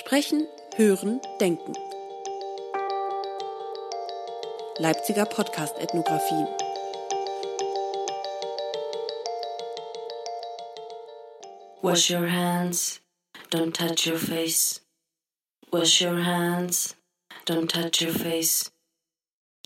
Sprechen, 0.00 0.48
Hören, 0.76 1.20
Denken. 1.40 1.74
Leipziger 4.78 5.26
Podcast-Ethnographie. 5.26 6.46
Wash 11.82 12.08
your 12.08 12.26
hands, 12.28 13.00
don't 13.50 13.74
touch 13.74 14.06
your 14.06 14.16
face. 14.16 14.80
Wash 15.70 16.00
your 16.00 16.22
hands, 16.22 16.96
don't 17.44 17.68
touch 17.68 18.00
your 18.00 18.14
face. 18.14 18.70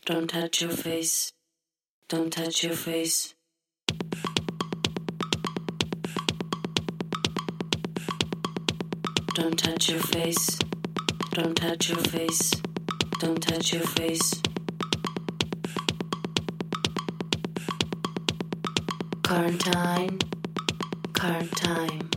Don't 0.04 0.28
touch 0.28 0.62
your 0.62 0.72
face. 0.72 1.32
Don't 2.08 2.32
touch 2.32 2.64
your 2.64 2.74
face. 2.74 3.33
Don't 9.34 9.58
touch 9.58 9.90
your 9.90 10.00
face. 10.00 10.58
Don't 11.32 11.56
touch 11.56 11.90
your 11.90 11.98
face. 11.98 12.52
Don't 13.18 13.40
touch 13.42 13.72
your 13.72 13.82
face. 13.82 14.40
Quarantine. 19.24 20.18
Quarantine. 21.14 22.08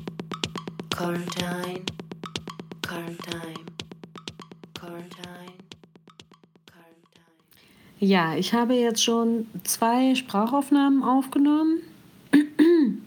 Quarantine. 0.91 1.85
Quarantine. 2.84 3.65
Quarantine. 4.76 5.57
Ja, 7.99 8.35
ich 8.35 8.54
habe 8.54 8.76
jetzt 8.76 9.04
schon 9.04 9.48
zwei 9.63 10.13
Sprachaufnahmen 10.13 11.02
aufgenommen 11.02 11.81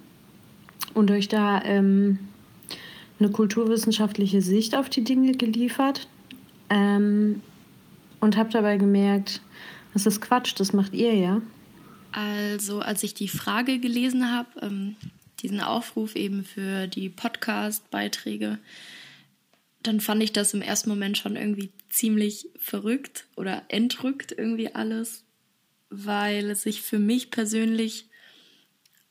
und 0.95 1.11
euch 1.13 1.29
da 1.29 1.63
ähm, 1.63 2.19
eine 3.21 3.31
kulturwissenschaftliche 3.31 4.43
Sicht 4.43 4.75
auf 4.75 4.89
die 4.89 5.05
Dinge 5.05 5.33
geliefert 5.33 6.09
ähm, 6.69 7.43
und 8.21 8.37
habe 8.37 8.51
dabei 8.51 8.77
gemerkt, 8.77 9.41
das 9.93 10.07
ist 10.07 10.21
Quatsch, 10.21 10.55
das 10.57 10.73
macht 10.73 10.95
ihr 10.95 11.15
ja. 11.15 11.43
Also 12.13 12.81
als 12.81 13.03
ich 13.03 13.15
die 13.15 13.29
Frage 13.29 13.79
gelesen 13.79 14.33
habe, 14.33 14.49
ähm, 14.63 14.97
diesen 15.41 15.61
Aufruf 15.61 16.17
eben 16.17 16.45
für 16.45 16.87
die 16.87 17.09
Podcast-Beiträge, 17.09 18.59
dann 19.83 20.01
fand 20.01 20.23
ich 20.23 20.33
das 20.33 20.53
im 20.53 20.63
ersten 20.63 20.91
Moment 20.91 21.17
schon 21.17 21.37
irgendwie 21.37 21.71
ziemlich 21.89 22.49
verrückt 22.59 23.27
oder 23.37 23.63
entrückt 23.69 24.33
irgendwie 24.33 24.75
alles, 24.75 25.25
weil 25.89 26.51
es 26.51 26.63
sich 26.63 26.83
für 26.83 26.99
mich 26.99 27.31
persönlich 27.31 28.10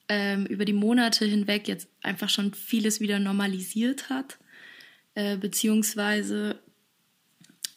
ähm, 0.10 0.46
über 0.48 0.66
die 0.66 0.74
Monate 0.74 1.26
hinweg 1.26 1.68
jetzt 1.68 1.88
einfach 2.02 2.30
schon 2.30 2.54
vieles 2.54 3.00
wieder 3.00 3.20
normalisiert 3.20 4.10
hat, 4.10 4.40
äh, 5.14 5.38
beziehungsweise 5.38 6.60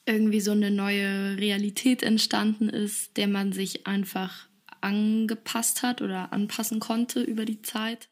irgendwie 0.07 0.41
so 0.41 0.51
eine 0.51 0.71
neue 0.71 1.37
Realität 1.37 2.03
entstanden 2.03 2.69
ist, 2.69 3.17
der 3.17 3.29
man 3.29 3.53
sich 3.53 3.87
einfach 3.87 4.49
angepasst 4.81 5.83
hat 5.83 6.03
oder 6.03 6.33
anpassen 6.33 6.81
konnte 6.81 7.23
über 7.23 7.45
die 7.45 7.63
Zeit. 7.63 8.09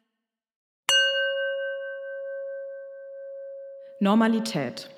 Normalität. 4.01 4.89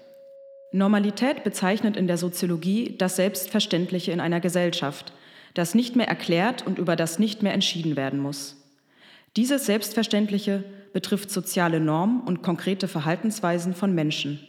Normalität 0.72 1.44
bezeichnet 1.44 1.96
in 1.96 2.06
der 2.06 2.16
Soziologie 2.18 2.96
das 2.96 3.16
Selbstverständliche 3.16 4.12
in 4.12 4.20
einer 4.20 4.40
Gesellschaft, 4.40 5.12
das 5.54 5.74
nicht 5.74 5.96
mehr 5.96 6.08
erklärt 6.08 6.66
und 6.66 6.78
über 6.78 6.96
das 6.96 7.18
nicht 7.18 7.42
mehr 7.42 7.52
entschieden 7.52 7.96
werden 7.96 8.20
muss. 8.20 8.61
Dieses 9.36 9.64
Selbstverständliche 9.64 10.62
betrifft 10.92 11.30
soziale 11.30 11.80
Normen 11.80 12.20
und 12.20 12.42
konkrete 12.42 12.86
Verhaltensweisen 12.86 13.72
von 13.72 13.94
Menschen. 13.94 14.40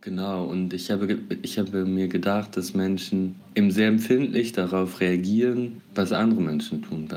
Genau, 0.00 0.44
und 0.44 0.72
ich 0.72 0.92
habe, 0.92 1.18
ich 1.42 1.58
habe 1.58 1.84
mir 1.84 2.06
gedacht, 2.06 2.56
dass 2.56 2.74
Menschen 2.74 3.34
eben 3.56 3.72
sehr 3.72 3.88
empfindlich 3.88 4.52
darauf 4.52 5.00
reagieren, 5.00 5.82
was 5.96 6.12
andere 6.12 6.40
Menschen 6.40 6.82
tun, 6.82 7.08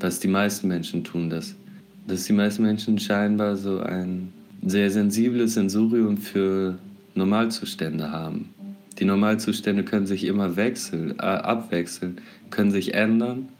was 0.00 0.20
die 0.20 0.28
meisten 0.28 0.68
Menschen 0.68 1.04
tun, 1.04 1.28
das, 1.28 1.54
dass 2.06 2.24
die 2.24 2.32
meisten 2.32 2.62
Menschen 2.62 2.98
scheinbar 2.98 3.56
so 3.56 3.80
ein 3.80 4.32
sehr 4.64 4.90
sensibles 4.90 5.54
Sensorium 5.54 6.16
für 6.16 6.78
Normalzustände 7.14 8.10
haben. 8.10 8.54
Die 8.98 9.04
Normalzustände 9.04 9.84
können 9.84 10.06
sich 10.06 10.24
immer 10.24 10.56
wechseln, 10.56 11.18
äh, 11.18 11.22
abwechseln, 11.22 12.22
können 12.48 12.70
sich 12.70 12.94
ändern 12.94 13.50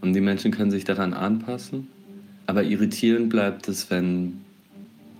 und 0.00 0.14
die 0.14 0.20
Menschen 0.20 0.50
können 0.50 0.72
sich 0.72 0.82
daran 0.82 1.14
anpassen. 1.14 1.86
Aber 2.48 2.64
irritierend 2.64 3.28
bleibt 3.28 3.68
es, 3.68 3.90
wenn, 3.90 4.40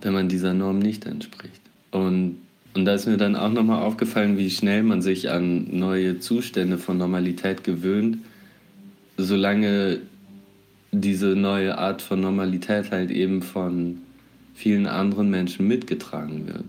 wenn 0.01 0.13
man 0.13 0.29
dieser 0.29 0.55
Norm 0.55 0.79
nicht 0.79 1.05
entspricht. 1.05 1.61
Und, 1.91 2.39
und 2.73 2.85
da 2.85 2.95
ist 2.95 3.05
mir 3.05 3.17
dann 3.17 3.35
auch 3.35 3.51
nochmal 3.51 3.83
aufgefallen, 3.83 4.39
wie 4.39 4.49
schnell 4.49 4.81
man 4.81 5.03
sich 5.03 5.29
an 5.29 5.67
neue 5.77 6.17
Zustände 6.17 6.79
von 6.79 6.97
Normalität 6.97 7.63
gewöhnt, 7.63 8.17
solange 9.15 9.99
diese 10.91 11.35
neue 11.35 11.77
Art 11.77 12.01
von 12.01 12.19
Normalität 12.19 12.89
halt 12.89 13.11
eben 13.11 13.43
von 13.43 13.99
vielen 14.55 14.87
anderen 14.87 15.29
Menschen 15.29 15.67
mitgetragen 15.67 16.47
wird. 16.47 16.65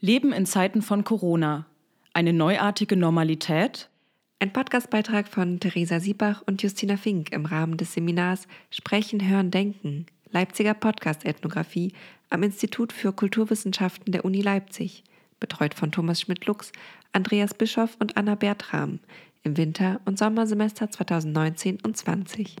Leben 0.00 0.32
in 0.32 0.46
Zeiten 0.46 0.80
von 0.80 1.04
Corona. 1.04 1.66
Eine 2.14 2.32
neuartige 2.32 2.96
Normalität? 2.96 3.90
Ein 4.38 4.52
Podcastbeitrag 4.52 5.28
von 5.28 5.60
Theresa 5.60 5.98
Siebach 5.98 6.42
und 6.46 6.62
Justina 6.62 6.98
Fink 6.98 7.32
im 7.32 7.46
Rahmen 7.46 7.78
des 7.78 7.94
Seminars 7.94 8.46
Sprechen, 8.70 9.26
Hören, 9.26 9.50
Denken, 9.50 10.04
Leipziger 10.30 10.74
Podcast-Ethnographie 10.74 11.94
am 12.28 12.42
Institut 12.42 12.92
für 12.92 13.14
Kulturwissenschaften 13.14 14.12
der 14.12 14.26
Uni 14.26 14.42
Leipzig, 14.42 15.04
betreut 15.40 15.72
von 15.72 15.90
Thomas 15.90 16.20
Schmidt-Lux, 16.20 16.72
Andreas 17.12 17.54
Bischoff 17.54 17.96
und 17.98 18.18
Anna 18.18 18.34
Bertram 18.34 18.98
im 19.42 19.56
Winter- 19.56 20.02
und 20.04 20.18
Sommersemester 20.18 20.90
2019 20.90 21.78
und 21.82 21.96
20. 21.96 22.56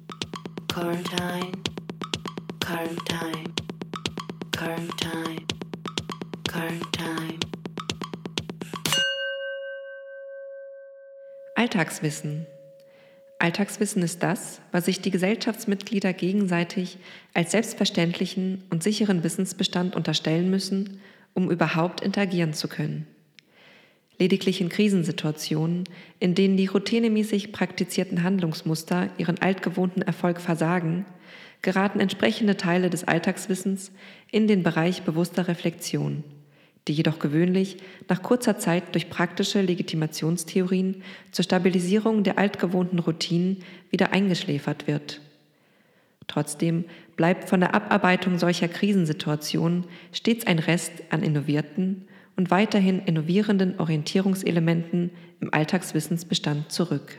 Quarantine. 0.68 1.52
Quarantine. 2.60 3.54
Quarantine. 4.50 5.46
Quarantine. 6.48 7.55
Alltagswissen. 11.58 12.46
Alltagswissen 13.38 14.02
ist 14.02 14.22
das, 14.22 14.60
was 14.72 14.84
sich 14.84 15.00
die 15.00 15.10
Gesellschaftsmitglieder 15.10 16.12
gegenseitig 16.12 16.98
als 17.32 17.52
selbstverständlichen 17.52 18.64
und 18.68 18.82
sicheren 18.82 19.24
Wissensbestand 19.24 19.96
unterstellen 19.96 20.50
müssen, 20.50 21.00
um 21.32 21.50
überhaupt 21.50 22.02
interagieren 22.02 22.52
zu 22.52 22.68
können. 22.68 23.06
Lediglich 24.18 24.60
in 24.60 24.68
Krisensituationen, 24.68 25.84
in 26.20 26.34
denen 26.34 26.58
die 26.58 26.66
routinemäßig 26.66 27.52
praktizierten 27.52 28.22
Handlungsmuster 28.22 29.08
ihren 29.16 29.40
altgewohnten 29.40 30.02
Erfolg 30.02 30.42
versagen, 30.42 31.06
geraten 31.62 32.00
entsprechende 32.00 32.58
Teile 32.58 32.90
des 32.90 33.04
Alltagswissens 33.04 33.92
in 34.30 34.46
den 34.46 34.62
Bereich 34.62 35.04
bewusster 35.04 35.48
Reflexion, 35.48 36.22
die 36.88 36.92
jedoch 36.92 37.18
gewöhnlich 37.18 37.78
nach 38.08 38.22
kurzer 38.22 38.58
Zeit 38.58 38.94
durch 38.94 39.10
praktische 39.10 39.60
Legitimationstheorien 39.60 41.02
zur 41.32 41.44
Stabilisierung 41.44 42.22
der 42.22 42.38
altgewohnten 42.38 42.98
Routinen 42.98 43.58
wieder 43.90 44.12
eingeschläfert 44.12 44.86
wird. 44.86 45.20
Trotzdem 46.28 46.84
bleibt 47.16 47.48
von 47.48 47.60
der 47.60 47.74
Abarbeitung 47.74 48.38
solcher 48.38 48.68
Krisensituationen 48.68 49.84
stets 50.12 50.46
ein 50.46 50.58
Rest 50.58 50.92
an 51.10 51.22
innovierten 51.22 52.06
und 52.36 52.50
weiterhin 52.50 53.00
innovierenden 53.00 53.78
Orientierungselementen 53.78 55.10
im 55.40 55.52
Alltagswissensbestand 55.52 56.70
zurück. 56.70 57.18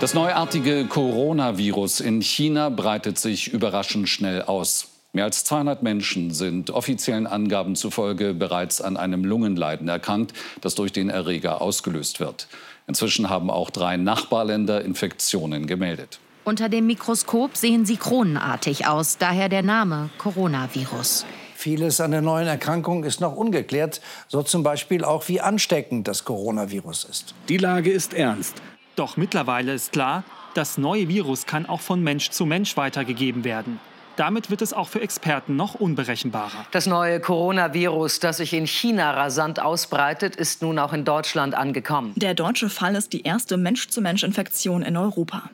Das 0.00 0.14
neuartige 0.14 0.86
Coronavirus 0.86 1.98
in 1.98 2.22
China 2.22 2.68
breitet 2.68 3.18
sich 3.18 3.52
überraschend 3.52 4.08
schnell 4.08 4.42
aus. 4.42 4.90
Mehr 5.12 5.24
als 5.24 5.42
200 5.44 5.82
Menschen 5.82 6.32
sind 6.32 6.70
offiziellen 6.70 7.26
Angaben 7.26 7.74
zufolge 7.74 8.32
bereits 8.32 8.80
an 8.80 8.96
einem 8.96 9.24
Lungenleiden 9.24 9.88
erkrankt, 9.88 10.34
das 10.60 10.76
durch 10.76 10.92
den 10.92 11.10
Erreger 11.10 11.60
ausgelöst 11.60 12.20
wird. 12.20 12.46
Inzwischen 12.86 13.28
haben 13.28 13.50
auch 13.50 13.70
drei 13.70 13.96
Nachbarländer 13.96 14.84
Infektionen 14.84 15.66
gemeldet. 15.66 16.20
Unter 16.44 16.68
dem 16.68 16.86
Mikroskop 16.86 17.56
sehen 17.56 17.84
sie 17.84 17.96
kronenartig 17.96 18.86
aus, 18.86 19.18
daher 19.18 19.48
der 19.48 19.64
Name 19.64 20.10
Coronavirus. 20.18 21.26
Vieles 21.56 22.00
an 22.00 22.12
der 22.12 22.22
neuen 22.22 22.46
Erkrankung 22.46 23.02
ist 23.02 23.20
noch 23.20 23.34
ungeklärt, 23.34 24.00
so 24.28 24.44
zum 24.44 24.62
Beispiel 24.62 25.02
auch, 25.02 25.26
wie 25.26 25.40
ansteckend 25.40 26.06
das 26.06 26.24
Coronavirus 26.24 27.02
ist. 27.02 27.34
Die 27.48 27.58
Lage 27.58 27.90
ist 27.90 28.14
ernst. 28.14 28.62
Doch 28.98 29.16
mittlerweile 29.16 29.74
ist 29.74 29.92
klar, 29.92 30.24
das 30.54 30.76
neue 30.76 31.08
Virus 31.08 31.46
kann 31.46 31.66
auch 31.66 31.80
von 31.80 32.02
Mensch 32.02 32.30
zu 32.30 32.44
Mensch 32.44 32.76
weitergegeben 32.76 33.44
werden. 33.44 33.78
Damit 34.16 34.50
wird 34.50 34.60
es 34.60 34.72
auch 34.72 34.88
für 34.88 35.00
Experten 35.00 35.54
noch 35.54 35.76
unberechenbarer. 35.76 36.66
Das 36.72 36.86
neue 36.86 37.20
Coronavirus, 37.20 38.18
das 38.18 38.38
sich 38.38 38.52
in 38.52 38.66
China 38.66 39.12
rasant 39.12 39.60
ausbreitet, 39.60 40.34
ist 40.34 40.62
nun 40.62 40.80
auch 40.80 40.92
in 40.92 41.04
Deutschland 41.04 41.54
angekommen. 41.54 42.12
Der 42.16 42.34
deutsche 42.34 42.68
Fall 42.68 42.96
ist 42.96 43.12
die 43.12 43.22
erste 43.22 43.56
Mensch-zu-Mensch-Infektion 43.56 44.82
in 44.82 44.96
Europa. 44.96 45.48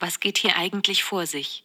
Was 0.00 0.18
geht 0.18 0.38
hier 0.38 0.56
eigentlich 0.56 1.04
vor 1.04 1.26
sich? 1.26 1.62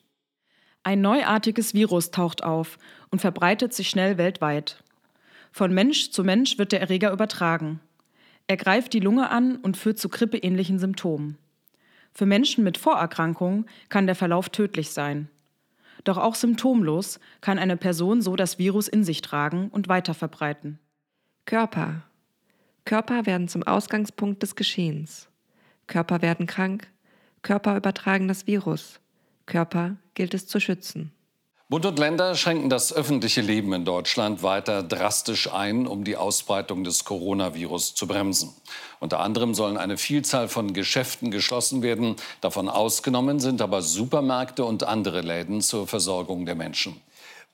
Ein 0.84 1.02
neuartiges 1.02 1.74
Virus 1.74 2.12
taucht 2.12 2.44
auf 2.44 2.78
und 3.10 3.22
verbreitet 3.22 3.74
sich 3.74 3.90
schnell 3.90 4.20
weltweit. 4.20 4.84
Von 5.52 5.74
Mensch 5.74 6.12
zu 6.12 6.24
Mensch 6.24 6.60
wird 6.60 6.74
der 6.74 6.82
Erreger 6.82 7.12
übertragen. 7.12 7.80
Er 8.48 8.58
greift 8.58 8.94
die 8.94 9.00
Lunge 9.00 9.30
an 9.30 9.58
und 9.58 9.78
führt 9.78 9.98
zu 9.98 10.10
grippeähnlichen 10.10 10.80
Symptomen. 10.80 11.38
Für 12.14 12.26
Menschen 12.26 12.64
mit 12.64 12.78
Vorerkrankungen 12.78 13.66
kann 13.90 14.06
der 14.06 14.16
Verlauf 14.16 14.50
tödlich 14.50 14.92
sein. 14.92 15.30
Doch 16.04 16.18
auch 16.18 16.36
symptomlos 16.36 17.20
kann 17.42 17.58
eine 17.58 17.78
Person 17.78 18.22
so 18.22 18.36
das 18.36 18.60
Virus 18.60 18.88
in 18.88 19.04
sich 19.04 19.22
tragen 19.22 19.70
und 19.70 19.88
weiterverbreiten. 19.88 20.80
Körper. 21.46 22.04
Körper 22.86 23.26
werden 23.26 23.48
zum 23.48 23.64
Ausgangspunkt 23.64 24.44
des 24.44 24.56
Geschehens. 24.56 25.28
Körper 25.88 26.22
werden 26.22 26.46
krank. 26.46 26.88
Körper 27.42 27.76
übertragen 27.76 28.28
das 28.28 28.46
Virus. 28.46 29.00
Körper 29.48 29.98
gilt 30.14 30.34
es 30.34 30.48
zu 30.48 30.60
schützen. 30.60 31.12
Bund 31.68 31.84
und 31.88 31.98
Länder 31.98 32.36
schränken 32.36 32.70
das 32.70 32.94
öffentliche 32.94 33.42
Leben 33.42 33.74
in 33.74 33.86
Deutschland 33.86 34.44
weiter 34.44 34.84
drastisch 34.84 35.52
ein, 35.52 35.88
um 35.88 36.04
die 36.04 36.16
Ausbreitung 36.16 36.84
des 36.84 37.06
Coronavirus 37.06 37.96
zu 37.96 38.06
bremsen. 38.06 38.54
Unter 39.00 39.20
anderem 39.20 39.56
sollen 39.56 39.76
eine 39.76 39.98
Vielzahl 39.98 40.48
von 40.48 40.74
Geschäften 40.74 41.32
geschlossen 41.32 41.82
werden. 41.82 42.18
Davon 42.40 42.70
ausgenommen 42.70 43.40
sind 43.40 43.64
aber 43.64 43.82
Supermärkte 43.82 44.64
und 44.64 44.84
andere 44.84 45.22
Läden 45.22 45.60
zur 45.62 45.88
Versorgung 45.88 46.46
der 46.46 46.54
Menschen. 46.54 47.02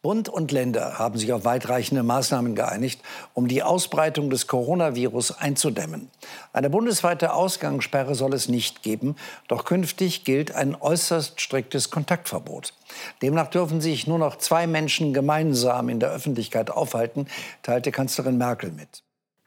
Bund 0.01 0.29
und 0.29 0.51
Länder 0.51 0.97
haben 0.97 1.19
sich 1.19 1.31
auf 1.31 1.45
weitreichende 1.45 2.01
Maßnahmen 2.01 2.55
geeinigt, 2.55 3.01
um 3.35 3.47
die 3.47 3.61
Ausbreitung 3.61 4.31
des 4.31 4.47
Coronavirus 4.47 5.37
einzudämmen. 5.37 6.09
Eine 6.53 6.71
bundesweite 6.71 7.33
Ausgangssperre 7.33 8.15
soll 8.15 8.33
es 8.33 8.49
nicht 8.49 8.81
geben, 8.81 9.15
doch 9.47 9.63
künftig 9.63 10.23
gilt 10.23 10.55
ein 10.55 10.75
äußerst 10.75 11.39
striktes 11.39 11.91
Kontaktverbot. 11.91 12.73
Demnach 13.21 13.49
dürfen 13.49 13.79
sich 13.79 14.07
nur 14.07 14.17
noch 14.17 14.37
zwei 14.37 14.65
Menschen 14.65 15.13
gemeinsam 15.13 15.87
in 15.87 15.99
der 15.99 16.09
Öffentlichkeit 16.09 16.71
aufhalten, 16.71 17.27
teilte 17.61 17.91
Kanzlerin 17.91 18.39
Merkel 18.39 18.71
mit. 18.71 19.03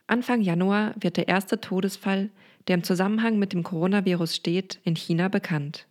Anfang 0.07 0.39
Januar 0.39 0.93
wird 0.97 1.17
der 1.17 1.27
erste 1.27 1.59
Todesfall, 1.59 2.29
der 2.69 2.75
im 2.75 2.83
Zusammenhang 2.83 3.37
mit 3.37 3.51
dem 3.51 3.63
Coronavirus 3.63 4.33
steht, 4.33 4.79
in 4.85 4.95
China 4.95 5.27
bekannt. 5.27 5.85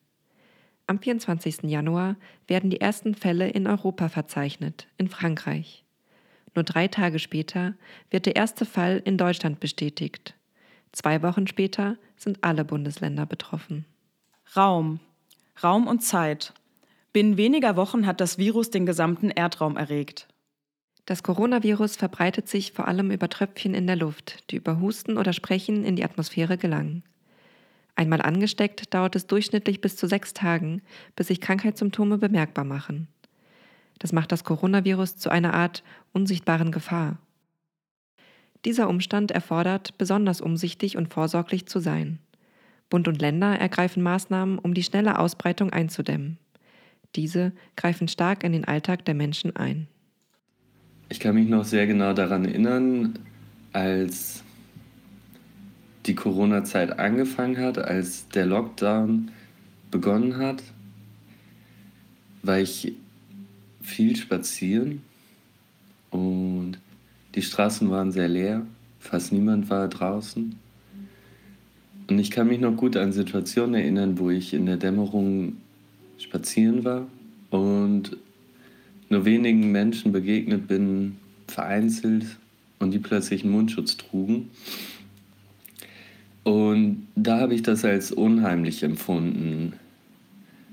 Am 0.87 0.99
24. 0.99 1.63
Januar 1.63 2.17
werden 2.47 2.69
die 2.69 2.81
ersten 2.81 3.15
Fälle 3.15 3.49
in 3.49 3.67
Europa 3.67 4.09
verzeichnet, 4.09 4.87
in 4.99 5.09
Frankreich. 5.09 5.85
Nur 6.55 6.63
drei 6.63 6.89
Tage 6.89 7.19
später 7.19 7.75
wird 8.11 8.27
der 8.27 8.37
erste 8.37 8.67
Fall 8.67 9.01
in 9.05 9.17
Deutschland 9.17 9.61
bestätigt. 9.61 10.35
Zwei 10.93 11.23
Wochen 11.23 11.47
später 11.47 11.97
sind 12.17 12.45
alle 12.45 12.65
Bundesländer 12.65 13.27
betroffen. 13.27 13.87
Raum. 14.55 15.01
Raum 15.63 15.87
und 15.87 16.01
Zeit. 16.01 16.53
Binnen 17.13 17.37
weniger 17.37 17.77
Wochen 17.77 18.07
hat 18.07 18.21
das 18.21 18.39
Virus 18.39 18.71
den 18.71 18.87
gesamten 18.87 19.31
Erdraum 19.31 19.77
erregt. 19.77 20.29
Das 21.07 21.23
Coronavirus 21.23 21.97
verbreitet 21.97 22.49
sich 22.49 22.73
vor 22.73 22.89
allem 22.89 23.11
über 23.11 23.29
Tröpfchen 23.29 23.75
in 23.75 23.87
der 23.87 23.97
Luft, 23.97 24.51
die 24.51 24.57
über 24.57 24.81
Husten 24.81 25.17
oder 25.17 25.33
Sprechen 25.33 25.85
in 25.85 25.97
die 25.97 26.05
Atmosphäre 26.05 26.59
gelangen. 26.59 27.05
Einmal 27.97 28.23
angesteckt 28.23 28.93
dauert 28.93 29.17
es 29.17 29.27
durchschnittlich 29.27 29.81
bis 29.81 29.97
zu 29.97 30.07
sechs 30.07 30.35
Tagen, 30.35 30.83
bis 31.17 31.29
sich 31.29 31.41
Krankheitssymptome 31.41 32.19
bemerkbar 32.19 32.65
machen. 32.65 33.09
Das 33.99 34.13
macht 34.13 34.33
das 34.33 34.45
Coronavirus 34.45 35.17
zu 35.17 35.31
einer 35.31 35.55
Art 35.55 35.85
unsichtbaren 36.13 36.73
Gefahr. 36.73 37.19
Dieser 38.65 38.89
Umstand 38.89 39.31
erfordert, 39.31 39.97
besonders 39.99 40.41
umsichtig 40.41 40.97
und 40.97 41.13
vorsorglich 41.13 41.67
zu 41.67 41.81
sein. 41.81 42.19
Bund 42.91 43.09
und 43.09 43.21
Länder 43.21 43.59
ergreifen 43.59 44.03
Maßnahmen, 44.03 44.59
um 44.59 44.75
die 44.75 44.83
schnelle 44.83 45.19
Ausbreitung 45.19 45.71
einzudämmen. 45.71 46.39
Diese 47.17 47.53
greifen 47.77 48.09
stark 48.09 48.45
in 48.45 48.53
den 48.53 48.65
Alltag 48.65 49.05
der 49.05 49.15
Menschen 49.15 49.55
ein. 49.57 49.89
Ich 51.09 51.21
kann 51.21 51.35
mich 51.35 51.49
noch 51.49 51.65
sehr 51.65 51.87
genau 51.87 52.13
daran 52.13 52.45
erinnern, 52.45 53.19
als 53.73 54.44
die 56.07 56.15
Corona-Zeit 56.15 56.99
angefangen 56.99 57.59
hat, 57.59 57.79
als 57.79 58.29
der 58.29 58.47
Lockdown 58.47 59.31
begonnen 59.91 60.37
hat, 60.37 60.63
war 62.43 62.59
ich 62.59 62.95
viel 63.81 64.17
spazieren 64.17 65.03
und 66.11 66.79
die 67.35 67.43
Straßen 67.43 67.91
waren 67.91 68.13
sehr 68.13 68.29
leer, 68.29 68.67
fast 69.01 69.33
niemand 69.33 69.71
war 69.71 69.89
draußen. 69.89 70.55
Und 72.07 72.19
ich 72.19 72.31
kann 72.31 72.49
mich 72.49 72.61
noch 72.61 72.77
gut 72.77 72.97
an 72.97 73.13
Situationen 73.13 73.75
erinnern, 73.75 74.19
wo 74.19 74.31
ich 74.31 74.53
in 74.53 74.67
der 74.67 74.77
Dämmerung 74.77 75.57
spazieren 76.19 76.85
war 76.85 77.07
und 77.51 78.17
nur 79.09 79.25
wenigen 79.25 79.73
Menschen 79.73 80.13
begegnet 80.13 80.69
bin, 80.69 81.17
vereinzelt, 81.47 82.27
und 82.79 82.91
die 82.91 82.99
plötzlich 82.99 83.43
einen 83.43 83.53
Mundschutz 83.53 83.97
trugen. 83.97 84.51
Und 86.45 87.09
da 87.17 87.41
habe 87.41 87.55
ich 87.55 87.63
das 87.63 87.85
als 87.85 88.13
unheimlich 88.13 88.83
empfunden. 88.83 89.73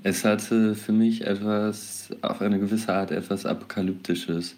Es 0.02 0.24
hatte 0.24 0.74
für 0.74 0.92
mich 0.92 1.26
etwas, 1.26 2.10
auf 2.20 2.42
eine 2.42 2.58
gewisse 2.58 2.92
Art 2.92 3.10
etwas 3.10 3.46
Apokalyptisches. 3.46 4.56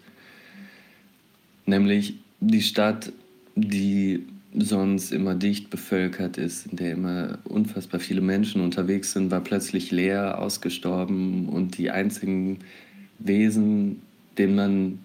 Nämlich 1.65 2.15
die 2.41 2.61
Stadt, 2.61 3.11
die 3.55 4.25
sonst 4.57 5.11
immer 5.11 5.35
dicht 5.35 5.69
bevölkert 5.69 6.37
ist, 6.37 6.67
in 6.67 6.77
der 6.77 6.91
immer 6.91 7.39
unfassbar 7.45 7.99
viele 7.99 8.21
Menschen 8.21 8.61
unterwegs 8.61 9.13
sind, 9.13 9.31
war 9.31 9.41
plötzlich 9.41 9.91
leer, 9.91 10.39
ausgestorben 10.39 11.47
und 11.47 11.77
die 11.77 11.91
einzigen 11.91 12.59
Wesen, 13.19 14.01
denen 14.37 14.55
man 14.55 14.99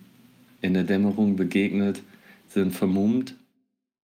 in 0.60 0.74
der 0.74 0.84
Dämmerung 0.84 1.36
begegnet, 1.36 2.02
sind 2.48 2.74
vermummt. 2.74 3.34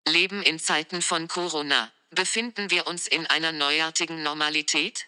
Leben 0.08 0.42
in 0.42 0.58
Zeiten 0.58 1.02
von 1.02 1.26
Corona. 1.26 1.90
Befinden 2.14 2.70
wir 2.70 2.86
uns 2.86 3.06
in 3.06 3.26
einer 3.26 3.52
neuartigen 3.52 4.22
Normalität? 4.22 5.06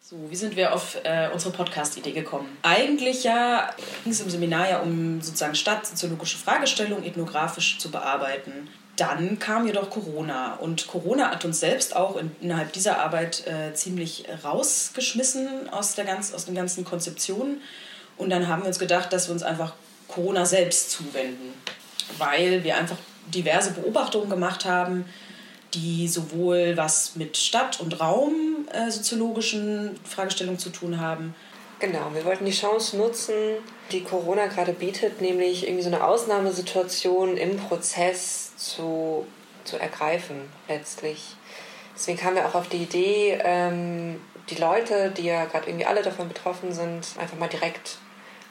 So, 0.00 0.28
wie 0.28 0.36
sind 0.36 0.56
wir 0.56 0.74
auf 0.74 0.96
äh, 1.04 1.30
unsere 1.32 1.52
Podcast-Idee 1.52 2.10
gekommen? 2.10 2.58
Eigentlich 2.62 3.22
ja 3.22 3.72
ging 4.02 4.12
es 4.12 4.20
im 4.20 4.28
Seminar 4.28 4.68
ja 4.68 4.80
um 4.80 5.22
sozusagen 5.22 5.54
stadtsoziologische 5.54 6.36
Fragestellungen 6.36 7.04
ethnografisch 7.04 7.78
zu 7.78 7.92
bearbeiten. 7.92 8.68
Dann 8.96 9.38
kam 9.38 9.66
jedoch 9.66 9.88
Corona 9.88 10.56
und 10.56 10.88
Corona 10.88 11.30
hat 11.30 11.44
uns 11.44 11.60
selbst 11.60 11.94
auch 11.94 12.16
in, 12.16 12.34
innerhalb 12.40 12.72
dieser 12.72 12.98
Arbeit 12.98 13.46
äh, 13.46 13.72
ziemlich 13.74 14.24
rausgeschmissen 14.42 15.68
aus, 15.70 15.94
der 15.94 16.06
ganz, 16.06 16.34
aus 16.34 16.44
den 16.44 16.56
ganzen 16.56 16.84
Konzeptionen. 16.84 17.62
Und 18.16 18.30
dann 18.30 18.48
haben 18.48 18.62
wir 18.62 18.68
uns 18.68 18.80
gedacht, 18.80 19.12
dass 19.12 19.28
wir 19.28 19.32
uns 19.32 19.44
einfach 19.44 19.74
Corona 20.08 20.44
selbst 20.44 20.90
zuwenden, 20.90 21.54
weil 22.18 22.64
wir 22.64 22.76
einfach 22.76 22.98
diverse 23.28 23.70
Beobachtungen 23.70 24.28
gemacht 24.28 24.64
haben, 24.64 25.04
die 25.74 26.08
sowohl 26.08 26.76
was 26.76 27.16
mit 27.16 27.36
Stadt- 27.36 27.80
und 27.80 28.00
Raumsoziologischen 28.00 29.94
äh, 29.94 30.08
Fragestellungen 30.08 30.58
zu 30.58 30.70
tun 30.70 31.00
haben. 31.00 31.34
Genau, 31.78 32.10
wir 32.12 32.24
wollten 32.24 32.44
die 32.44 32.52
Chance 32.52 32.98
nutzen, 32.98 33.34
die 33.90 34.04
Corona 34.04 34.46
gerade 34.46 34.72
bietet, 34.74 35.22
nämlich 35.22 35.66
irgendwie 35.66 35.82
so 35.82 35.88
eine 35.88 36.04
Ausnahmesituation 36.04 37.38
im 37.38 37.56
Prozess 37.56 38.54
zu, 38.56 39.26
zu 39.64 39.78
ergreifen 39.78 40.42
letztlich. 40.68 41.36
Deswegen 41.94 42.18
kamen 42.18 42.36
wir 42.36 42.46
auch 42.46 42.54
auf 42.54 42.68
die 42.68 42.82
Idee, 42.82 43.38
ähm, 43.42 44.20
die 44.50 44.56
Leute, 44.56 45.10
die 45.10 45.24
ja 45.24 45.46
gerade 45.46 45.68
irgendwie 45.68 45.86
alle 45.86 46.02
davon 46.02 46.28
betroffen 46.28 46.72
sind, 46.72 47.06
einfach 47.18 47.38
mal 47.38 47.48
direkt 47.48 47.98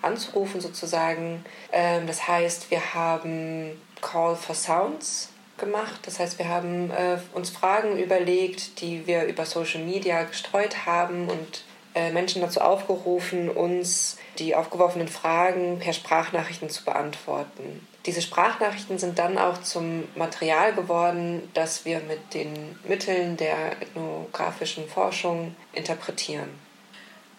anzurufen 0.01 0.61
sozusagen. 0.61 1.43
Ähm, 1.71 2.07
das 2.07 2.27
heißt, 2.27 2.71
wir 2.71 2.93
haben 2.93 3.79
Call 4.01 4.35
for 4.35 4.55
Sounds 4.55 5.28
gemacht. 5.59 5.99
Das 6.03 6.19
heißt, 6.19 6.39
wir 6.39 6.47
haben 6.47 6.91
äh, 6.91 7.17
uns 7.33 7.49
Fragen 7.49 7.97
überlegt, 7.97 8.81
die 8.81 9.05
wir 9.07 9.23
über 9.25 9.45
Social 9.45 9.83
Media 9.83 10.23
gestreut 10.23 10.85
haben 10.85 11.29
und 11.29 11.63
äh, 11.95 12.11
Menschen 12.11 12.41
dazu 12.41 12.61
aufgerufen, 12.61 13.49
uns 13.49 14.17
die 14.37 14.55
aufgeworfenen 14.55 15.07
Fragen 15.07 15.79
per 15.79 15.93
Sprachnachrichten 15.93 16.69
zu 16.69 16.83
beantworten. 16.85 17.87
Diese 18.05 18.21
Sprachnachrichten 18.21 18.97
sind 18.97 19.19
dann 19.19 19.37
auch 19.37 19.61
zum 19.61 20.03
Material 20.15 20.73
geworden, 20.73 21.49
das 21.53 21.85
wir 21.85 21.99
mit 22.01 22.33
den 22.33 22.77
Mitteln 22.87 23.37
der 23.37 23.73
ethnografischen 23.81 24.87
Forschung 24.87 25.55
interpretieren. 25.73 26.49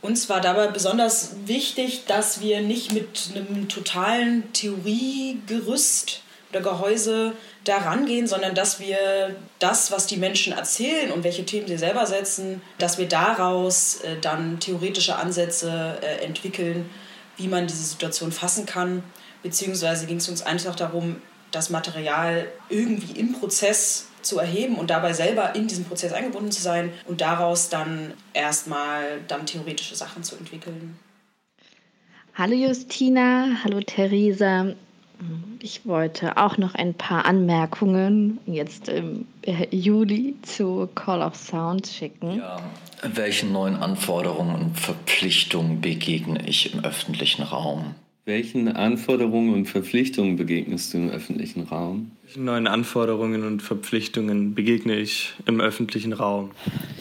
Uns 0.03 0.29
war 0.29 0.41
dabei 0.41 0.69
besonders 0.69 1.33
wichtig, 1.45 2.07
dass 2.07 2.41
wir 2.41 2.61
nicht 2.61 2.93
mit 2.93 3.31
einem 3.35 3.69
totalen 3.69 4.53
Theoriegerüst 4.53 6.23
oder 6.51 6.61
Gehäuse 6.61 7.33
da 7.65 7.79
rangehen, 7.79 8.27
sondern 8.27 8.55
dass 8.55 8.81
wir 8.81 9.37
das, 9.59 9.91
was 9.93 10.07
die 10.07 10.17
Menschen 10.17 10.53
erzählen 10.53 11.13
und 11.13 11.25
welche 11.25 11.45
Themen 11.45 11.67
sie 11.67 11.79
selber 11.79 12.07
setzen, 12.07 12.63
dass 12.79 12.99
wir 12.99 13.07
daraus 13.07 14.01
äh, 14.01 14.17
dann 14.21 14.61
theoretische 14.61 15.17
Ansätze 15.17 15.99
äh, 16.03 16.25
entwickeln, 16.25 16.89
wie 17.37 17.49
man 17.49 17.67
diese 17.67 17.85
Situation 17.85 18.33
fassen 18.33 18.67
kann. 18.67 19.03
Beziehungsweise 19.43 20.07
ging 20.07 20.19
es 20.19 20.29
uns 20.29 20.43
einfach 20.43 20.75
darum, 20.75 21.23
das 21.51 21.71
Material 21.71 22.47
irgendwie 22.69 23.19
im 23.19 23.33
Prozess 23.33 24.07
zu 24.23 24.39
erheben 24.39 24.77
und 24.77 24.91
dabei 24.91 25.13
selber 25.13 25.55
in 25.55 25.67
diesen 25.67 25.85
Prozess 25.85 26.13
eingebunden 26.13 26.53
zu 26.53 26.61
sein 26.61 26.93
und 27.07 27.21
daraus 27.21 27.71
dann 27.71 28.13
erstmal 28.35 29.21
dann 29.29 29.47
theoretische 29.47 29.97
Sachen 29.97 30.23
zu 30.23 30.37
entwickeln. 30.37 30.99
Hallo 32.35 32.55
Justina, 32.55 33.49
hallo 33.65 33.81
Theresa. 33.81 34.75
Ich 35.61 35.87
wollte 35.87 36.37
auch 36.37 36.57
noch 36.57 36.75
ein 36.75 36.95
paar 36.95 37.27
Anmerkungen 37.27 38.39
jetzt 38.47 38.89
im 38.89 39.27
Juli 39.71 40.35
zu 40.43 40.89
Call 40.95 41.23
of 41.23 41.37
Sound 41.37 41.87
schicken. 41.87 42.39
Ja. 42.39 42.59
Welchen 43.03 43.53
neuen 43.53 43.77
Anforderungen 43.77 44.55
und 44.55 44.79
Verpflichtungen 44.79 45.81
begegne 45.81 46.47
ich 46.47 46.75
im 46.75 46.85
öffentlichen 46.85 47.43
Raum? 47.43 47.95
Welchen 48.27 48.69
Anforderungen 48.69 49.55
und 49.55 49.67
Verpflichtungen 49.67 50.37
begegnest 50.37 50.93
du 50.93 50.99
im 50.99 51.11
öffentlichen 51.11 51.63
Raum? 51.65 52.13
Welchen 52.23 52.45
neuen 52.45 52.67
Anforderungen 52.67 53.45
und 53.45 53.63
Verpflichtungen 53.63 54.55
begegne 54.55 54.97
ich 54.97 55.33
im 55.47 55.61
öffentlichen 55.61 56.13
Raum? 56.13 56.51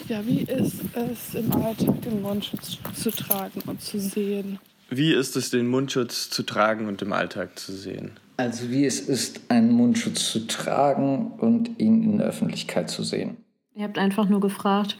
Ja, 0.08 0.26
wie 0.26 0.40
ist 0.40 0.82
es 0.96 1.36
im 1.36 1.52
Alltag, 1.52 2.02
den 2.02 2.22
Mundschutz 2.22 2.78
zu 2.94 3.12
tragen 3.12 3.62
und 3.68 3.82
zu 3.82 4.00
sehen? 4.00 4.60
Wie 4.92 5.14
ist 5.14 5.36
es, 5.36 5.52
den 5.52 5.68
Mundschutz 5.68 6.32
zu 6.32 6.42
tragen 6.42 6.88
und 6.88 7.04
im 7.04 7.14
Alltag 7.14 7.60
zu 7.60 7.72
sehen? 7.74 8.14
Also 8.38 8.72
wie 8.72 8.86
es 8.86 9.00
ist, 9.00 9.40
einen 9.50 9.72
Mundschutz 9.72 10.32
zu 10.32 10.48
tragen 10.48 11.34
und 11.38 11.80
ihn 11.80 12.04
in 12.04 12.18
der 12.18 12.28
Öffentlichkeit 12.28 12.90
zu 12.90 13.04
sehen. 13.04 13.38
Ihr 13.76 13.84
habt 13.84 14.00
einfach 14.00 14.28
nur 14.28 14.40
gefragt, 14.40 14.98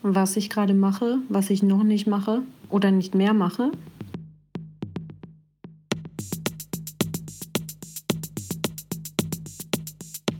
was 0.00 0.36
ich 0.38 0.48
gerade 0.48 0.72
mache, 0.72 1.18
was 1.28 1.50
ich 1.50 1.62
noch 1.62 1.82
nicht 1.82 2.06
mache 2.06 2.40
oder 2.70 2.90
nicht 2.90 3.14
mehr 3.14 3.34
mache. 3.34 3.70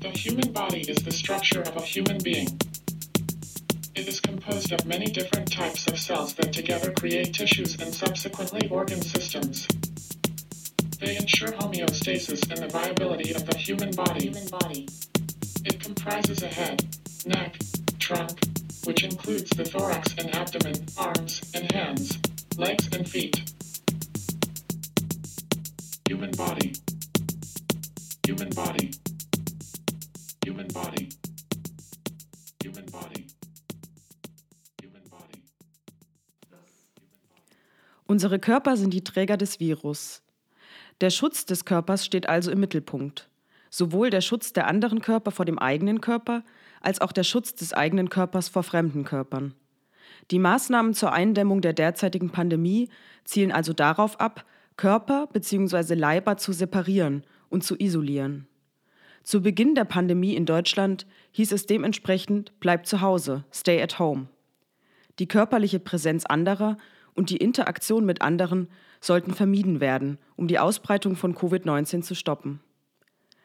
The 0.01 0.31
human 0.31 0.51
body 0.55 0.81
is 0.81 1.05
the 1.05 1.13
structure 1.13 1.61
of 1.61 1.77
a 1.77 1.83
human 1.83 2.17
being. 2.23 2.49
It 3.97 4.07
is 4.09 4.21
composed 4.21 4.73
of 4.73 4.85
many 4.85 5.07
different 5.07 5.51
types 5.51 5.87
of 5.87 5.99
cells 5.99 6.35
that 6.35 6.53
together 6.53 6.93
create 6.93 7.33
tissues 7.33 7.81
and 7.81 7.95
subsequently 7.95 8.69
organ 8.69 9.01
systems. 9.01 9.67
They 11.01 11.17
ensure 11.17 11.53
homeostasis 11.53 12.51
and 12.51 12.63
the 12.63 12.69
viability 12.69 13.33
of 13.33 13.47
the 13.47 13.57
human 13.57 13.93
body. 13.93 14.29
It 15.65 15.81
comprises 15.81 16.43
a 16.43 16.49
head, 16.49 16.85
neck, 17.25 17.57
trunk, 17.99 18.39
which 18.85 19.03
includes 19.03 19.49
the 19.57 19.65
thorax 19.65 20.15
and 20.19 20.35
abdomen, 20.35 20.75
arms 20.99 21.41
and 21.55 21.73
hands, 21.73 22.19
legs 22.59 22.95
and 22.95 23.09
feet. 23.09 23.51
Human 26.07 26.33
body. 26.33 26.75
Human 28.27 28.51
body. 28.51 28.91
Unsere 38.17 38.39
Körper 38.39 38.79
sind 38.79 38.95
die 38.95 39.05
Träger 39.05 39.37
des 39.37 39.61
Virus. 39.61 40.23
Der 41.03 41.11
Schutz 41.11 41.45
des 41.45 41.67
Körpers 41.67 42.03
steht 42.03 42.31
also 42.31 42.51
im 42.51 42.61
Mittelpunkt. 42.61 43.29
Sowohl 43.69 44.09
der 44.09 44.23
Schutz 44.23 44.55
der 44.55 44.69
anderen 44.69 45.03
Körper 45.03 45.33
vor 45.33 45.45
dem 45.45 45.59
eigenen 45.59 46.01
Körper, 46.01 46.43
als 46.81 47.03
auch 47.03 47.13
der 47.13 47.25
Schutz 47.25 47.55
des 47.55 47.75
eigenen 47.75 48.09
Körpers 48.09 48.49
vor 48.49 48.63
fremden 48.63 49.05
Körpern. 49.05 49.53
Die 50.31 50.39
Maßnahmen 50.39 50.95
zur 50.95 51.13
Eindämmung 51.13 51.61
der 51.61 51.75
derzeitigen 51.75 52.31
Pandemie 52.31 52.89
zielen 53.27 53.53
also 53.53 53.75
darauf 53.75 54.19
ab, 54.19 54.47
Körper 54.79 55.27
bzw. 55.27 55.93
Leiber 55.93 56.39
zu 56.39 56.55
separieren 56.55 57.23
und 57.51 57.65
zu 57.65 57.77
isolieren. 57.79 58.49
Zu 59.25 59.43
Beginn 59.43 59.75
der 59.75 59.85
Pandemie 59.85 60.35
in 60.35 60.47
Deutschland 60.47 61.07
hieß 61.33 61.53
es 61.53 61.67
dementsprechend 61.67 62.59
Bleib 62.61 62.87
zu 62.87 63.03
Hause, 63.03 63.45
stay 63.53 63.83
at 63.83 63.99
home. 63.99 64.29
Die 65.19 65.29
körperliche 65.29 65.81
Präsenz 65.81 66.25
anderer 66.25 66.79
und 67.17 67.31
die 67.31 67.39
Interaktion 67.39 68.05
mit 68.05 68.23
anderen 68.23 68.69
sollten 69.01 69.35
vermieden 69.35 69.81
werden, 69.81 70.19
um 70.37 70.49
die 70.49 70.59
Ausbreitung 70.59 71.17
von 71.17 71.35
Covid-19 71.35 72.03
zu 72.03 72.15
stoppen. 72.15 72.61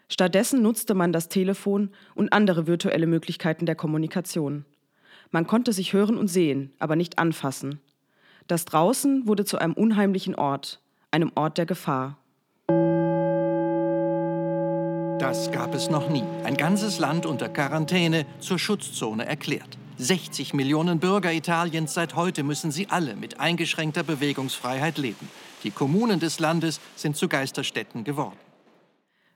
Stattdessen 0.10 0.62
nutzte 0.62 0.94
man 0.94 1.14
das 1.14 1.30
Telefon 1.30 1.92
und 2.16 2.34
andere 2.34 2.68
virtuelle 2.68 3.08
Möglichkeiten 3.08 3.66
der 3.66 3.76
Kommunikation. 3.76 4.66
Man 5.32 5.48
konnte 5.48 5.72
sich 5.72 5.94
hören 5.94 6.18
und 6.18 6.28
sehen, 6.28 6.74
aber 6.80 6.98
nicht 6.98 7.18
anfassen. 7.18 7.80
Das 8.48 8.66
Draußen 8.66 9.26
wurde 9.28 9.46
zu 9.46 9.58
einem 9.58 9.74
unheimlichen 9.74 10.36
Ort, 10.36 10.82
einem 11.12 11.32
Ort 11.36 11.58
der 11.58 11.66
Gefahr. 11.66 12.18
Das 15.20 15.52
gab 15.52 15.74
es 15.74 15.90
noch 15.90 16.10
nie. 16.10 16.24
Ein 16.44 16.58
ganzes 16.58 17.00
Land 17.00 17.26
unter 17.26 17.48
Quarantäne 17.48 18.26
zur 18.40 18.60
Schutzzone 18.60 19.26
erklärt. 19.26 19.78
60 20.02 20.56
Millionen 20.56 20.98
Bürger 21.00 21.32
Italiens 21.32 21.94
seit 21.94 22.16
heute 22.16 22.42
müssen 22.42 22.72
sie 22.72 22.88
alle 22.90 23.16
mit 23.16 23.40
eingeschränkter 23.40 24.02
Bewegungsfreiheit 24.02 24.98
leben. 24.98 25.30
Die 25.64 25.70
Kommunen 25.70 26.20
des 26.20 26.40
Landes 26.40 26.82
sind 26.96 27.16
zu 27.16 27.28
Geisterstädten 27.28 28.04
geworden. 28.04 28.38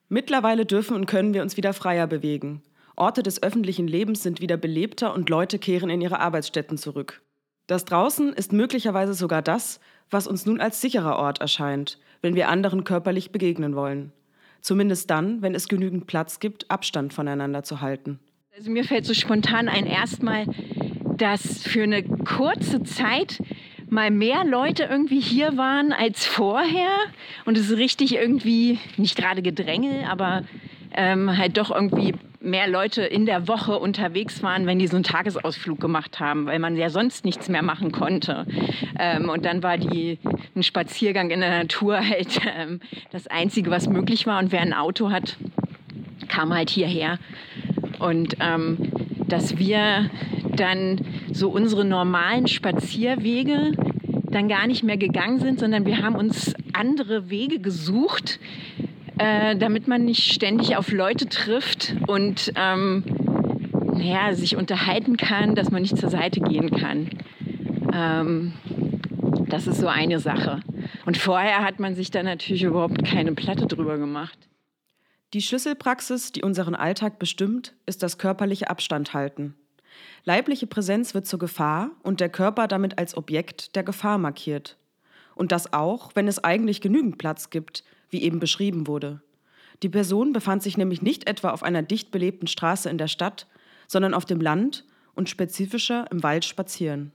Mittlerweile 0.09 0.65
dürfen 0.65 0.95
und 0.95 1.05
können 1.05 1.35
wir 1.35 1.43
uns 1.43 1.55
wieder 1.55 1.73
freier 1.73 2.07
bewegen. 2.07 2.63
Orte 2.95 3.21
des 3.21 3.43
öffentlichen 3.43 3.87
Lebens 3.87 4.23
sind 4.23 4.41
wieder 4.41 4.57
belebter 4.57 5.13
und 5.13 5.29
Leute 5.29 5.59
kehren 5.59 5.91
in 5.91 6.01
ihre 6.01 6.19
Arbeitsstätten 6.19 6.79
zurück. 6.79 7.21
Das 7.67 7.85
Draußen 7.85 8.33
ist 8.33 8.51
möglicherweise 8.51 9.13
sogar 9.13 9.43
das, 9.43 9.79
was 10.09 10.25
uns 10.25 10.47
nun 10.47 10.59
als 10.59 10.81
sicherer 10.81 11.17
Ort 11.17 11.41
erscheint, 11.41 11.99
wenn 12.23 12.33
wir 12.33 12.49
anderen 12.49 12.83
körperlich 12.83 13.31
begegnen 13.31 13.75
wollen. 13.75 14.13
Zumindest 14.61 15.11
dann, 15.11 15.43
wenn 15.43 15.53
es 15.53 15.67
genügend 15.67 16.07
Platz 16.07 16.39
gibt, 16.39 16.71
Abstand 16.71 17.13
voneinander 17.13 17.61
zu 17.61 17.81
halten. 17.81 18.19
Also 18.57 18.71
mir 18.71 18.85
fällt 18.85 19.05
so 19.05 19.13
spontan 19.13 19.67
ein 19.67 19.85
erstmal, 19.85 20.45
dass 21.17 21.61
für 21.63 21.83
eine 21.83 22.03
kurze 22.03 22.83
Zeit 22.83 23.43
mal 23.89 24.11
mehr 24.11 24.45
Leute 24.45 24.83
irgendwie 24.83 25.19
hier 25.19 25.57
waren 25.57 25.91
als 25.91 26.25
vorher 26.25 26.87
und 27.43 27.57
es 27.57 27.69
ist 27.69 27.77
richtig 27.77 28.15
irgendwie, 28.15 28.79
nicht 28.95 29.17
gerade 29.17 29.41
Gedränge, 29.41 30.09
aber 30.09 30.43
ähm, 30.93 31.37
halt 31.37 31.57
doch 31.57 31.69
irgendwie 31.69 32.13
mehr 32.39 32.69
Leute 32.69 33.01
in 33.01 33.25
der 33.25 33.49
Woche 33.49 33.77
unterwegs 33.77 34.41
waren, 34.41 34.65
wenn 34.67 34.79
die 34.79 34.87
so 34.87 34.95
einen 34.95 35.03
Tagesausflug 35.03 35.81
gemacht 35.81 36.21
haben, 36.21 36.45
weil 36.45 36.59
man 36.59 36.77
ja 36.77 36.89
sonst 36.89 37.25
nichts 37.25 37.49
mehr 37.49 37.61
machen 37.61 37.91
konnte. 37.91 38.45
Ähm, 38.97 39.27
und 39.27 39.43
dann 39.43 39.63
war 39.63 39.77
die, 39.77 40.17
ein 40.55 40.63
Spaziergang 40.63 41.29
in 41.29 41.41
der 41.41 41.49
Natur 41.49 41.97
halt 42.09 42.39
ähm, 42.57 42.79
das 43.11 43.27
Einzige, 43.27 43.69
was 43.69 43.89
möglich 43.89 44.25
war. 44.25 44.39
Und 44.39 44.53
wer 44.53 44.61
ein 44.61 44.73
Auto 44.73 45.11
hat, 45.11 45.35
kam 46.29 46.53
halt 46.53 46.69
hierher. 46.69 47.19
Und 47.99 48.37
ähm, 48.39 48.77
dass 49.27 49.57
wir 49.57 50.09
dann 50.55 51.01
so 51.31 51.49
unsere 51.49 51.85
normalen 51.85 52.47
Spazierwege 52.47 53.71
dann 54.31 54.47
gar 54.47 54.67
nicht 54.67 54.83
mehr 54.83 54.97
gegangen 54.97 55.39
sind, 55.39 55.59
sondern 55.59 55.85
wir 55.85 56.01
haben 56.01 56.15
uns 56.15 56.53
andere 56.73 57.29
Wege 57.29 57.59
gesucht, 57.59 58.39
äh, 59.17 59.55
damit 59.55 59.87
man 59.87 60.03
nicht 60.03 60.33
ständig 60.33 60.75
auf 60.75 60.91
Leute 60.91 61.27
trifft 61.27 61.95
und 62.07 62.51
ähm, 62.55 63.03
ja, 63.97 64.33
sich 64.33 64.57
unterhalten 64.57 65.15
kann, 65.17 65.55
dass 65.55 65.71
man 65.71 65.81
nicht 65.81 65.97
zur 65.97 66.09
Seite 66.09 66.41
gehen 66.41 66.71
kann. 66.71 67.09
Ähm, 67.93 68.53
das 69.47 69.67
ist 69.67 69.79
so 69.79 69.87
eine 69.87 70.19
Sache. 70.19 70.59
Und 71.05 71.17
vorher 71.17 71.63
hat 71.63 71.79
man 71.79 71.95
sich 71.95 72.11
da 72.11 72.23
natürlich 72.23 72.63
überhaupt 72.63 73.05
keine 73.05 73.31
Platte 73.33 73.67
drüber 73.67 73.97
gemacht. 73.97 74.37
Die 75.35 75.41
Schlüsselpraxis, 75.41 76.31
die 76.31 76.43
unseren 76.43 76.75
Alltag 76.75 77.19
bestimmt, 77.19 77.73
ist 77.85 78.01
das 78.01 78.17
körperliche 78.17 78.69
Abstand 78.69 79.13
halten. 79.13 79.53
Leibliche 80.23 80.65
Präsenz 80.65 81.13
wird 81.13 81.27
zur 81.27 81.39
Gefahr 81.39 81.91
und 82.03 82.21
der 82.21 82.29
Körper 82.29 82.69
damit 82.69 82.97
als 82.97 83.17
Objekt 83.17 83.75
der 83.75 83.83
Gefahr 83.83 84.17
markiert. 84.17 84.77
Und 85.35 85.51
das 85.51 85.73
auch, 85.73 86.11
wenn 86.15 86.29
es 86.29 86.41
eigentlich 86.41 86.79
genügend 86.79 87.17
Platz 87.17 87.49
gibt, 87.49 87.83
wie 88.09 88.21
eben 88.21 88.39
beschrieben 88.39 88.87
wurde. 88.87 89.21
Die 89.83 89.89
Person 89.89 90.31
befand 90.31 90.63
sich 90.63 90.77
nämlich 90.77 91.01
nicht 91.01 91.27
etwa 91.27 91.49
auf 91.49 91.63
einer 91.63 91.81
dicht 91.81 92.11
belebten 92.11 92.47
Straße 92.47 92.89
in 92.89 92.97
der 92.97 93.09
Stadt, 93.09 93.45
sondern 93.89 94.13
auf 94.13 94.23
dem 94.23 94.39
Land 94.39 94.85
und 95.15 95.27
spezifischer 95.27 96.09
im 96.11 96.23
Wald 96.23 96.45
spazieren. 96.45 97.11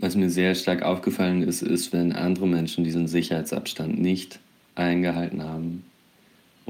Was 0.00 0.16
mir 0.16 0.28
sehr 0.28 0.54
stark 0.54 0.82
aufgefallen 0.82 1.44
ist, 1.44 1.62
ist, 1.62 1.94
wenn 1.94 2.12
andere 2.12 2.46
Menschen 2.46 2.84
diesen 2.84 3.08
Sicherheitsabstand 3.08 3.98
nicht 3.98 4.38
eingehalten 4.74 5.42
haben 5.42 5.84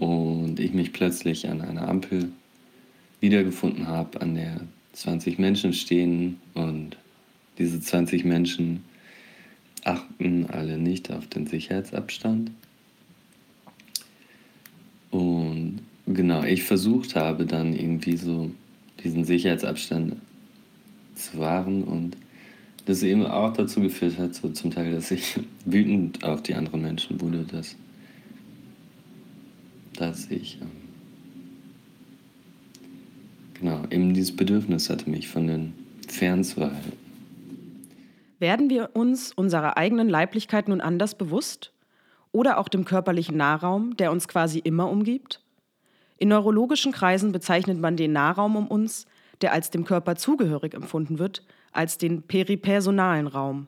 und 0.01 0.59
ich 0.59 0.73
mich 0.73 0.95
plötzlich 0.95 1.47
an 1.47 1.61
einer 1.61 1.87
Ampel 1.87 2.31
wiedergefunden 3.21 3.87
habe, 3.87 4.23
an 4.23 4.35
der 4.35 4.63
20 4.95 5.39
Menschen 5.39 5.75
stehen 5.75 6.41
und 6.55 6.97
diese 7.59 7.79
20 7.83 8.25
Menschen 8.25 8.83
achten 9.85 10.47
alle 10.47 10.79
nicht 10.79 11.13
auf 11.13 11.27
den 11.27 11.47
Sicherheitsabstand. 11.47 12.51
Und 15.11 15.81
genau, 16.07 16.45
ich 16.45 16.63
versucht 16.63 17.15
habe 17.15 17.45
dann 17.45 17.75
irgendwie 17.75 18.17
so 18.17 18.51
diesen 19.05 19.25
Sicherheitsabstand 19.25 20.17
zu 21.15 21.39
wahren 21.39 21.85
und 21.85 22.17
das 22.87 23.03
eben 23.03 23.27
auch 23.27 23.53
dazu 23.53 23.83
geführt 23.83 24.17
hat, 24.17 24.35
so 24.35 24.49
zum 24.49 24.71
Teil, 24.71 24.93
dass 24.93 25.11
ich 25.11 25.39
wütend 25.67 26.25
auf 26.25 26.43
die 26.43 26.55
anderen 26.55 26.81
Menschen 26.81 27.21
wurde, 27.21 27.45
dass, 27.45 27.77
dass 30.01 30.31
ich 30.31 30.59
ähm, 30.61 30.71
genau 33.55 33.83
eben 33.91 34.15
dieses 34.15 34.35
Bedürfnis 34.35 34.89
hatte, 34.89 35.11
mich 35.11 35.29
von 35.29 35.47
den 35.47 35.75
fernzuhalten. 36.09 36.93
Werden 38.39 38.71
wir 38.71 38.91
uns 38.95 39.33
unserer 39.33 39.77
eigenen 39.77 40.09
Leiblichkeit 40.09 40.69
nun 40.69 40.81
anders 40.81 41.17
bewusst? 41.17 41.73
Oder 42.33 42.59
auch 42.59 42.69
dem 42.69 42.85
körperlichen 42.85 43.37
Nahraum, 43.37 43.97
der 43.97 44.13
uns 44.13 44.29
quasi 44.29 44.61
immer 44.61 44.89
umgibt? 44.89 45.43
In 46.17 46.29
neurologischen 46.29 46.93
Kreisen 46.93 47.33
bezeichnet 47.33 47.79
man 47.79 47.97
den 47.97 48.13
Nahraum 48.13 48.57
um 48.57 48.69
uns, 48.69 49.07
der 49.43 49.53
als 49.53 49.71
dem 49.71 49.85
Körper 49.85 50.17
zugehörig 50.17 50.75
empfunden 50.75 51.19
wird, 51.19 51.45
als 51.73 51.99
den 51.99 52.23
peripersonalen 52.23 53.27
Raum. 53.27 53.67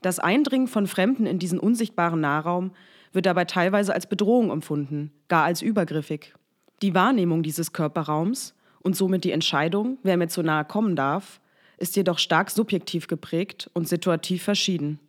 Das 0.00 0.18
Eindringen 0.18 0.68
von 0.68 0.86
Fremden 0.86 1.26
in 1.26 1.38
diesen 1.38 1.58
unsichtbaren 1.58 2.20
Nahraum 2.20 2.72
wird 3.12 3.26
dabei 3.26 3.44
teilweise 3.44 3.94
als 3.94 4.06
Bedrohung 4.06 4.50
empfunden, 4.50 5.12
gar 5.28 5.44
als 5.44 5.62
übergriffig. 5.62 6.34
Die 6.82 6.94
Wahrnehmung 6.94 7.42
dieses 7.42 7.72
Körperraums 7.72 8.54
und 8.80 8.96
somit 8.96 9.24
die 9.24 9.32
Entscheidung, 9.32 9.98
wer 10.02 10.16
mir 10.16 10.28
zu 10.28 10.42
nahe 10.42 10.64
kommen 10.64 10.96
darf, 10.96 11.40
ist 11.78 11.96
jedoch 11.96 12.18
stark 12.18 12.50
subjektiv 12.50 13.06
geprägt 13.06 13.70
und 13.74 13.88
situativ 13.88 14.42
verschieden. 14.42 15.00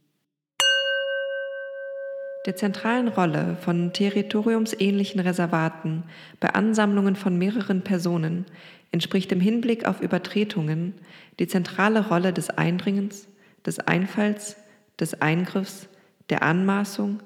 Der 2.48 2.56
zentralen 2.56 3.08
Rolle 3.08 3.56
von 3.62 3.94
territoriumsähnlichen 3.94 5.20
Reservaten 5.20 6.04
bei 6.40 6.50
Ansammlungen 6.50 7.16
von 7.16 7.38
mehreren 7.38 7.84
Personen 7.84 8.46
entspricht 8.92 9.32
im 9.32 9.40
Hinblick 9.40 9.86
auf 9.86 10.02
Übertretungen 10.02 10.96
die 11.40 11.48
zentrale 11.48 12.08
Rolle 12.08 12.34
des 12.34 12.50
Eindringens, 12.50 13.28
des 13.66 13.80
Einfalls, 13.80 14.58
des 15.00 15.22
Eingriffs, 15.22 15.88
der 16.30 16.42
Anmaßung, 16.42 17.20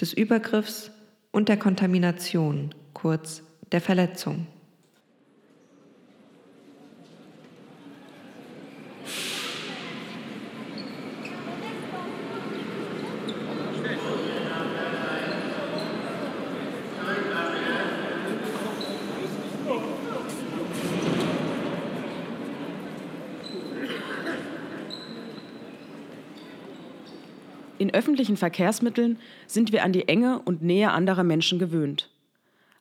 des 0.00 0.12
Übergriffs 0.12 0.90
und 1.30 1.48
der 1.48 1.56
Kontamination, 1.56 2.74
kurz 2.94 3.42
der 3.72 3.80
Verletzung. 3.80 4.46
In 27.90 27.96
öffentlichen 27.96 28.36
Verkehrsmitteln 28.36 29.18
sind 29.48 29.72
wir 29.72 29.82
an 29.82 29.92
die 29.92 30.06
Enge 30.06 30.38
und 30.44 30.62
Nähe 30.62 30.92
anderer 30.92 31.24
Menschen 31.24 31.58
gewöhnt. 31.58 32.08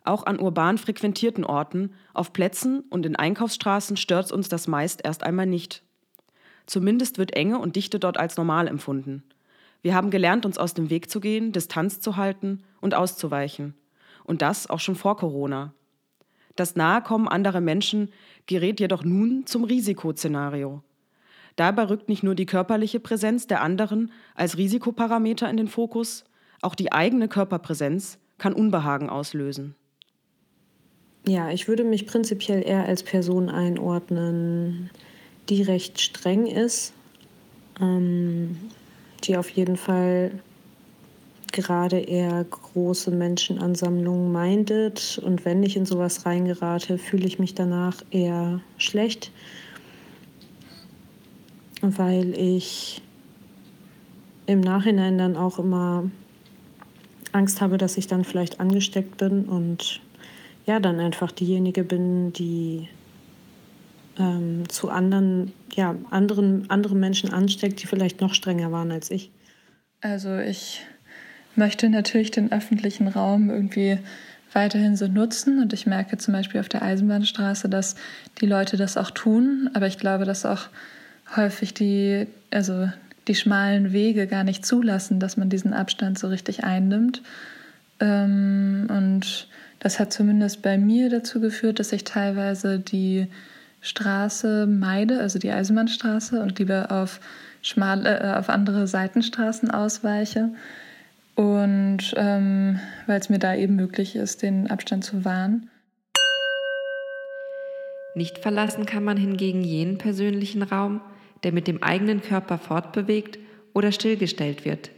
Auch 0.03 0.27
an 0.27 0.39
urban 0.39 0.77
frequentierten 0.77 1.43
Orten, 1.43 1.95
auf 2.13 2.31
Plätzen 2.31 2.81
und 2.91 3.07
in 3.07 3.15
Einkaufsstraßen 3.15 3.97
stört 3.97 4.31
uns 4.31 4.49
das 4.49 4.67
meist 4.67 5.03
erst 5.03 5.23
einmal 5.23 5.47
nicht. 5.47 5.81
Zumindest 6.67 7.17
wird 7.17 7.35
Enge 7.35 7.57
und 7.57 7.75
Dichte 7.75 7.97
dort 7.97 8.17
als 8.17 8.37
normal 8.37 8.67
empfunden. 8.67 9.23
Wir 9.81 9.95
haben 9.95 10.11
gelernt, 10.11 10.45
uns 10.45 10.59
aus 10.59 10.75
dem 10.75 10.91
Weg 10.91 11.09
zu 11.09 11.19
gehen, 11.19 11.53
Distanz 11.53 11.99
zu 11.99 12.15
halten 12.15 12.61
und 12.79 12.93
auszuweichen. 12.93 13.73
Und 14.25 14.43
das 14.43 14.69
auch 14.69 14.79
schon 14.79 14.95
vor 14.95 15.17
Corona. 15.17 15.73
Das 16.55 16.75
Nahekommen 16.75 17.27
anderer 17.27 17.61
Menschen 17.61 18.11
gerät 18.45 18.79
jedoch 18.79 19.03
nun 19.03 19.47
zum 19.47 19.63
Risikoszenario. 19.63 20.83
Dabei 21.59 21.89
rückt 21.89 22.07
nicht 22.07 22.23
nur 22.23 22.35
die 22.35 22.45
körperliche 22.45 23.01
Präsenz 23.01 23.45
der 23.45 23.61
anderen 23.61 24.13
als 24.33 24.57
Risikoparameter 24.57 25.49
in 25.49 25.57
den 25.57 25.67
Fokus, 25.67 26.23
auch 26.61 26.73
die 26.73 26.93
eigene 26.93 27.27
Körperpräsenz 27.27 28.17
kann 28.37 28.53
Unbehagen 28.53 29.09
auslösen. 29.09 29.75
Ja, 31.27 31.49
ich 31.49 31.67
würde 31.67 31.83
mich 31.83 32.07
prinzipiell 32.07 32.65
eher 32.65 32.85
als 32.85 33.03
Person 33.03 33.49
einordnen, 33.49 34.89
die 35.49 35.61
recht 35.61 35.99
streng 35.99 36.45
ist, 36.45 36.93
ähm, 37.81 38.57
die 39.25 39.35
auf 39.35 39.49
jeden 39.49 39.75
Fall 39.75 40.31
gerade 41.51 41.99
eher 41.99 42.41
große 42.45 43.11
Menschenansammlungen 43.11 44.31
meindet. 44.31 45.19
Und 45.25 45.43
wenn 45.43 45.61
ich 45.63 45.75
in 45.75 45.85
sowas 45.85 46.25
reingerate, 46.25 46.97
fühle 46.97 47.27
ich 47.27 47.37
mich 47.37 47.53
danach 47.53 48.01
eher 48.11 48.61
schlecht 48.77 49.33
weil 51.81 52.33
ich 52.37 53.01
im 54.45 54.61
Nachhinein 54.61 55.17
dann 55.17 55.35
auch 55.35 55.59
immer 55.59 56.09
Angst 57.31 57.61
habe, 57.61 57.77
dass 57.77 57.97
ich 57.97 58.07
dann 58.07 58.23
vielleicht 58.23 58.59
angesteckt 58.59 59.17
bin 59.17 59.45
und 59.45 60.01
ja, 60.65 60.79
dann 60.79 60.99
einfach 60.99 61.31
diejenige 61.31 61.83
bin, 61.83 62.33
die 62.33 62.87
ähm, 64.17 64.67
zu 64.67 64.89
anderen, 64.89 65.53
ja, 65.73 65.95
anderen, 66.09 66.69
anderen 66.69 66.99
Menschen 66.99 67.31
ansteckt, 67.31 67.81
die 67.81 67.87
vielleicht 67.87 68.21
noch 68.21 68.33
strenger 68.33 68.71
waren 68.71 68.91
als 68.91 69.11
ich. 69.11 69.31
Also 70.01 70.37
ich 70.37 70.81
möchte 71.55 71.89
natürlich 71.89 72.31
den 72.31 72.51
öffentlichen 72.51 73.07
Raum 73.07 73.49
irgendwie 73.49 73.99
weiterhin 74.53 74.95
so 74.95 75.07
nutzen 75.07 75.61
und 75.61 75.73
ich 75.73 75.85
merke 75.85 76.17
zum 76.17 76.33
Beispiel 76.33 76.59
auf 76.59 76.69
der 76.69 76.81
Eisenbahnstraße, 76.81 77.69
dass 77.69 77.95
die 78.41 78.47
Leute 78.47 78.77
das 78.77 78.97
auch 78.97 79.11
tun, 79.11 79.69
aber 79.73 79.87
ich 79.87 79.97
glaube, 79.97 80.25
dass 80.25 80.45
auch 80.45 80.69
häufig 81.35 81.73
die, 81.73 82.27
also 82.51 82.89
die 83.27 83.35
schmalen 83.35 83.93
Wege 83.93 84.27
gar 84.27 84.43
nicht 84.43 84.65
zulassen, 84.65 85.19
dass 85.19 85.37
man 85.37 85.49
diesen 85.49 85.73
Abstand 85.73 86.17
so 86.17 86.27
richtig 86.27 86.63
einnimmt. 86.63 87.21
Ähm, 87.99 88.87
und 88.89 89.47
das 89.79 89.99
hat 89.99 90.11
zumindest 90.11 90.61
bei 90.61 90.77
mir 90.77 91.09
dazu 91.09 91.39
geführt, 91.39 91.79
dass 91.79 91.91
ich 91.91 92.03
teilweise 92.03 92.79
die 92.79 93.27
Straße 93.81 94.67
meide, 94.67 95.19
also 95.19 95.39
die 95.39 95.51
Eisenbahnstraße, 95.51 96.41
und 96.41 96.59
lieber 96.59 96.91
auf, 96.91 97.19
schmale, 97.61 98.19
äh, 98.19 98.33
auf 98.33 98.49
andere 98.49 98.87
Seitenstraßen 98.87 99.71
ausweiche. 99.71 100.49
Und 101.35 102.13
ähm, 102.17 102.79
weil 103.07 103.19
es 103.19 103.29
mir 103.29 103.39
da 103.39 103.55
eben 103.55 103.75
möglich 103.75 104.15
ist, 104.15 104.41
den 104.41 104.69
Abstand 104.69 105.05
zu 105.05 105.23
wahren. 105.23 105.69
Nicht 108.15 108.39
verlassen 108.39 108.85
kann 108.85 109.05
man 109.05 109.15
hingegen 109.15 109.63
jenen 109.63 109.97
persönlichen 109.97 110.63
Raum, 110.63 110.99
der 111.43 111.51
mit 111.51 111.67
dem 111.67 111.83
eigenen 111.83 112.21
Körper 112.21 112.57
fortbewegt 112.57 113.39
oder 113.73 113.91
stillgestellt 113.91 114.65
wird, 114.65 114.91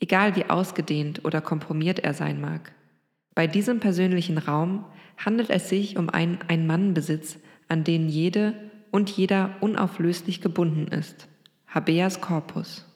egal 0.00 0.36
wie 0.36 0.46
ausgedehnt 0.46 1.24
oder 1.24 1.40
kompromiert 1.40 1.98
er 2.00 2.14
sein 2.14 2.40
mag. 2.40 2.72
Bei 3.34 3.46
diesem 3.46 3.80
persönlichen 3.80 4.38
Raum 4.38 4.84
handelt 5.16 5.50
es 5.50 5.68
sich 5.68 5.96
um 5.96 6.10
einen 6.10 6.38
Ein-Mann-Besitz, 6.48 7.38
an 7.68 7.84
den 7.84 8.08
jede 8.08 8.54
und 8.90 9.10
jeder 9.10 9.56
unauflöslich 9.60 10.40
gebunden 10.40 10.88
ist. 10.88 11.28
Habeas 11.66 12.20
Corpus. 12.20 12.86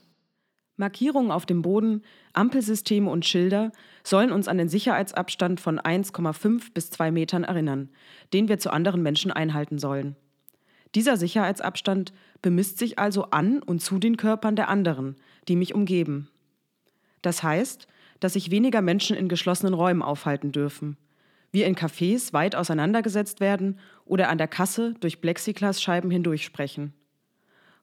Markierungen 0.76 1.30
auf 1.30 1.46
dem 1.46 1.62
Boden, 1.62 2.02
Ampelsysteme 2.34 3.10
und 3.10 3.24
Schilder 3.24 3.72
sollen 4.04 4.30
uns 4.30 4.46
an 4.46 4.58
den 4.58 4.68
Sicherheitsabstand 4.68 5.58
von 5.58 5.80
1,5 5.80 6.74
bis 6.74 6.90
2 6.90 7.10
Metern 7.10 7.44
erinnern, 7.44 7.88
den 8.34 8.48
wir 8.48 8.58
zu 8.58 8.70
anderen 8.70 9.02
Menschen 9.02 9.30
einhalten 9.32 9.78
sollen. 9.78 10.16
Dieser 10.94 11.16
Sicherheitsabstand 11.16 12.12
bemisst 12.42 12.78
sich 12.78 12.98
also 12.98 13.24
an 13.30 13.62
und 13.62 13.80
zu 13.80 13.98
den 13.98 14.16
Körpern 14.16 14.56
der 14.56 14.68
anderen, 14.68 15.16
die 15.48 15.56
mich 15.56 15.74
umgeben. 15.74 16.28
Das 17.22 17.42
heißt, 17.42 17.86
dass 18.20 18.34
sich 18.34 18.50
weniger 18.50 18.82
Menschen 18.82 19.16
in 19.16 19.28
geschlossenen 19.28 19.74
Räumen 19.74 20.02
aufhalten 20.02 20.52
dürfen. 20.52 20.96
Wir 21.52 21.66
in 21.66 21.76
Cafés 21.76 22.32
weit 22.32 22.54
auseinandergesetzt 22.54 23.40
werden 23.40 23.78
oder 24.04 24.28
an 24.28 24.38
der 24.38 24.48
Kasse 24.48 24.94
durch 25.00 25.20
Plexiglasscheiben 25.20 26.10
hindurch 26.10 26.44
sprechen. 26.44 26.92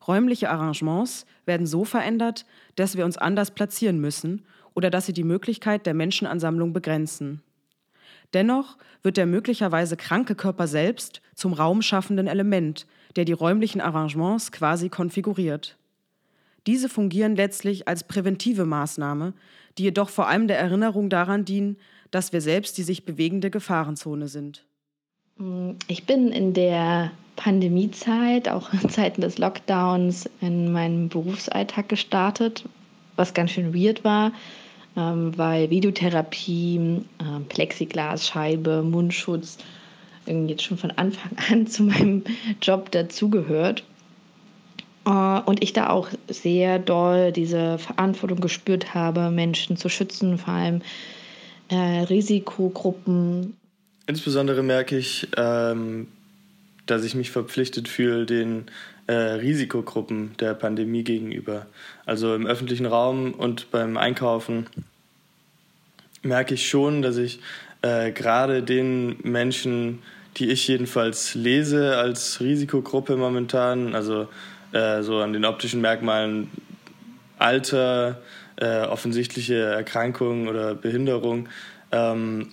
Räumliche 0.08 0.50
Arrangements 0.50 1.26
werden 1.46 1.66
so 1.66 1.86
verändert, 1.86 2.46
dass 2.76 2.98
wir 2.98 3.06
uns 3.06 3.18
anders 3.18 3.52
platzieren 3.52 4.00
müssen 4.00 4.46
oder 4.74 4.90
dass 4.90 5.06
sie 5.06 5.14
die 5.14 5.24
Möglichkeit 5.24 5.86
der 5.86 5.94
Menschenansammlung 5.94 6.74
begrenzen. 6.74 7.42
Dennoch 8.34 8.78
wird 9.02 9.18
der 9.18 9.26
möglicherweise 9.26 9.96
kranke 9.96 10.36
Körper 10.36 10.68
selbst 10.68 11.22
zum 11.36 11.54
raumschaffenden 11.54 12.28
Element, 12.28 12.88
der 13.16 13.26
die 13.26 13.34
räumlichen 13.34 13.82
Arrangements 13.82 14.52
quasi 14.52 14.90
konfiguriert. 14.90 15.78
Diese 16.66 16.90
fungieren 16.90 17.36
letztlich 17.36 17.88
als 17.88 18.06
präventive 18.06 18.66
Maßnahme, 18.66 19.34
die 19.78 19.84
jedoch 19.84 20.10
vor 20.10 20.28
allem 20.28 20.48
der 20.48 20.60
Erinnerung 20.60 21.10
daran 21.10 21.46
dienen, 21.46 21.78
dass 22.12 22.32
wir 22.32 22.42
selbst 22.42 22.78
die 22.78 22.84
sich 22.84 23.06
bewegende 23.06 23.50
Gefahrenzone 23.50 24.28
sind. 24.28 24.64
Ich 25.88 26.06
bin 26.06 26.32
in 26.32 26.54
der 26.54 27.12
Pandemiezeit, 27.36 28.48
auch 28.48 28.72
in 28.72 28.88
Zeiten 28.90 29.22
des 29.22 29.40
Lockdowns, 29.40 30.30
in 30.42 30.72
meinen 30.72 31.10
Berufsalltag 31.10 31.90
gestartet, 31.90 32.64
was 33.16 33.34
ganz 33.34 33.52
schön 33.52 33.74
weird 33.74 34.04
war, 34.04 34.32
ähm, 34.96 35.36
weil 35.36 35.72
Videotherapie, 35.72 37.02
äh, 37.18 37.40
Plexiglasscheibe, 37.50 38.84
Mundschutz 38.84 39.58
irgendwie 40.26 40.54
jetzt 40.54 40.64
schon 40.64 40.78
von 40.78 40.92
Anfang 40.92 41.32
an 41.50 41.68
zu 41.68 41.84
meinem 41.84 42.24
Job 42.62 42.92
dazugehört. 42.92 43.84
Äh, 45.06 45.10
und 45.10 45.64
ich 45.64 45.74
da 45.74 45.90
auch 45.90 46.10
sehr 46.28 46.80
doll 46.80 47.32
diese 47.32 47.78
Verantwortung 47.78 48.40
gespürt 48.40 48.94
habe, 48.94 49.32
Menschen 49.32 49.78
zu 49.78 49.90
schützen, 49.90 50.38
vor 50.38 50.54
allem 50.54 50.82
äh, 51.70 51.76
Risikogruppen. 51.76 53.56
Insbesondere 54.08 54.64
merke 54.64 54.98
ich, 54.98 55.28
ähm, 55.38 56.08
dass 56.86 57.04
ich 57.04 57.16
mich 57.16 57.32
verpflichtet 57.32 57.88
fühle, 57.88 58.26
den 58.26 58.66
äh, 59.08 59.14
Risikogruppen 59.14 60.36
der 60.40 60.54
Pandemie 60.54 61.04
gegenüber. 61.04 61.68
Also 62.06 62.36
im 62.36 62.46
öffentlichen 62.46 62.86
Raum 62.86 63.34
und 63.34 63.72
beim 63.72 63.98
Einkaufen 63.98 64.68
merke 66.22 66.54
ich 66.54 66.70
schon, 66.70 67.02
dass 67.02 67.18
ich 67.18 67.40
äh, 67.82 68.12
gerade 68.12 68.64
den 68.64 69.18
Menschen, 69.24 70.00
die 70.38 70.50
ich 70.50 70.68
jedenfalls 70.68 71.36
lese 71.36 71.98
als 71.98 72.40
Risikogruppe 72.40 73.16
momentan, 73.16 73.96
also 73.96 74.28
äh, 74.72 75.02
so 75.04 75.20
an 75.20 75.34
den 75.34 75.46
optischen 75.46 75.82
Merkmalen 75.82 76.50
Alter, 77.38 78.22
äh, 78.56 78.82
offensichtliche 78.82 79.56
Erkrankung 79.56 80.48
oder 80.48 80.76
Behinderung. 80.76 81.50
Ähm, 81.92 82.50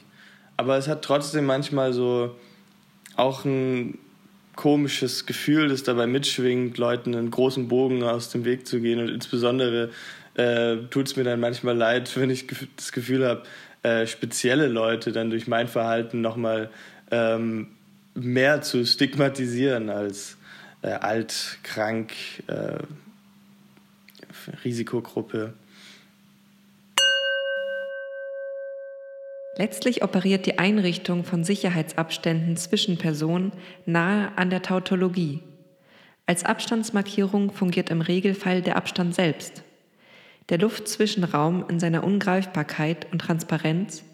aber 0.57 0.77
es 0.77 0.89
hat 0.89 1.03
trotzdem 1.03 1.47
manchmal 1.47 1.93
so 1.93 2.37
auch 3.17 3.45
ein 3.45 3.99
komisches 4.57 5.25
Gefühl, 5.25 5.69
das 5.69 5.85
dabei 5.85 6.07
mitschwingt, 6.07 6.77
Leuten 6.77 7.15
einen 7.15 7.31
großen 7.31 7.69
Bogen 7.69 8.03
aus 8.03 8.29
dem 8.29 8.45
Weg 8.45 8.67
zu 8.67 8.81
gehen. 8.81 9.01
Und 9.01 9.09
insbesondere 9.09 9.91
äh, 10.35 10.77
tut 10.91 11.07
es 11.07 11.17
mir 11.17 11.25
dann 11.25 11.41
manchmal 11.41 11.77
leid, 11.77 12.15
wenn 12.17 12.31
ich 12.31 12.47
das 12.77 12.93
Gefühl 12.93 13.27
habe, 13.27 13.43
äh, 13.83 14.07
spezielle 14.07 14.69
Leute 14.69 15.13
dann 15.13 15.31
durch 15.31 15.47
mein 15.47 15.67
Verhalten 15.67 16.21
nochmal 16.21 16.71
ähm, 17.11 17.69
mehr 18.15 18.63
zu 18.63 18.85
stigmatisieren 18.85 19.91
als 19.91 20.37
äh, 20.83 20.89
alt, 20.89 21.59
krank, 21.63 22.13
äh, 22.47 22.79
Risikogruppe. 24.65 25.55
Letztlich 29.57 30.03
operiert 30.03 30.47
die 30.47 30.59
Einrichtung 30.59 31.25
von 31.25 31.45
Sicherheitsabständen 31.45 32.57
zwischen 32.57 32.97
Personen 32.97 33.53
nahe 33.85 34.33
an 34.37 34.49
der 34.49 34.63
Tautologie. 34.63 35.41
Als 36.25 36.45
Abstandsmarkierung 36.45 37.53
fungiert 37.53 37.91
im 37.91 38.01
Regelfall 38.01 38.63
der 38.63 38.77
Abstand 38.77 39.15
selbst. 39.15 39.63
Der 40.49 40.59
Luftzwischenraum 40.59 41.65
in 41.69 41.79
seiner 41.79 42.05
Ungreifbarkeit 42.05 43.07
und 43.13 43.21
Transparenz 43.21 44.05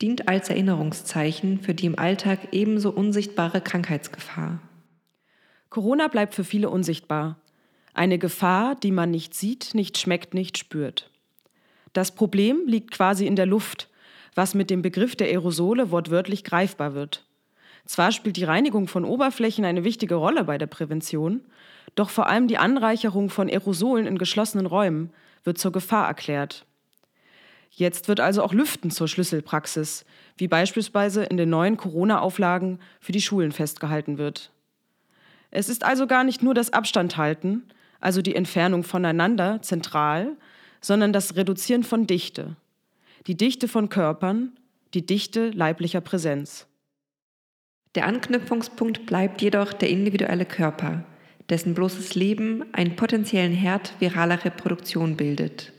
dient 0.00 0.28
als 0.28 0.48
Erinnerungszeichen 0.48 1.60
für 1.60 1.74
die 1.74 1.86
im 1.86 1.98
Alltag 1.98 2.48
ebenso 2.52 2.90
unsichtbare 2.90 3.60
Krankheitsgefahr. 3.60 4.60
Corona 5.70 6.08
bleibt 6.08 6.34
für 6.34 6.44
viele 6.44 6.70
unsichtbar. 6.70 7.38
Eine 7.94 8.18
Gefahr, 8.18 8.74
die 8.74 8.90
man 8.90 9.10
nicht 9.10 9.34
sieht, 9.34 9.74
nicht 9.74 9.98
schmeckt, 9.98 10.34
nicht 10.34 10.58
spürt. 10.58 11.10
Das 11.92 12.14
Problem 12.14 12.66
liegt 12.66 12.90
quasi 12.90 13.26
in 13.26 13.36
der 13.36 13.46
Luft, 13.46 13.88
was 14.34 14.54
mit 14.54 14.70
dem 14.70 14.82
Begriff 14.82 15.14
der 15.14 15.28
Aerosole 15.28 15.90
wortwörtlich 15.90 16.44
greifbar 16.44 16.94
wird. 16.94 17.26
Zwar 17.84 18.12
spielt 18.12 18.36
die 18.36 18.44
Reinigung 18.44 18.88
von 18.88 19.04
Oberflächen 19.04 19.64
eine 19.64 19.84
wichtige 19.84 20.14
Rolle 20.14 20.44
bei 20.44 20.56
der 20.56 20.66
Prävention, 20.66 21.42
doch 21.94 22.10
vor 22.10 22.28
allem 22.28 22.48
die 22.48 22.58
Anreicherung 22.58 23.28
von 23.28 23.48
Aerosolen 23.48 24.06
in 24.06 24.18
geschlossenen 24.18 24.66
Räumen 24.66 25.10
wird 25.44 25.58
zur 25.58 25.72
Gefahr 25.72 26.06
erklärt. 26.06 26.64
Jetzt 27.74 28.06
wird 28.06 28.20
also 28.20 28.42
auch 28.42 28.52
Lüften 28.52 28.90
zur 28.90 29.08
Schlüsselpraxis, 29.08 30.04
wie 30.36 30.46
beispielsweise 30.46 31.24
in 31.24 31.38
den 31.38 31.48
neuen 31.48 31.78
Corona-Auflagen 31.78 32.78
für 33.00 33.12
die 33.12 33.22
Schulen 33.22 33.50
festgehalten 33.50 34.18
wird. 34.18 34.50
Es 35.50 35.70
ist 35.70 35.82
also 35.82 36.06
gar 36.06 36.22
nicht 36.22 36.42
nur 36.42 36.52
das 36.52 36.72
Abstandhalten, 36.72 37.62
also 37.98 38.20
die 38.20 38.36
Entfernung 38.36 38.84
voneinander, 38.84 39.62
zentral, 39.62 40.36
sondern 40.82 41.14
das 41.14 41.34
Reduzieren 41.36 41.82
von 41.82 42.06
Dichte. 42.06 42.56
Die 43.26 43.36
Dichte 43.36 43.68
von 43.68 43.88
Körpern, 43.88 44.52
die 44.92 45.06
Dichte 45.06 45.48
leiblicher 45.50 46.02
Präsenz. 46.02 46.66
Der 47.94 48.06
Anknüpfungspunkt 48.06 49.06
bleibt 49.06 49.40
jedoch 49.40 49.72
der 49.72 49.88
individuelle 49.88 50.44
Körper, 50.44 51.04
dessen 51.48 51.74
bloßes 51.74 52.14
Leben 52.16 52.64
einen 52.72 52.96
potenziellen 52.96 53.52
Herd 53.52 53.94
viraler 53.98 54.44
Reproduktion 54.44 55.16
bildet. 55.16 55.72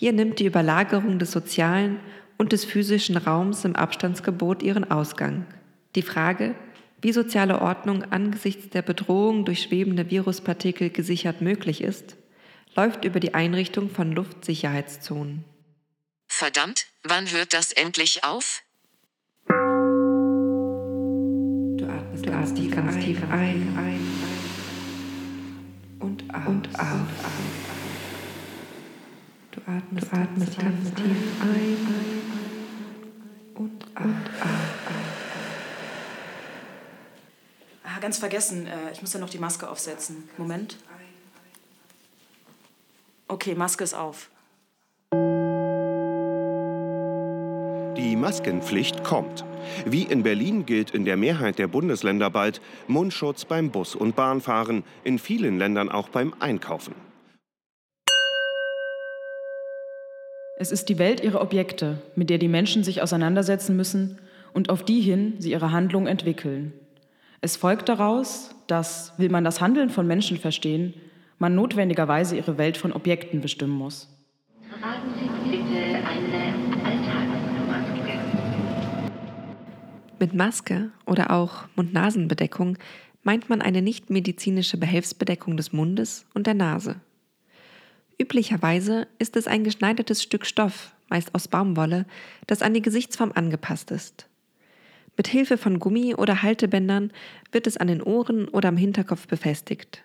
Hier 0.00 0.14
nimmt 0.14 0.38
die 0.38 0.46
Überlagerung 0.46 1.18
des 1.18 1.30
sozialen 1.30 2.00
und 2.38 2.52
des 2.52 2.64
physischen 2.64 3.18
Raums 3.18 3.66
im 3.66 3.76
Abstandsgebot 3.76 4.62
ihren 4.62 4.90
Ausgang. 4.90 5.44
Die 5.94 6.00
Frage, 6.00 6.54
wie 7.02 7.12
soziale 7.12 7.60
Ordnung 7.60 8.04
angesichts 8.04 8.70
der 8.70 8.80
Bedrohung 8.80 9.44
durch 9.44 9.60
schwebende 9.60 10.10
Viruspartikel 10.10 10.88
gesichert 10.88 11.42
möglich 11.42 11.82
ist, 11.82 12.16
läuft 12.74 13.04
über 13.04 13.20
die 13.20 13.34
Einrichtung 13.34 13.90
von 13.90 14.12
Luftsicherheitszonen. 14.12 15.44
Verdammt, 16.28 16.86
wann 17.02 17.30
hört 17.30 17.52
das 17.52 17.72
endlich 17.72 18.24
auf? 18.24 18.62
Du 19.48 19.54
atmest, 21.84 22.24
du 22.24 22.32
atmest 22.32 22.56
tief, 22.56 22.74
ganz 22.74 22.96
tief 23.04 23.22
ein, 23.24 23.76
ein, 23.76 24.00
und 25.98 26.24
aus. 26.34 26.46
Und 26.46 26.68
aus. 26.74 27.59
Du 29.66 29.72
atmest, 29.72 30.12
du 30.12 30.16
atmest 30.16 30.58
ganz 30.58 30.94
tief 30.94 31.42
ein 31.42 31.76
und 33.54 33.84
aus. 33.94 34.06
Ah, 37.84 37.98
ganz 38.00 38.18
vergessen, 38.18 38.66
äh, 38.66 38.92
ich 38.92 39.02
muss 39.02 39.12
ja 39.12 39.20
noch 39.20 39.28
die 39.28 39.38
Maske 39.38 39.68
aufsetzen. 39.68 40.28
Moment. 40.38 40.78
Okay, 43.28 43.54
Maske 43.54 43.84
ist 43.84 43.94
auf. 43.94 44.30
Die 47.96 48.16
Maskenpflicht 48.16 49.04
kommt. 49.04 49.44
Wie 49.84 50.04
in 50.04 50.22
Berlin 50.22 50.64
gilt 50.64 50.92
in 50.92 51.04
der 51.04 51.16
Mehrheit 51.16 51.58
der 51.58 51.68
Bundesländer 51.68 52.30
bald 52.30 52.62
Mundschutz 52.88 53.44
beim 53.44 53.70
Bus- 53.70 53.94
und 53.94 54.16
Bahnfahren, 54.16 54.84
in 55.04 55.18
vielen 55.18 55.58
Ländern 55.58 55.90
auch 55.90 56.08
beim 56.08 56.34
Einkaufen. 56.40 57.09
Es 60.60 60.70
ist 60.70 60.90
die 60.90 60.98
Welt 60.98 61.24
ihrer 61.24 61.40
Objekte, 61.40 62.02
mit 62.16 62.28
der 62.28 62.36
die 62.36 62.46
Menschen 62.46 62.84
sich 62.84 63.00
auseinandersetzen 63.00 63.78
müssen 63.78 64.18
und 64.52 64.68
auf 64.68 64.84
die 64.84 65.00
hin 65.00 65.36
sie 65.38 65.52
ihre 65.52 65.72
Handlung 65.72 66.06
entwickeln. 66.06 66.74
Es 67.40 67.56
folgt 67.56 67.88
daraus, 67.88 68.54
dass, 68.66 69.14
will 69.16 69.30
man 69.30 69.42
das 69.42 69.62
Handeln 69.62 69.88
von 69.88 70.06
Menschen 70.06 70.36
verstehen, 70.36 70.92
man 71.38 71.54
notwendigerweise 71.54 72.36
ihre 72.36 72.58
Welt 72.58 72.76
von 72.76 72.92
Objekten 72.92 73.40
bestimmen 73.40 73.72
muss. 73.72 74.14
Tragen 74.78 75.14
Sie 75.18 75.50
bitte 75.50 75.96
eine 75.96 76.52
Alltagsmaske. 76.84 78.18
Mit 80.18 80.34
Maske 80.34 80.90
oder 81.06 81.30
auch 81.30 81.68
Mund-Nasen-Bedeckung 81.74 82.76
meint 83.22 83.48
man 83.48 83.62
eine 83.62 83.80
nicht-medizinische 83.80 84.76
Behelfsbedeckung 84.76 85.56
des 85.56 85.72
Mundes 85.72 86.26
und 86.34 86.46
der 86.46 86.52
Nase. 86.52 86.96
Üblicherweise 88.20 89.08
ist 89.18 89.34
es 89.36 89.46
ein 89.46 89.64
geschneidertes 89.64 90.22
Stück 90.22 90.44
Stoff, 90.44 90.94
meist 91.08 91.34
aus 91.34 91.48
Baumwolle, 91.48 92.04
das 92.46 92.60
an 92.60 92.74
die 92.74 92.82
Gesichtsform 92.82 93.32
angepasst 93.34 93.90
ist. 93.90 94.28
Mit 95.16 95.26
Hilfe 95.26 95.56
von 95.56 95.78
Gummi 95.78 96.14
oder 96.14 96.42
Haltebändern 96.42 97.12
wird 97.50 97.66
es 97.66 97.78
an 97.78 97.86
den 97.86 98.02
Ohren 98.02 98.46
oder 98.48 98.68
am 98.68 98.76
Hinterkopf 98.76 99.26
befestigt. 99.26 100.04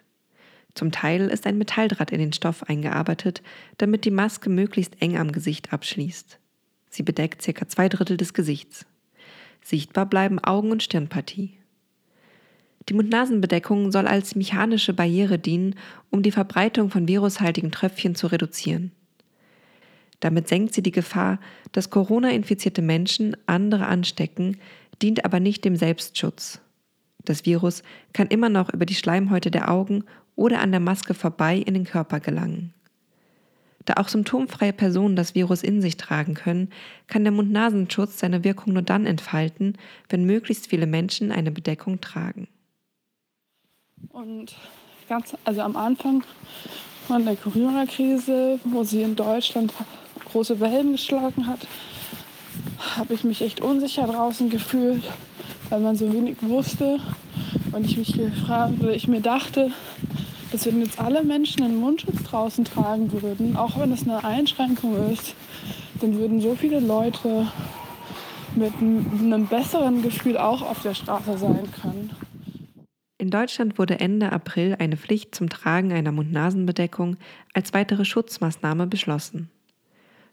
Zum 0.75 0.93
Teil 0.93 1.27
ist 1.27 1.45
ein 1.45 1.57
Metalldraht 1.57 2.11
in 2.11 2.19
den 2.19 2.31
Stoff 2.31 2.63
eingearbeitet, 2.63 3.41
damit 3.79 4.05
die 4.05 4.11
Maske 4.11 4.49
möglichst 4.49 5.01
eng 5.01 5.17
am 5.17 5.33
Gesicht 5.33 5.73
abschließt. 5.73 6.39
Sie 6.89 7.03
bedeckt 7.03 7.41
circa 7.41 7.67
zwei 7.67 7.89
Drittel 7.89 8.15
des 8.15 8.33
Gesichts. 8.33 8.85
Sichtbar 9.61 10.05
bleiben 10.05 10.39
Augen- 10.39 10.71
und 10.71 10.83
Stirnpartie. 10.83 11.57
Die 12.87 12.93
Mund-Nasen-Bedeckung 12.93 13.91
soll 13.91 14.07
als 14.07 14.35
mechanische 14.35 14.93
Barriere 14.93 15.39
dienen, 15.39 15.75
um 16.11 16.21
die 16.21 16.31
Verbreitung 16.31 16.91
von 16.91 17.07
virushaltigen 17.07 17.71
Tröpfchen 17.71 18.15
zu 18.15 18.27
reduzieren. 18.27 18.91
Damit 20.19 20.47
senkt 20.47 20.73
sie 20.73 20.83
die 20.83 20.91
Gefahr, 20.91 21.39
dass 21.71 21.89
Corona-infizierte 21.89 22.81
Menschen 22.81 23.35
andere 23.47 23.87
anstecken, 23.87 24.57
dient 25.01 25.25
aber 25.25 25.39
nicht 25.39 25.65
dem 25.65 25.75
Selbstschutz. 25.75 26.61
Das 27.23 27.45
Virus 27.45 27.81
kann 28.13 28.27
immer 28.27 28.49
noch 28.49 28.71
über 28.71 28.85
die 28.85 28.95
Schleimhäute 28.95 29.51
der 29.51 29.69
Augen 29.71 30.03
oder 30.35 30.61
an 30.61 30.71
der 30.71 30.79
Maske 30.79 31.13
vorbei 31.13 31.57
in 31.57 31.73
den 31.73 31.85
Körper 31.85 32.19
gelangen. 32.19 32.73
Da 33.85 33.95
auch 33.97 34.07
symptomfreie 34.07 34.73
Personen 34.73 35.15
das 35.15 35.35
Virus 35.35 35.61
in 35.63 35.81
sich 35.81 35.97
tragen 35.97 36.33
können, 36.33 36.69
kann 37.07 37.23
der 37.23 37.31
Mund-Nasenschutz 37.31 38.19
seine 38.19 38.43
Wirkung 38.43 38.73
nur 38.73 38.81
dann 38.81 39.05
entfalten, 39.05 39.77
wenn 40.09 40.25
möglichst 40.25 40.67
viele 40.67 40.87
Menschen 40.87 41.31
eine 41.31 41.51
Bedeckung 41.51 42.01
tragen. 42.01 42.47
Und 44.11 44.53
ganz, 45.07 45.35
also 45.43 45.61
am 45.61 45.75
Anfang 45.75 46.23
von 47.07 47.25
der 47.25 47.35
Corona-Krise, 47.35 48.59
wo 48.63 48.83
sie 48.83 49.01
in 49.01 49.15
Deutschland 49.15 49.73
große 50.31 50.59
Wellen 50.59 50.93
geschlagen 50.93 51.47
hat, 51.47 51.67
habe 52.97 53.13
ich 53.13 53.23
mich 53.23 53.41
echt 53.41 53.61
unsicher 53.61 54.07
draußen 54.07 54.49
gefühlt, 54.49 55.03
weil 55.69 55.79
man 55.79 55.95
so 55.95 56.11
wenig 56.11 56.37
wusste 56.41 56.99
und 57.71 57.85
ich 57.85 57.97
mich 57.97 58.13
gefragt 58.13 58.73
oder 58.81 58.95
ich 58.95 59.07
mir 59.07 59.21
dachte, 59.21 59.71
dass 60.51 60.65
wenn 60.65 60.81
jetzt 60.81 60.99
alle 60.99 61.23
Menschen 61.23 61.63
einen 61.63 61.79
Mundschutz 61.79 62.23
draußen 62.23 62.65
tragen 62.65 63.11
würden, 63.11 63.55
auch 63.57 63.77
wenn 63.77 63.91
es 63.91 64.03
eine 64.03 64.23
Einschränkung 64.23 65.11
ist, 65.11 65.35
dann 66.01 66.17
würden 66.17 66.41
so 66.41 66.55
viele 66.55 66.79
Leute 66.79 67.47
mit 68.55 68.73
einem 68.75 69.47
besseren 69.47 70.01
Gefühl 70.01 70.37
auch 70.37 70.61
auf 70.61 70.81
der 70.81 70.93
Straße 70.93 71.37
sein 71.37 71.69
können. 71.81 72.11
In 73.17 73.29
Deutschland 73.29 73.79
wurde 73.79 73.99
Ende 74.01 74.31
April 74.33 74.75
eine 74.77 74.97
Pflicht 74.97 75.35
zum 75.35 75.47
Tragen 75.47 75.93
einer 75.93 76.11
Mund-Nasen-Bedeckung 76.11 77.15
als 77.53 77.73
weitere 77.73 78.03
Schutzmaßnahme 78.03 78.87
beschlossen. 78.87 79.49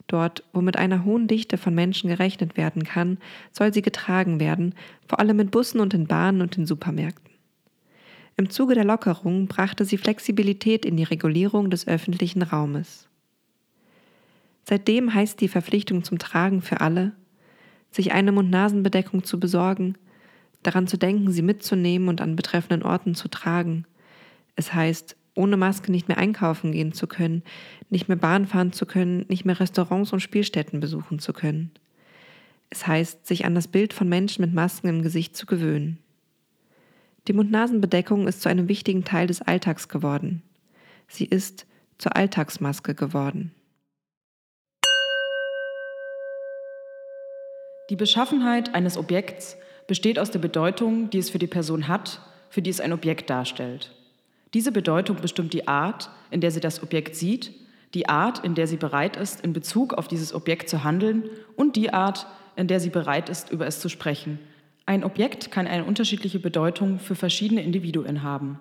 Dort, 0.09 0.43
wo 0.53 0.61
mit 0.61 0.77
einer 0.77 1.05
hohen 1.05 1.29
Dichte 1.29 1.59
von 1.59 1.75
Menschen 1.77 2.11
gerechnet 2.11 2.57
werden 2.57 2.83
kann, 2.83 3.19
soll 3.53 3.73
sie 3.73 3.83
getragen 3.83 4.41
werden, 4.41 4.75
vor 5.07 5.21
allem 5.21 5.39
in 5.39 5.51
Bussen 5.51 5.81
und 5.81 5.95
in 5.95 6.09
Bahnen 6.09 6.43
und 6.43 6.59
in 6.59 6.67
Supermärkten. 6.67 7.33
Im 8.37 8.51
Zuge 8.51 8.75
der 8.75 8.85
Lockerung 8.85 9.47
brachte 9.47 9.85
sie 9.85 9.99
Flexibilität 9.99 10.85
in 10.85 10.97
die 10.97 11.05
Regulierung 11.05 11.71
des 11.71 11.87
öffentlichen 11.87 12.43
Raumes. 12.43 13.09
Seitdem 14.65 15.15
heißt 15.15 15.41
die 15.41 15.49
Verpflichtung 15.49 16.03
zum 16.03 16.19
Tragen 16.19 16.63
für 16.63 16.81
alle, 16.81 17.13
sich 17.93 18.13
eine 18.13 18.33
Mund-Nasen-Bedeckung 18.33 19.23
zu 19.23 19.39
besorgen, 19.39 19.97
daran 20.63 20.87
zu 20.87 20.97
denken, 20.97 21.31
sie 21.31 21.43
mitzunehmen 21.43 22.09
und 22.09 22.21
an 22.21 22.37
betreffenden 22.37 22.83
Orten 22.83 23.15
zu 23.15 23.29
tragen. 23.29 23.87
Es 24.57 24.75
heißt, 24.75 25.17
ohne 25.35 25.57
Maske 25.57 25.91
nicht 25.91 26.09
mehr 26.09 26.19
einkaufen 26.19 26.73
gehen 26.73 26.93
zu 26.93 27.07
können, 27.07 27.43
nicht 27.89 28.09
mehr 28.09 28.17
Bahn 28.17 28.47
fahren 28.47 28.73
zu 28.73 28.87
können, 28.87 29.25
nicht 29.29 29.45
mehr 29.45 29.59
Restaurants 29.59 30.13
und 30.13 30.21
Spielstätten 30.21 30.81
besuchen 30.81 31.19
zu 31.19 31.33
können. 31.33 31.71
Es 32.71 32.87
heißt, 32.87 33.27
sich 33.27 33.45
an 33.45 33.55
das 33.55 33.69
Bild 33.69 33.93
von 33.93 34.09
Menschen 34.09 34.43
mit 34.43 34.55
Masken 34.55 34.89
im 34.89 35.03
Gesicht 35.03 35.37
zu 35.37 35.47
gewöhnen. 35.47 35.99
Die 37.29 37.33
Mund-Nasen-Bedeckung 37.33 38.27
ist 38.27 38.43
zu 38.43 38.49
einem 38.49 38.69
wichtigen 38.69 39.05
Teil 39.05 39.27
des 39.27 39.43
Alltags 39.43 39.89
geworden. 39.89 40.43
Sie 41.07 41.25
ist 41.25 41.67
zur 41.99 42.17
Alltagsmaske 42.17 42.95
geworden. 42.95 43.53
Die 47.91 47.97
Beschaffenheit 47.97 48.75
eines 48.75 48.97
Objekts 48.97 49.57
besteht 49.93 50.19
aus 50.19 50.31
der 50.31 50.39
Bedeutung, 50.39 51.11
die 51.11 51.19
es 51.19 51.29
für 51.29 51.39
die 51.39 51.47
Person 51.47 51.87
hat, 51.87 52.23
für 52.49 52.63
die 52.63 52.71
es 52.71 52.81
ein 52.81 52.95
Objekt 52.95 53.29
darstellt. 53.29 53.93
Diese 54.55 54.73
Bedeutung 54.73 55.19
bestimmt 55.21 55.53
die 55.53 55.69
Art, 55.69 56.09
in 56.31 56.41
der 56.41 56.51
sie 56.51 56.61
das 56.61 56.83
Objekt 56.83 57.15
sieht, 57.15 57.53
die 57.93 58.09
Art, 58.09 58.43
in 58.43 58.55
der 58.55 58.67
sie 58.67 58.79
bereit 58.79 59.19
ist, 59.19 59.43
in 59.43 59.53
Bezug 59.53 59.93
auf 59.93 60.09
dieses 60.09 60.33
Objekt 60.33 60.71
zu 60.71 60.83
handeln 60.83 61.25
und 61.57 61.77
die 61.77 61.93
Art, 61.93 62.27
in 62.57 62.69
der 62.69 62.81
sie 62.81 62.89
bereit 62.89 63.29
ist, 63.29 63.51
über 63.51 63.67
es 63.67 63.81
zu 63.81 63.91
sprechen. 63.91 64.39
Ein 64.87 65.05
Objekt 65.05 65.51
kann 65.51 65.67
eine 65.67 65.85
unterschiedliche 65.85 66.39
Bedeutung 66.39 66.99
für 66.99 67.15
verschiedene 67.15 67.63
Individuen 67.63 68.23
haben. 68.23 68.61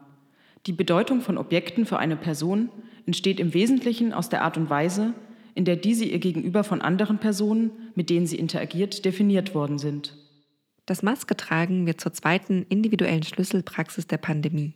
Die 0.65 0.73
Bedeutung 0.73 1.21
von 1.21 1.37
Objekten 1.37 1.85
für 1.85 1.97
eine 1.97 2.17
Person 2.17 2.67
entsteht 3.05 3.39
im 3.39 3.53
Wesentlichen 3.53 4.11
aus 4.11 4.27
der 4.27 4.43
Art 4.43 4.57
und 4.57 4.69
Weise, 4.69 5.13
in 5.55 5.63
der 5.63 5.77
diese 5.77 6.03
ihr 6.03 6.19
gegenüber 6.19 6.65
von 6.65 6.81
anderen 6.81 7.19
Personen, 7.19 7.71
mit 7.95 8.09
denen 8.09 8.27
sie 8.27 8.35
interagiert, 8.35 9.05
definiert 9.05 9.55
worden 9.55 9.77
sind. 9.77 10.17
Das 10.91 11.03
Masketragen 11.03 11.85
wird 11.85 12.01
zur 12.01 12.11
zweiten 12.11 12.63
individuellen 12.63 13.23
Schlüsselpraxis 13.23 14.07
der 14.07 14.17
Pandemie. 14.17 14.73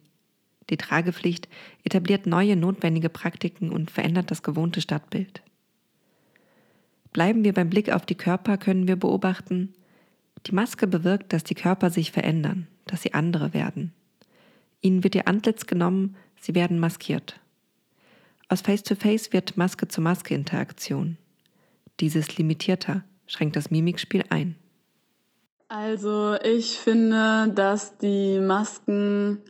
Die 0.70 0.78
Tragepflicht 0.78 1.50
etabliert 1.84 2.26
neue 2.26 2.56
notwendige 2.56 3.10
Praktiken 3.10 3.70
und 3.70 3.92
verändert 3.92 4.32
das 4.32 4.42
gewohnte 4.42 4.80
Stadtbild. 4.80 5.44
Bleiben 7.12 7.44
wir 7.44 7.52
beim 7.52 7.70
Blick 7.70 7.92
auf 7.92 8.06
die 8.06 8.16
Körper, 8.16 8.58
können 8.58 8.88
wir 8.88 8.96
beobachten, 8.96 9.74
die 10.46 10.54
Maske 10.54 10.88
bewirkt, 10.88 11.34
dass 11.34 11.44
die 11.44 11.54
Körper 11.54 11.90
sich 11.90 12.14
verändern, 12.14 12.68
dass 12.86 13.02
sie 13.02 13.14
andere 13.14 13.54
werden. 13.54 13.92
Ihnen 14.80 15.04
wird 15.04 15.16
ihr 15.16 15.28
Antlitz 15.28 15.66
genommen, 15.66 16.16
sie 16.40 16.56
werden 16.56 16.80
maskiert. 16.80 17.42
Aus 18.48 18.62
Face-to-Face 18.62 19.28
-face 19.28 19.34
wird 19.34 19.58
Maske-zu-Maske-Interaktion. 19.58 21.18
Dieses 22.00 22.38
limitierter 22.38 23.04
schränkt 23.28 23.58
das 23.58 23.70
Mimikspiel 23.70 24.24
ein. 24.30 24.56
Also 25.68 26.36
ich 26.44 26.80
finde, 26.80 27.52
dass 27.56 27.98
die 27.98 28.40
Masken 28.40 29.42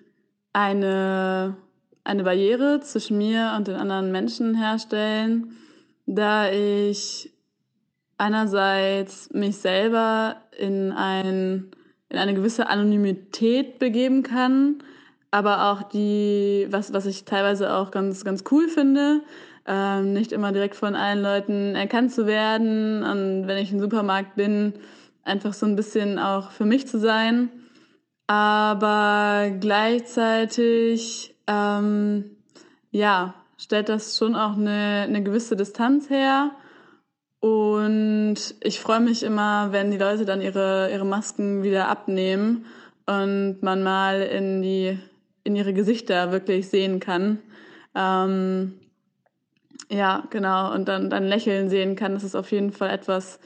eine, 0.54 1.58
eine 2.06 2.23
Barriere 2.23 2.80
zwischen 2.80 3.17
mir 3.17 3.54
und 3.58 3.67
den 3.67 3.75
anderen 3.75 4.13
Menschen 4.13 4.56
herstellen, 4.56 5.58
da 6.06 6.49
ich 6.49 7.34
einerseits 8.17 9.30
mich 9.34 9.58
selber 9.58 10.38
in, 10.58 10.93
ein, 10.93 11.71
in 12.08 12.17
eine 12.17 12.34
gewisse 12.34 12.69
Anonymität 12.69 13.78
begeben 13.78 14.23
kann, 14.23 14.78
aber 15.32 15.69
auch 15.69 15.84
die, 15.84 16.67
was, 16.69 16.93
was 16.93 17.06
ich 17.08 17.25
teilweise 17.25 17.73
auch 17.73 17.91
ganz, 17.91 18.23
ganz 18.23 18.45
cool 18.51 18.69
finde, 18.69 19.19
ähm, 19.67 20.13
nicht 20.13 20.32
immer 20.32 20.54
direkt 20.54 20.75
von 20.75 20.95
allen 20.95 21.21
Leuten 21.21 21.75
erkannt 21.75 22.13
zu 22.13 22.25
werden. 22.25 23.04
Und 23.04 23.47
wenn 23.47 23.58
ich 23.58 23.73
im 23.73 23.82
Supermarkt 23.82 24.36
bin, 24.36 24.75
einfach 25.26 25.54
so 25.54 25.66
ein 25.66 25.76
bisschen 25.76 26.18
auch 26.20 26.52
für 26.52 26.66
mich 26.66 26.88
zu 26.88 27.00
sein. 27.00 27.50
Aber 28.28 29.52
gleichzeitig, 29.60 31.36
ähm, 31.48 32.38
ja, 32.92 33.36
stellt 33.58 33.90
das 33.90 34.18
schon 34.18 34.36
auch 34.36 34.54
eine, 34.54 35.06
eine 35.08 35.22
gewisse 35.24 35.56
Distanz 35.56 36.10
her. 36.10 36.52
Und 37.40 38.38
ich 38.62 38.80
freue 38.80 39.02
mich 39.02 39.22
immer, 39.22 39.72
wenn 39.72 39.92
die 39.92 39.98
Leute 39.98 40.26
dann 40.26 40.42
ihre, 40.42 40.90
ihre 40.92 41.06
Masken 41.06 41.62
wieder 41.62 41.90
abnehmen 41.90 42.66
und 43.06 43.62
man 43.62 43.84
mal 43.84 44.22
in, 44.22 44.64
die, 44.64 44.98
in 45.44 45.56
ihre 45.56 45.74
Gesichter 45.74 46.32
wirklich 46.32 46.70
sehen 46.70 47.00
kann. 47.00 47.40
Ähm, 47.94 48.74
ja, 49.90 50.24
genau. 50.32 50.74
Und 50.74 50.88
dann, 50.88 51.12
dann 51.12 51.26
Lächeln 51.26 51.70
sehen 51.70 51.96
kann. 51.96 52.14
Das 52.14 52.24
ist 52.24 52.36
auf 52.36 52.52
jeden 52.52 52.72
Fall 52.72 52.90
etwas, 52.90 53.40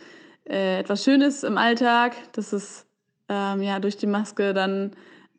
äh, 0.49 0.79
etwas 0.79 1.03
Schönes 1.03 1.43
im 1.43 1.57
Alltag. 1.57 2.15
Das 2.33 2.53
ist 2.53 2.85
ähm, 3.29 3.61
ja 3.61 3.79
durch 3.79 3.97
die 3.97 4.07
Maske 4.07 4.53
dann 4.53 4.91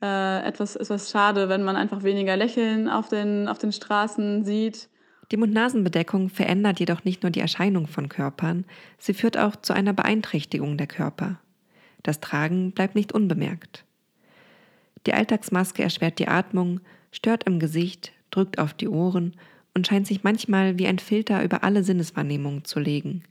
äh, 0.03 0.47
etwas, 0.47 0.77
etwas 0.77 1.11
schade, 1.11 1.49
wenn 1.49 1.63
man 1.63 1.77
einfach 1.77 2.03
weniger 2.03 2.37
Lächeln 2.37 2.89
auf 2.89 3.09
den, 3.09 3.49
auf 3.49 3.59
den 3.59 3.73
Straßen 3.73 4.45
sieht. 4.45 4.89
Die 5.31 5.37
Mund-Nasen-Bedeckung 5.37 6.29
verändert 6.29 6.81
jedoch 6.81 7.05
nicht 7.05 7.23
nur 7.23 7.31
die 7.31 7.41
Erscheinung 7.41 7.87
von 7.87 8.09
Körpern, 8.09 8.65
sie 8.99 9.15
führt 9.15 9.37
auch 9.37 9.55
zu 9.55 9.73
einer 9.73 9.93
Beeinträchtigung 9.93 10.77
der 10.77 10.89
Körper. 10.89 11.39
Das 12.03 12.21
Tragen 12.21 12.73
bleibt 12.73 12.95
nicht 12.95 13.13
unbemerkt. 13.13 13.85
Die 15.07 15.15
Alltagsmaske 15.15 15.83
erschwert 15.83 16.19
die 16.19 16.29
Atmung, 16.29 16.81
stört 17.13 17.45
im 17.45 17.59
Gesicht, 17.61 18.13
drückt 18.31 18.59
auf 18.59 18.75
die 18.75 18.89
Ohren 18.89 19.37
und 19.75 19.87
scheint 19.87 20.07
sich 20.07 20.25
manchmal 20.25 20.79
wie 20.79 20.87
ein 20.87 20.99
Filter 20.99 21.45
über 21.45 21.63
alle 21.63 21.85
Sinneswahrnehmungen 21.85 22.65
zu 22.65 22.81
legen. 22.81 23.23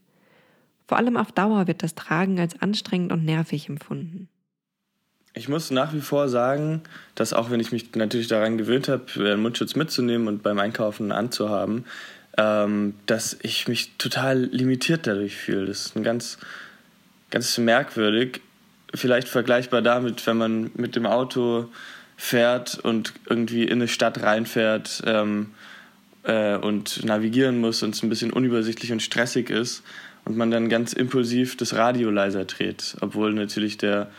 Vor 0.90 0.98
allem 0.98 1.18
auf 1.18 1.32
Dauer 1.32 1.68
wird 1.68 1.84
das 1.84 1.94
Tragen 1.94 2.40
als 2.40 2.60
anstrengend 2.64 3.12
und 3.12 3.24
nervig 3.24 3.70
empfunden. 3.70 4.28
Ich 5.36 5.48
muss 5.48 5.70
nach 5.70 5.94
wie 5.94 6.02
vor 6.02 6.30
sagen, 6.30 6.82
dass 7.14 7.32
auch 7.32 7.52
wenn 7.52 7.60
ich 7.60 7.72
mich 7.72 7.94
natürlich 7.94 8.28
daran 8.28 8.58
gewöhnt 8.58 8.88
habe, 8.88 9.04
einen 9.18 9.44
Mundschutz 9.44 9.76
mitzunehmen 9.76 10.28
und 10.28 10.42
beim 10.42 10.58
Einkaufen 10.58 11.12
anzuhaben, 11.12 11.86
ähm, 12.40 12.96
dass 13.06 13.38
ich 13.44 13.68
mich 13.68 13.98
total 14.00 14.46
limitiert 14.46 15.06
dadurch 15.06 15.36
fühle. 15.36 15.68
Das 15.68 15.86
ist 15.86 15.96
ein 15.96 16.02
ganz, 16.02 16.40
ganz 17.30 17.56
merkwürdig. 17.60 18.42
Vielleicht 18.96 19.30
vergleichbar 19.30 19.84
damit, 19.84 20.26
wenn 20.26 20.38
man 20.38 20.72
mit 20.74 20.96
dem 20.96 21.06
Auto 21.06 21.70
fährt 22.18 22.80
und 22.80 23.14
irgendwie 23.30 23.62
in 23.62 23.74
eine 23.74 23.88
Stadt 23.88 24.24
reinfährt 24.24 25.04
ähm, 25.06 25.52
äh, 26.24 26.56
und 26.56 27.06
navigieren 27.06 27.60
muss 27.60 27.84
und 27.84 27.94
es 27.94 28.02
ein 28.02 28.10
bisschen 28.10 28.34
unübersichtlich 28.34 28.92
und 28.92 29.04
stressig 29.04 29.52
ist 29.52 29.84
und 30.26 30.38
man 30.38 30.52
dann 30.52 30.70
ganz 30.70 30.94
impulsiv 30.94 31.58
das 31.58 31.76
Radio 31.76 32.10
leiser 32.12 32.46
dreht, 32.46 32.96
obwohl 33.02 33.34
natürlich 33.34 33.78
der 33.78 34.10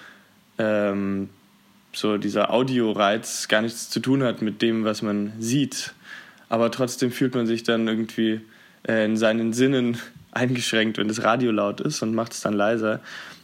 ähm, 0.58 1.28
so 1.92 2.18
dieser 2.18 2.52
Audioreiz 2.52 3.48
gar 3.48 3.62
nichts 3.62 3.90
zu 3.90 4.00
tun 4.00 4.22
hat 4.22 4.42
mit 4.42 4.62
dem, 4.62 4.84
was 4.84 5.02
man 5.02 5.32
sieht. 5.38 5.94
Aber 6.48 6.70
trotzdem 6.70 7.10
fühlt 7.10 7.34
man 7.34 7.46
sich 7.46 7.62
dann 7.62 7.88
irgendwie 7.88 8.40
äh, 8.86 9.04
in 9.04 9.16
seinen 9.16 9.52
Sinnen 9.52 9.98
eingeschränkt, 10.32 10.98
wenn 10.98 11.08
das 11.08 11.22
Radio 11.22 11.50
laut 11.50 11.80
ist 11.80 12.02
und 12.02 12.14
macht 12.14 12.32
es 12.32 12.40
dann 12.40 12.54
leiser. 12.54 13.00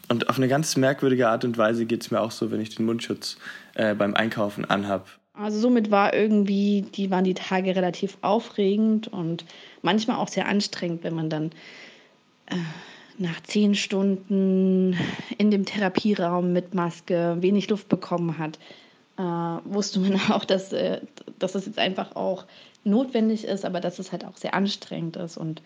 Und 0.08 0.28
auf 0.28 0.36
eine 0.36 0.48
ganz 0.48 0.76
merkwürdige 0.76 1.28
Art 1.28 1.44
und 1.44 1.58
Weise 1.58 1.84
geht 1.84 2.02
es 2.02 2.10
mir 2.10 2.20
auch 2.20 2.30
so, 2.30 2.52
wenn 2.52 2.60
ich 2.60 2.74
den 2.74 2.86
Mundschutz 2.86 3.38
äh, 3.74 3.94
beim 3.94 4.14
Einkaufen 4.14 4.64
anhab. 4.64 5.08
Also 5.34 5.58
somit 5.58 5.90
war 5.90 6.14
irgendwie, 6.14 6.82
die 6.94 7.10
waren 7.10 7.24
die 7.24 7.34
Tage 7.34 7.76
relativ 7.76 8.16
aufregend 8.22 9.08
und 9.08 9.44
manchmal 9.82 10.16
auch 10.16 10.28
sehr 10.28 10.48
anstrengend, 10.48 11.04
wenn 11.04 11.14
man 11.14 11.28
dann 11.28 11.50
nach 13.18 13.40
zehn 13.42 13.74
Stunden 13.74 14.96
in 15.38 15.50
dem 15.50 15.64
Therapieraum 15.64 16.52
mit 16.52 16.74
Maske 16.74 17.36
wenig 17.40 17.68
Luft 17.70 17.88
bekommen 17.88 18.38
hat, 18.38 18.58
äh, 19.18 19.22
wusste 19.22 20.00
man 20.00 20.20
auch, 20.30 20.44
dass, 20.44 20.72
äh, 20.72 21.00
dass 21.38 21.54
es 21.54 21.66
jetzt 21.66 21.78
einfach 21.78 22.14
auch 22.16 22.44
notwendig 22.84 23.44
ist, 23.44 23.64
aber 23.64 23.80
dass 23.80 23.98
es 23.98 24.12
halt 24.12 24.24
auch 24.24 24.36
sehr 24.36 24.54
anstrengend 24.54 25.16
ist 25.16 25.36
und 25.36 25.62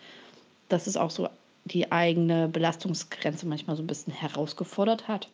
dass 0.69 0.87
es 0.87 0.97
auch 0.97 1.11
so 1.11 1.27
die 1.65 1.91
eigene 1.91 2.47
Belastungsgrenze 2.47 3.45
manchmal 3.45 3.75
so 3.75 3.83
ein 3.83 3.87
bisschen 3.87 4.13
herausgefordert 4.13 5.07
hat. 5.07 5.29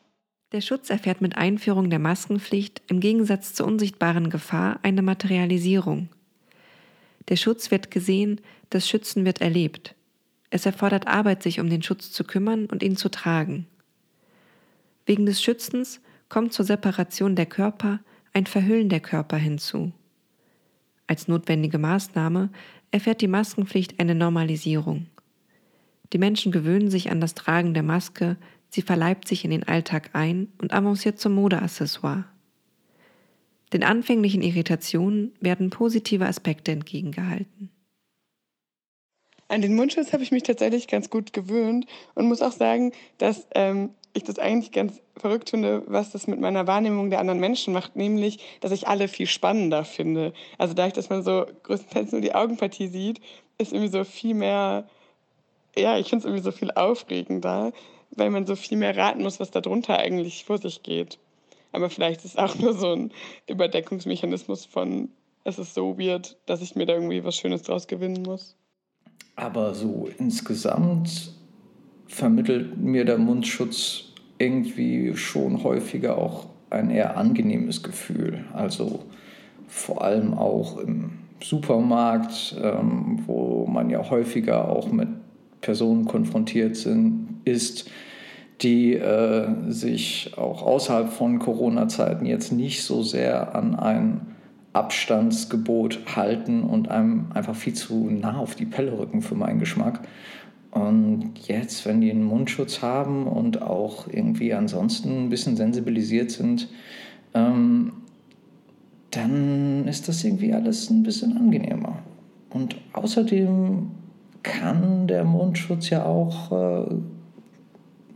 Der 0.52 0.62
Schutz 0.62 0.90
erfährt 0.90 1.22
mit 1.22 1.38
Einführung 1.38 1.90
der 1.90 2.00
Maskenpflicht 2.00 2.82
im 2.88 3.00
Gegensatz 3.00 3.54
zur 3.54 3.68
unsichtbaren 3.68 4.30
Gefahr 4.30 4.80
eine 4.82 5.02
Materialisierung. 5.02 6.10
Der 7.30 7.36
Schutz 7.36 7.72
wird 7.72 7.92
gesehen, 7.92 8.40
das 8.70 8.88
Schützen 8.88 9.26
wird 9.26 9.42
erlebt. 9.42 9.94
Es 10.50 10.66
erfordert 10.66 11.08
Arbeit, 11.08 11.44
sich 11.44 11.60
um 11.60 11.70
den 11.70 11.84
Schutz 11.84 12.12
zu 12.12 12.24
kümmern 12.24 12.68
und 12.68 12.84
ihn 12.84 12.96
zu 12.96 13.10
tragen. 13.10 13.68
Wegen 15.06 15.26
des 15.26 15.42
Schützens 15.42 16.02
kommt 16.30 16.54
zur 16.54 16.66
Separation 16.66 17.36
der 17.36 17.46
Körper 17.46 18.00
ein 18.34 18.46
Verhüllen 18.46 18.90
der 18.90 19.00
Körper 19.00 19.38
hinzu. 19.38 19.92
Als 21.08 21.28
notwendige 21.28 21.78
Maßnahme 21.78 22.50
erfährt 22.92 23.22
die 23.22 23.28
Maskenpflicht 23.28 24.00
eine 24.00 24.16
Normalisierung. 24.16 25.08
Die 26.14 26.18
Menschen 26.18 26.52
gewöhnen 26.52 26.90
sich 26.90 27.10
an 27.12 27.22
das 27.22 27.34
Tragen 27.34 27.74
der 27.74 27.84
Maske, 27.84 28.38
sie 28.70 28.82
verleibt 28.82 29.28
sich 29.28 29.44
in 29.44 29.52
den 29.52 29.68
Alltag 29.68 30.12
ein 30.14 30.48
und 30.62 30.74
avanciert 30.74 31.20
zum 31.20 31.34
Modeaccessoire. 31.34 32.26
Den 33.74 33.84
anfänglichen 33.84 34.42
Irritationen 34.42 35.34
werden 35.42 35.70
positive 35.70 36.26
Aspekte 36.26 36.72
entgegengehalten. 36.72 37.70
An 39.50 39.62
den 39.62 39.76
Mundschutz 39.76 40.12
habe 40.12 40.24
ich 40.24 40.32
mich 40.32 40.44
tatsächlich 40.44 40.88
ganz 40.88 41.10
gut 41.10 41.32
gewöhnt 41.32 41.86
und 42.16 42.28
muss 42.28 42.42
auch 42.42 42.52
sagen, 42.52 42.92
dass 43.18 43.48
ähm, 43.56 43.92
ich 44.14 44.24
das 44.24 44.40
eigentlich 44.40 44.72
ganz 44.72 45.00
verrückt 45.16 45.52
finde, 45.52 45.84
was 45.86 46.12
das 46.12 46.28
mit 46.28 46.40
meiner 46.40 46.68
Wahrnehmung 46.68 47.10
der 47.10 47.20
anderen 47.20 47.40
Menschen 47.40 47.74
macht, 47.74 47.96
nämlich, 47.96 48.40
dass 48.60 48.72
ich 48.72 48.88
alle 48.88 49.08
viel 49.08 49.28
spannender 49.28 49.86
finde. 49.86 50.34
Also 50.58 50.74
dadurch, 50.74 50.94
dass 50.94 51.10
man 51.10 51.24
so 51.24 51.46
größtenteils 51.64 52.12
nur 52.12 52.22
die 52.22 52.36
Augenpartie 52.36 52.88
sieht, 52.88 53.22
ist 53.58 53.72
irgendwie 53.72 53.92
so 53.92 54.04
viel 54.04 54.34
mehr, 54.34 54.90
ja, 55.78 55.98
ich 55.98 56.10
finde 56.10 56.24
es 56.24 56.26
irgendwie 56.26 56.44
so 56.44 56.52
viel 56.52 56.72
aufregender, 56.72 57.72
weil 58.12 58.30
man 58.30 58.46
so 58.46 58.56
viel 58.56 58.78
mehr 58.78 58.98
raten 58.98 59.22
muss, 59.22 59.40
was 59.40 59.52
darunter 59.52 59.98
eigentlich 59.98 60.46
vor 60.46 60.58
sich 60.58 60.84
geht. 60.84 61.20
Aber 61.72 61.90
vielleicht 61.90 62.26
ist 62.26 62.32
es 62.32 62.38
auch 62.38 62.56
nur 62.60 62.74
so 62.74 62.92
ein 62.94 63.12
Überdeckungsmechanismus 63.48 64.66
von, 64.66 65.10
es 65.44 65.60
ist 65.60 65.74
so 65.74 65.98
weird, 65.98 66.38
dass 66.48 66.62
ich 66.62 66.76
mir 66.76 66.86
da 66.86 66.94
irgendwie 66.94 67.24
was 67.24 67.38
Schönes 67.38 67.62
draus 67.62 67.88
gewinnen 67.88 68.24
muss. 68.24 68.56
Aber 69.38 69.76
so 69.76 70.10
insgesamt 70.18 71.32
vermittelt 72.08 72.76
mir 72.78 73.06
der 73.06 73.20
Mundschutz 73.20 74.06
irgendwie 74.40 75.16
schon 75.16 75.64
häufiger 75.64 76.18
auch 76.18 76.48
ein 76.72 76.90
eher 76.90 77.18
angenehmes 77.18 77.84
Gefühl. 77.84 78.44
Also 78.52 79.04
vor 79.68 80.04
allem 80.04 80.34
auch 80.34 80.80
im 80.80 81.12
Supermarkt, 81.42 82.56
ähm, 82.62 83.20
wo 83.28 83.68
man 83.68 83.92
ja 83.92 84.10
häufiger 84.10 84.70
auch 84.70 84.92
mit 84.92 85.10
Personen 85.62 86.06
konfrontiert 86.06 86.76
sind, 86.76 87.42
ist, 87.46 87.92
die 88.62 88.96
äh, 88.96 89.50
sich 89.70 90.34
auch 90.36 90.64
außerhalb 90.64 91.10
von 91.10 91.38
Corona-Zeiten 91.38 92.26
jetzt 92.26 92.52
nicht 92.52 92.84
so 92.84 93.04
sehr 93.04 93.56
an 93.56 93.76
ein 93.76 94.37
Abstandsgebot 94.78 96.16
halten 96.16 96.64
und 96.64 96.90
einem 96.90 97.32
einfach 97.34 97.56
viel 97.56 97.74
zu 97.74 98.10
nah 98.10 98.38
auf 98.38 98.56
die 98.56 98.66
Pelle 98.66 98.98
rücken 98.98 99.22
für 99.22 99.36
meinen 99.36 99.60
Geschmack. 99.60 100.02
Und 100.72 101.32
jetzt, 101.48 101.86
wenn 101.86 102.02
die 102.02 102.12
einen 102.12 102.24
Mundschutz 102.24 102.84
haben 102.84 103.26
und 103.26 103.62
auch 103.62 104.08
irgendwie 104.08 104.54
ansonsten 104.54 105.26
ein 105.26 105.30
bisschen 105.30 105.56
sensibilisiert 105.56 106.30
sind, 106.30 106.68
ähm, 107.34 107.94
dann 109.12 109.88
ist 109.88 110.08
das 110.08 110.24
irgendwie 110.24 110.54
alles 110.54 110.92
ein 110.92 111.02
bisschen 111.02 111.36
angenehmer. 111.36 112.00
Und 112.52 112.76
außerdem 112.94 113.90
kann 114.44 115.08
der 115.08 115.24
Mundschutz 115.24 115.90
ja 115.90 116.06
auch 116.06 116.52
äh, 116.52 116.96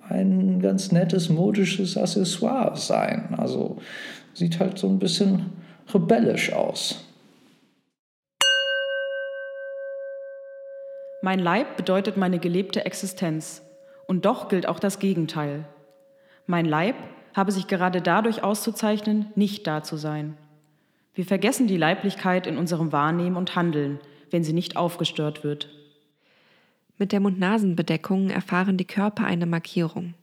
ein 0.10 0.60
ganz 0.62 0.92
nettes 0.92 1.30
modisches 1.30 1.98
Accessoire 1.98 2.78
sein. 2.78 3.34
Also 3.38 3.78
sieht 4.34 4.60
halt 4.60 4.78
so 4.78 4.88
ein 4.88 5.00
bisschen 5.00 5.61
rebellisch 5.94 6.52
aus. 6.54 7.06
Mein 11.24 11.40
Leib 11.40 11.78
bedeutet 11.78 12.18
meine 12.18 12.40
gelebte 12.40 12.86
Existenz. 12.86 13.62
Und 14.08 14.26
doch 14.26 14.50
gilt 14.50 14.68
auch 14.68 14.80
das 14.80 15.00
Gegenteil. 15.00 15.66
Mein 16.48 16.66
Leib 16.66 16.96
habe 17.34 17.52
sich 17.52 17.68
gerade 17.68 18.02
dadurch 18.02 18.44
auszuzeichnen, 18.44 19.28
nicht 19.36 19.68
da 19.68 19.84
zu 19.84 19.96
sein. 19.96 20.36
Wir 21.14 21.26
vergessen 21.26 21.68
die 21.68 21.78
Leiblichkeit 21.78 22.48
in 22.48 22.58
unserem 22.58 22.92
Wahrnehmen 22.92 23.38
und 23.38 23.56
Handeln, 23.56 24.00
wenn 24.32 24.44
sie 24.44 24.54
nicht 24.54 24.76
aufgestört 24.76 25.44
wird. 25.44 25.70
Mit 26.98 27.12
der 27.12 27.20
Mund-Nasen-Bedeckung 27.20 28.30
erfahren 28.30 28.78
die 28.78 28.86
Körper 28.86 29.26
eine 29.26 29.46
Markierung. 29.46 30.14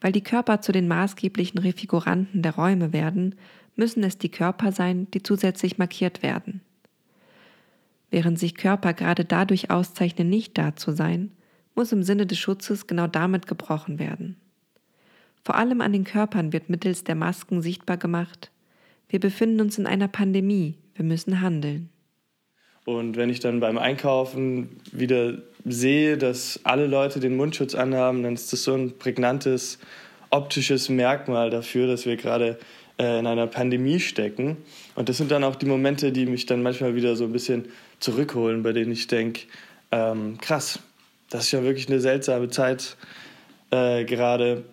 Weil 0.00 0.12
die 0.12 0.24
Körper 0.24 0.60
zu 0.60 0.72
den 0.72 0.88
maßgeblichen 0.88 1.58
Refiguranten 1.58 2.42
der 2.42 2.56
Räume 2.56 2.92
werden, 2.92 3.36
müssen 3.82 4.04
es 4.04 4.16
die 4.16 4.28
Körper 4.28 4.70
sein, 4.70 5.08
die 5.10 5.24
zusätzlich 5.24 5.76
markiert 5.76 6.22
werden. 6.22 6.60
Während 8.12 8.38
sich 8.38 8.54
Körper 8.54 8.94
gerade 8.94 9.24
dadurch 9.24 9.72
auszeichnen, 9.72 10.30
nicht 10.30 10.56
da 10.56 10.76
zu 10.76 10.92
sein, 10.92 11.32
muss 11.74 11.90
im 11.90 12.04
Sinne 12.04 12.24
des 12.24 12.38
Schutzes 12.38 12.86
genau 12.86 13.08
damit 13.08 13.48
gebrochen 13.48 13.98
werden. 13.98 14.36
Vor 15.44 15.56
allem 15.56 15.80
an 15.80 15.92
den 15.92 16.04
Körpern 16.04 16.52
wird 16.52 16.70
mittels 16.70 17.02
der 17.02 17.16
Masken 17.16 17.60
sichtbar 17.60 17.96
gemacht, 17.96 18.52
wir 19.08 19.18
befinden 19.18 19.60
uns 19.60 19.78
in 19.78 19.88
einer 19.88 20.06
Pandemie, 20.06 20.78
wir 20.94 21.04
müssen 21.04 21.40
handeln. 21.40 21.88
Und 22.84 23.16
wenn 23.16 23.30
ich 23.30 23.40
dann 23.40 23.58
beim 23.58 23.78
Einkaufen 23.78 24.80
wieder 24.92 25.38
sehe, 25.64 26.16
dass 26.18 26.60
alle 26.62 26.86
Leute 26.86 27.18
den 27.18 27.36
Mundschutz 27.36 27.74
anhaben, 27.74 28.22
dann 28.22 28.34
ist 28.34 28.52
das 28.52 28.62
so 28.62 28.74
ein 28.74 28.96
prägnantes 28.96 29.80
optisches 30.30 30.88
Merkmal 30.88 31.50
dafür, 31.50 31.88
dass 31.88 32.06
wir 32.06 32.16
gerade 32.16 32.60
äh, 32.98 33.18
in 33.18 33.26
einer 33.26 33.46
Pandemie 33.46 34.00
stecken. 34.00 34.56
Und 34.94 35.08
das 35.08 35.16
sind 35.16 35.30
dann 35.30 35.44
auch 35.44 35.56
die 35.56 35.66
Momente, 35.66 36.12
die 36.12 36.26
mich 36.26 36.46
dann 36.46 36.62
manchmal 36.62 36.94
wieder 36.94 37.16
so 37.16 37.24
ein 37.24 37.32
bisschen 37.32 37.66
zurückholen, 38.00 38.62
bei 38.62 38.72
denen 38.72 38.92
ich 38.92 39.06
denke, 39.06 39.42
ähm, 39.90 40.38
krass, 40.38 40.80
das 41.30 41.44
ist 41.44 41.52
ja 41.52 41.62
wirklich 41.62 41.88
eine 41.88 42.00
seltsame 42.00 42.48
Zeit 42.48 42.96
äh, 43.70 44.04
gerade. 44.04 44.64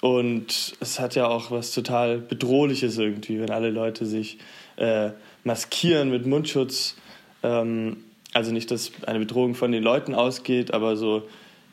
Und 0.00 0.76
es 0.80 1.00
hat 1.00 1.14
ja 1.14 1.26
auch 1.26 1.50
was 1.50 1.72
total 1.72 2.18
Bedrohliches 2.18 2.98
irgendwie, 2.98 3.40
wenn 3.40 3.50
alle 3.50 3.70
Leute 3.70 4.06
sich 4.06 4.38
äh, 4.76 5.10
maskieren 5.42 6.10
mit 6.10 6.26
Mundschutz 6.26 6.96
ähm, 7.42 7.98
also 8.36 8.52
nicht, 8.52 8.70
dass 8.70 8.92
eine 9.06 9.18
Bedrohung 9.18 9.54
von 9.54 9.72
den 9.72 9.82
Leuten 9.82 10.14
ausgeht, 10.14 10.74
aber 10.74 10.96
so 10.96 11.22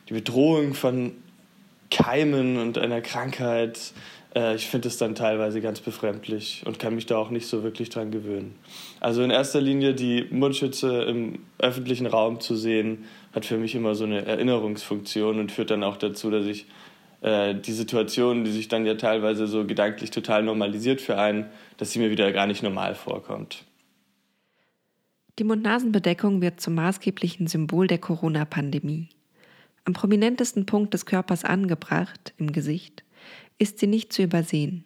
die 0.07 0.13
Bedrohung 0.13 0.73
von 0.73 1.11
Keimen 1.91 2.57
und 2.57 2.77
einer 2.77 3.01
Krankheit, 3.01 3.93
äh, 4.35 4.55
ich 4.55 4.67
finde 4.67 4.87
es 4.87 4.97
dann 4.97 5.15
teilweise 5.15 5.61
ganz 5.61 5.79
befremdlich 5.79 6.63
und 6.65 6.79
kann 6.79 6.95
mich 6.95 7.05
da 7.05 7.17
auch 7.17 7.29
nicht 7.29 7.47
so 7.47 7.63
wirklich 7.63 7.89
dran 7.89 8.11
gewöhnen. 8.11 8.55
Also 8.99 9.23
in 9.23 9.31
erster 9.31 9.61
Linie 9.61 9.93
die 9.93 10.25
Mundschütze 10.29 11.03
im 11.03 11.39
öffentlichen 11.59 12.07
Raum 12.07 12.39
zu 12.39 12.55
sehen, 12.55 13.05
hat 13.33 13.45
für 13.45 13.57
mich 13.57 13.75
immer 13.75 13.95
so 13.95 14.03
eine 14.05 14.25
Erinnerungsfunktion 14.25 15.39
und 15.39 15.51
führt 15.51 15.71
dann 15.71 15.83
auch 15.83 15.97
dazu, 15.97 16.29
dass 16.29 16.45
ich 16.45 16.65
äh, 17.21 17.55
die 17.55 17.71
Situation, 17.71 18.43
die 18.43 18.51
sich 18.51 18.67
dann 18.67 18.85
ja 18.85 18.95
teilweise 18.95 19.47
so 19.47 19.65
gedanklich 19.65 20.11
total 20.11 20.43
normalisiert 20.43 21.01
für 21.01 21.17
einen, 21.17 21.45
dass 21.77 21.91
sie 21.91 21.99
mir 21.99 22.11
wieder 22.11 22.31
gar 22.31 22.47
nicht 22.47 22.63
normal 22.63 22.95
vorkommt. 22.95 23.63
Die 25.39 25.45
Mund-Nasen-Bedeckung 25.45 26.41
wird 26.41 26.61
zum 26.61 26.75
maßgeblichen 26.75 27.47
Symbol 27.47 27.87
der 27.87 27.97
Corona-Pandemie. 27.97 29.09
Am 29.85 29.93
prominentesten 29.93 30.65
Punkt 30.67 30.93
des 30.93 31.07
Körpers 31.07 31.43
angebracht, 31.43 32.33
im 32.37 32.51
Gesicht, 32.51 33.02
ist 33.63 33.79
sie 33.79 33.87
nicht 33.87 34.13
zu 34.13 34.21
übersehen. 34.21 34.83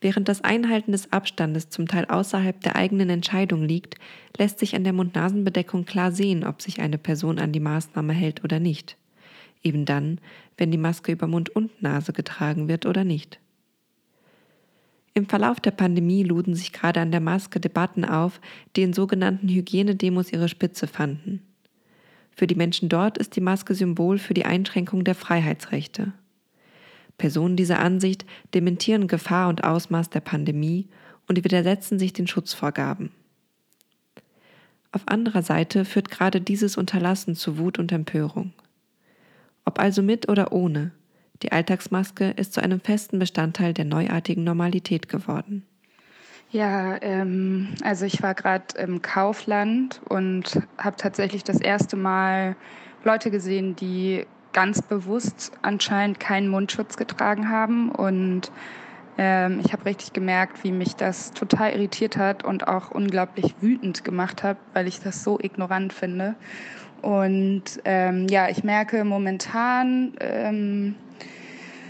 Während 0.00 0.28
das 0.28 0.42
Einhalten 0.42 0.92
des 0.92 1.12
Abstandes 1.12 1.70
zum 1.70 1.88
Teil 1.88 2.04
außerhalb 2.04 2.60
der 2.60 2.76
eigenen 2.76 3.10
Entscheidung 3.10 3.64
liegt, 3.64 3.96
lässt 4.36 4.60
sich 4.60 4.76
an 4.76 4.84
der 4.84 4.92
Mund-Nasen-Bedeckung 4.92 5.84
klar 5.84 6.12
sehen, 6.12 6.44
ob 6.44 6.62
sich 6.62 6.80
eine 6.80 6.98
Person 6.98 7.40
an 7.40 7.50
die 7.50 7.60
Maßnahme 7.60 8.12
hält 8.12 8.44
oder 8.44 8.60
nicht. 8.60 8.96
Eben 9.64 9.84
dann, 9.84 10.20
wenn 10.56 10.70
die 10.70 10.78
Maske 10.78 11.10
über 11.10 11.26
Mund 11.26 11.50
und 11.50 11.82
Nase 11.82 12.12
getragen 12.12 12.68
wird 12.68 12.86
oder 12.86 13.02
nicht. 13.02 13.40
Im 15.14 15.26
Verlauf 15.26 15.58
der 15.58 15.72
Pandemie 15.72 16.22
luden 16.22 16.54
sich 16.54 16.72
gerade 16.72 17.00
an 17.00 17.10
der 17.10 17.20
Maske 17.20 17.58
Debatten 17.58 18.04
auf, 18.04 18.40
die 18.76 18.82
in 18.82 18.92
sogenannten 18.92 19.48
Hygienedemos 19.48 20.32
ihre 20.32 20.48
Spitze 20.48 20.86
fanden. 20.86 21.42
Für 22.30 22.46
die 22.46 22.54
Menschen 22.54 22.88
dort 22.88 23.18
ist 23.18 23.34
die 23.34 23.40
Maske 23.40 23.74
Symbol 23.74 24.18
für 24.18 24.34
die 24.34 24.44
Einschränkung 24.44 25.02
der 25.02 25.16
Freiheitsrechte. 25.16 26.12
Personen 27.18 27.56
dieser 27.56 27.80
Ansicht 27.80 28.24
dementieren 28.54 29.08
Gefahr 29.08 29.48
und 29.48 29.64
Ausmaß 29.64 30.10
der 30.10 30.20
Pandemie 30.20 30.88
und 31.26 31.44
widersetzen 31.44 31.98
sich 31.98 32.12
den 32.12 32.26
Schutzvorgaben. 32.26 33.10
Auf 34.92 35.02
anderer 35.06 35.42
Seite 35.42 35.84
führt 35.84 36.10
gerade 36.10 36.40
dieses 36.40 36.76
Unterlassen 36.76 37.34
zu 37.34 37.58
Wut 37.58 37.78
und 37.78 37.92
Empörung. 37.92 38.54
Ob 39.64 39.78
also 39.78 40.02
mit 40.02 40.30
oder 40.30 40.52
ohne, 40.52 40.92
die 41.42 41.52
Alltagsmaske 41.52 42.30
ist 42.30 42.54
zu 42.54 42.62
einem 42.62 42.80
festen 42.80 43.18
Bestandteil 43.18 43.74
der 43.74 43.84
neuartigen 43.84 44.44
Normalität 44.44 45.08
geworden. 45.08 45.66
Ja, 46.50 47.00
ähm, 47.02 47.74
also 47.82 48.06
ich 48.06 48.22
war 48.22 48.34
gerade 48.34 48.78
im 48.78 49.02
Kaufland 49.02 50.00
und 50.08 50.62
habe 50.78 50.96
tatsächlich 50.96 51.44
das 51.44 51.60
erste 51.60 51.96
Mal 51.96 52.56
Leute 53.04 53.30
gesehen, 53.30 53.76
die 53.76 54.24
ganz 54.58 54.82
bewusst 54.82 55.52
anscheinend 55.62 56.18
keinen 56.18 56.48
Mundschutz 56.48 56.96
getragen 56.96 57.48
haben. 57.48 57.92
Und 57.92 58.50
ähm, 59.16 59.60
ich 59.64 59.72
habe 59.72 59.84
richtig 59.84 60.12
gemerkt, 60.12 60.64
wie 60.64 60.72
mich 60.72 60.96
das 60.96 61.30
total 61.30 61.74
irritiert 61.74 62.16
hat 62.16 62.42
und 62.42 62.66
auch 62.66 62.90
unglaublich 62.90 63.54
wütend 63.60 64.02
gemacht 64.02 64.42
hat, 64.42 64.56
weil 64.74 64.88
ich 64.88 64.98
das 64.98 65.22
so 65.22 65.38
ignorant 65.38 65.92
finde. 65.92 66.34
Und 67.02 67.62
ähm, 67.84 68.26
ja, 68.26 68.48
ich 68.48 68.64
merke 68.64 69.04
momentan 69.04 70.14
ähm, 70.18 70.96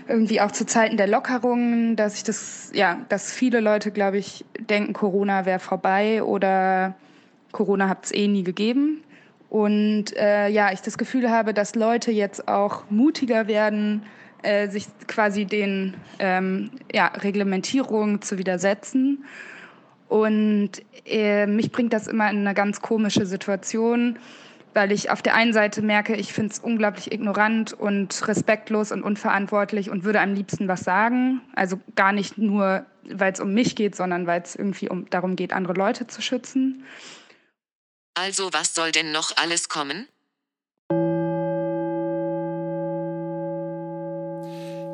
irgendwie 0.06 0.42
auch 0.42 0.50
zu 0.50 0.66
Zeiten 0.66 0.98
der 0.98 1.06
Lockerungen, 1.06 1.96
dass 1.96 2.16
ich 2.16 2.22
das, 2.22 2.70
ja, 2.74 2.98
dass 3.08 3.32
viele 3.32 3.60
Leute, 3.60 3.92
glaube 3.92 4.18
ich, 4.18 4.44
denken, 4.60 4.92
Corona 4.92 5.46
wäre 5.46 5.58
vorbei 5.58 6.22
oder 6.22 6.96
Corona 7.50 7.88
hat 7.88 8.04
es 8.04 8.12
eh 8.12 8.28
nie 8.28 8.44
gegeben. 8.44 9.02
Und 9.50 10.14
äh, 10.16 10.48
ja, 10.48 10.72
ich 10.72 10.82
das 10.82 10.98
Gefühl 10.98 11.30
habe, 11.30 11.54
dass 11.54 11.74
Leute 11.74 12.10
jetzt 12.10 12.48
auch 12.48 12.84
mutiger 12.90 13.46
werden, 13.48 14.02
äh, 14.42 14.68
sich 14.68 14.86
quasi 15.06 15.46
den 15.46 15.96
ähm, 16.18 16.70
ja, 16.92 17.06
Reglementierungen 17.06 18.20
zu 18.22 18.38
widersetzen. 18.38 19.24
Und 20.08 20.70
äh, 21.06 21.46
mich 21.46 21.72
bringt 21.72 21.92
das 21.92 22.06
immer 22.06 22.30
in 22.30 22.38
eine 22.38 22.54
ganz 22.54 22.80
komische 22.80 23.26
Situation, 23.26 24.18
weil 24.74 24.92
ich 24.92 25.10
auf 25.10 25.22
der 25.22 25.34
einen 25.34 25.52
Seite 25.52 25.82
merke, 25.82 26.14
ich 26.14 26.32
finde 26.32 26.52
es 26.52 26.58
unglaublich 26.58 27.12
ignorant 27.12 27.72
und 27.72 28.28
respektlos 28.28 28.92
und 28.92 29.02
unverantwortlich 29.02 29.90
und 29.90 30.04
würde 30.04 30.20
am 30.20 30.34
liebsten 30.34 30.68
was 30.68 30.80
sagen. 30.80 31.40
Also 31.54 31.80
gar 31.96 32.12
nicht 32.12 32.38
nur, 32.38 32.86
weil 33.10 33.32
es 33.32 33.40
um 33.40 33.52
mich 33.52 33.76
geht, 33.76 33.96
sondern 33.96 34.26
weil 34.26 34.42
es 34.42 34.54
irgendwie 34.54 34.88
um, 34.88 35.08
darum 35.10 35.36
geht, 35.36 35.52
andere 35.52 35.74
Leute 35.74 36.06
zu 36.06 36.22
schützen. 36.22 36.84
Also 38.20 38.52
was 38.52 38.74
soll 38.74 38.90
denn 38.90 39.12
noch 39.12 39.36
alles 39.36 39.68
kommen? 39.68 40.08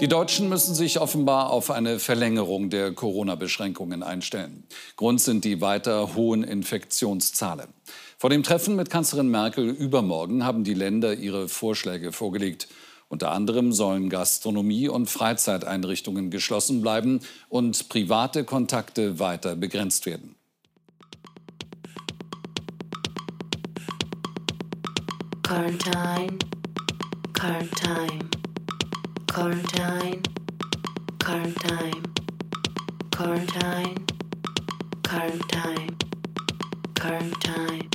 Die 0.01 0.09
Deutschen 0.09 0.51
müssen 0.51 0.75
sich 0.75 1.01
offenbar 1.01 1.49
auf 1.49 1.71
eine 1.71 1.99
Verlängerung 1.99 2.69
der 2.69 2.93
Corona-Beschränkungen 2.93 4.03
einstellen. 4.03 4.65
Grund 4.97 5.23
sind 5.23 5.47
die 5.47 5.63
weiter 5.63 6.15
hohen 6.15 6.45
Infektionszahlen. 6.45 7.73
Vor 8.19 8.29
dem 8.29 8.43
Treffen 8.43 8.77
mit 8.77 8.91
Kanzlerin 8.91 9.31
Merkel 9.31 9.71
übermorgen 9.71 10.45
haben 10.45 10.63
die 10.63 10.75
Länder 10.75 11.15
ihre 11.15 11.49
Vorschläge 11.49 12.13
vorgelegt. 12.13 12.69
Unter 13.09 13.33
anderem 13.33 13.73
sollen 13.73 14.11
Gastronomie 14.11 14.89
und 14.89 15.09
Freizeiteinrichtungen 15.09 16.31
geschlossen 16.31 16.83
bleiben 16.83 17.21
und 17.49 17.89
private 17.89 18.45
Kontakte 18.45 19.19
weiter 19.19 19.57
begrenzt 19.57 20.05
werden. 20.05 20.34
Quarantine, 25.45 26.39
quarantine. 27.35 28.31
Quarantine, 29.27 30.23
quarantine, 31.19 32.03
quarantine, 33.11 34.07
quarantine, 35.03 35.97
quarantine, 36.95 37.91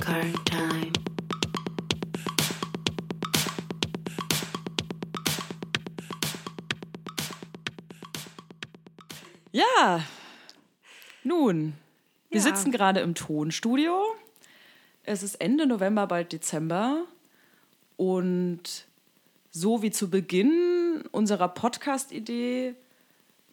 quarantine. 0.00 0.92
Ja, 9.52 10.04
nun, 11.22 11.74
wir 12.30 12.40
Ja. 12.40 12.42
sitzen 12.42 12.72
gerade 12.72 13.00
im 13.00 13.14
Tonstudio. 13.14 14.13
Es 15.06 15.22
ist 15.22 15.36
Ende 15.36 15.66
November, 15.66 16.06
bald 16.06 16.32
Dezember. 16.32 17.04
Und 17.96 18.86
so 19.50 19.82
wie 19.82 19.90
zu 19.90 20.08
Beginn 20.08 21.04
unserer 21.12 21.48
Podcast-Idee 21.48 22.74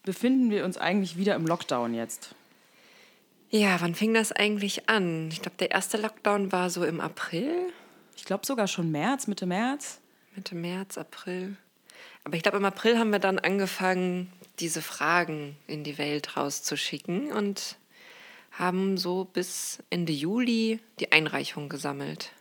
befinden 0.04 0.50
wir 0.50 0.66
uns 0.66 0.78
eigentlich 0.78 1.18
wieder 1.18 1.36
im 1.36 1.46
Lockdown 1.46 1.94
jetzt. 1.94 2.34
Ja, 3.50 3.82
wann 3.82 3.96
fing 3.96 4.14
das 4.14 4.32
eigentlich 4.32 4.88
an? 4.90 5.28
Ich 5.30 5.42
glaube, 5.42 5.58
der 5.60 5.72
erste 5.72 5.98
Lockdown 5.98 6.54
war 6.54 6.70
so 6.70 6.86
im 6.86 7.02
April. 7.02 7.52
Ich 8.16 8.24
glaube 8.24 8.46
sogar 8.46 8.68
schon 8.68 8.90
März, 8.90 9.28
Mitte 9.28 9.46
März. 9.46 10.00
Mitte 10.36 10.56
März, 10.56 10.98
April. 10.98 11.58
Aber 12.24 12.38
ich 12.38 12.44
glaube, 12.44 12.58
im 12.58 12.66
April 12.66 12.98
haben 12.98 13.12
wir 13.12 13.20
dann 13.20 13.40
angefangen, 13.40 14.32
diese 14.60 14.82
Fragen 14.82 15.58
in 15.68 15.84
die 15.84 15.98
Welt 15.98 16.38
rauszuschicken 16.38 17.32
und 17.34 17.76
haben 18.52 18.98
so 18.98 19.26
bis 19.26 19.80
Ende 19.90 20.14
Juli 20.14 20.80
die 21.00 21.12
Einreichung 21.12 21.70
gesammelt. 21.70 22.32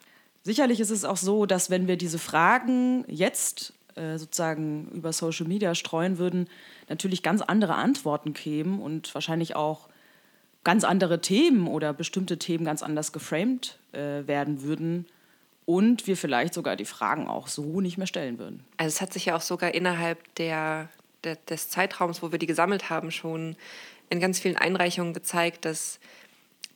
Sicherlich 0.42 0.80
ist 0.80 0.90
es 0.90 1.04
auch 1.04 1.16
so, 1.16 1.46
dass 1.46 1.70
wenn 1.70 1.86
wir 1.86 1.96
diese 1.96 2.18
Fragen 2.18 3.04
jetzt 3.08 3.72
äh, 3.94 4.18
sozusagen 4.18 4.88
über 4.92 5.12
Social 5.12 5.46
Media 5.46 5.74
streuen 5.74 6.18
würden, 6.18 6.48
natürlich 6.88 7.22
ganz 7.22 7.42
andere 7.42 7.74
Antworten 7.74 8.32
kämen 8.32 8.80
und 8.80 9.14
wahrscheinlich 9.14 9.54
auch 9.54 9.88
ganz 10.64 10.84
andere 10.84 11.20
Themen 11.20 11.68
oder 11.68 11.92
bestimmte 11.92 12.38
Themen 12.38 12.64
ganz 12.64 12.82
anders 12.82 13.12
geframed 13.12 13.78
äh, 13.92 14.26
werden 14.26 14.62
würden 14.62 15.06
und 15.64 16.06
wir 16.06 16.16
vielleicht 16.16 16.54
sogar 16.54 16.76
die 16.76 16.84
Fragen 16.84 17.28
auch 17.28 17.46
so 17.46 17.80
nicht 17.80 17.98
mehr 17.98 18.06
stellen 18.06 18.38
würden. 18.38 18.64
Also 18.76 18.88
es 18.88 19.00
hat 19.00 19.12
sich 19.12 19.26
ja 19.26 19.36
auch 19.36 19.40
sogar 19.40 19.72
innerhalb 19.74 20.34
der, 20.34 20.88
der, 21.24 21.36
des 21.36 21.68
Zeitraums, 21.68 22.22
wo 22.22 22.32
wir 22.32 22.38
die 22.38 22.46
gesammelt 22.46 22.90
haben, 22.90 23.10
schon 23.10 23.56
in 24.10 24.20
ganz 24.20 24.38
vielen 24.40 24.56
Einreichungen 24.56 25.14
gezeigt, 25.14 25.64
dass 25.64 25.98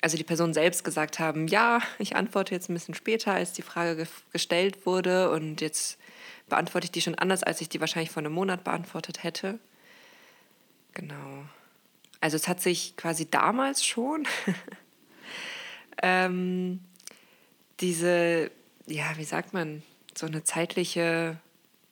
also 0.01 0.17
die 0.17 0.25
Personen 0.25 0.55
selbst 0.55 0.85
gesagt 0.85 1.19
haben, 1.19 1.49
ja, 1.49 1.81
ich 1.99 2.15
antworte 2.15 2.55
jetzt 2.55 2.69
ein 2.69 2.75
bisschen 2.75 2.95
später, 2.95 3.33
als 3.33 3.53
die 3.53 3.63
Frage 3.63 3.97
ge 3.97 4.07
gestellt 4.33 4.87
wurde 4.87 5.31
und 5.31 5.61
jetzt 5.61 5.99
beantworte 6.49 6.87
ich 6.87 6.93
die 6.93 7.01
schon 7.01 7.15
anders, 7.15 7.43
als 7.43 7.61
ich 7.61 7.69
die 7.69 7.81
wahrscheinlich 7.81 8.11
vor 8.11 8.21
einem 8.21 8.33
Monat 8.33 8.65
beantwortet 8.65 9.23
hätte. 9.23 9.59
Genau. 10.93 11.45
Also 12.21 12.37
es 12.37 12.49
hat 12.49 12.61
sich 12.61 12.97
quasi 12.97 13.31
damals 13.31 13.85
schon 13.85 14.27
ähm, 16.03 16.81
diese, 17.81 18.51
ja, 18.87 19.17
wie 19.17 19.25
sagt 19.25 19.53
man, 19.53 19.83
so 20.15 20.27
eine 20.27 20.45
zeitliche 20.45 21.39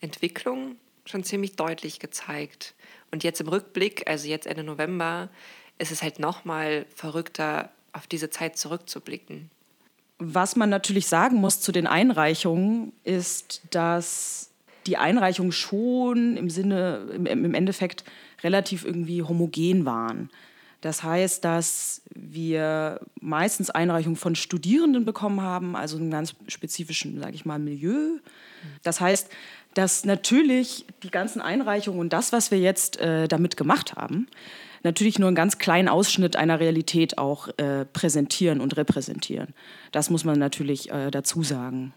Entwicklung 0.00 0.76
schon 1.04 1.24
ziemlich 1.24 1.56
deutlich 1.56 1.98
gezeigt. 1.98 2.74
Und 3.12 3.22
jetzt 3.22 3.40
im 3.40 3.48
Rückblick, 3.48 4.08
also 4.08 4.26
jetzt 4.26 4.46
Ende 4.46 4.64
November, 4.64 5.28
ist 5.78 5.92
es 5.92 6.02
halt 6.02 6.18
noch 6.18 6.44
mal 6.44 6.86
verrückter, 6.94 7.70
auf 7.92 8.06
diese 8.06 8.30
Zeit 8.30 8.56
zurückzublicken. 8.56 9.50
Was 10.18 10.56
man 10.56 10.70
natürlich 10.70 11.06
sagen 11.06 11.36
muss 11.36 11.60
zu 11.60 11.72
den 11.72 11.86
Einreichungen, 11.86 12.92
ist, 13.04 13.62
dass 13.70 14.50
die 14.86 14.96
Einreichungen 14.96 15.52
schon 15.52 16.36
im 16.36 16.48
Sinne, 16.48 17.06
im 17.12 17.54
Endeffekt 17.54 18.04
relativ 18.42 18.84
irgendwie 18.84 19.22
homogen 19.22 19.84
waren. 19.84 20.30
Das 20.80 21.04
heißt, 21.04 21.44
dass 21.44 22.02
wir 22.12 23.00
meistens 23.20 23.70
Einreichungen 23.70 24.16
von 24.16 24.34
Studierenden 24.34 25.04
bekommen 25.04 25.40
haben, 25.40 25.76
also 25.76 25.96
einem 25.96 26.10
ganz 26.10 26.34
spezifischen, 26.48 27.20
sage 27.20 27.34
ich 27.34 27.44
mal, 27.44 27.60
Milieu. 27.60 28.18
Das 28.82 29.00
heißt, 29.00 29.28
dass 29.74 30.04
natürlich 30.04 30.86
die 31.02 31.10
ganzen 31.10 31.40
Einreichungen 31.40 32.00
und 32.00 32.12
das, 32.12 32.32
was 32.32 32.50
wir 32.50 32.58
jetzt 32.58 32.98
äh, 33.00 33.28
damit 33.28 33.56
gemacht 33.56 33.94
haben, 33.94 34.26
natürlich 34.82 35.18
nur 35.18 35.28
einen 35.28 35.36
ganz 35.36 35.58
kleinen 35.58 35.88
Ausschnitt 35.88 36.36
einer 36.36 36.60
Realität 36.60 37.18
auch 37.18 37.48
äh, 37.58 37.84
präsentieren 37.84 38.60
und 38.60 38.76
repräsentieren. 38.76 39.54
Das 39.92 40.10
muss 40.10 40.24
man 40.24 40.38
natürlich 40.38 40.90
äh, 40.90 41.10
dazu 41.10 41.42
sagen. 41.42 41.94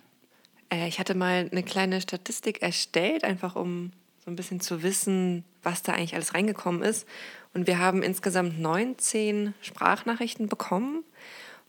Äh, 0.69 0.87
ich 0.87 0.99
hatte 0.99 1.15
mal 1.15 1.49
eine 1.51 1.63
kleine 1.63 2.01
Statistik 2.01 2.61
erstellt, 2.61 3.23
einfach 3.23 3.55
um 3.55 3.91
so 4.23 4.31
ein 4.31 4.35
bisschen 4.35 4.59
zu 4.59 4.81
wissen, 4.83 5.43
was 5.63 5.83
da 5.83 5.93
eigentlich 5.93 6.15
alles 6.15 6.33
reingekommen 6.33 6.81
ist. 6.81 7.07
Und 7.53 7.67
wir 7.67 7.79
haben 7.79 8.03
insgesamt 8.03 8.59
19 8.59 9.53
Sprachnachrichten 9.61 10.47
bekommen 10.47 11.03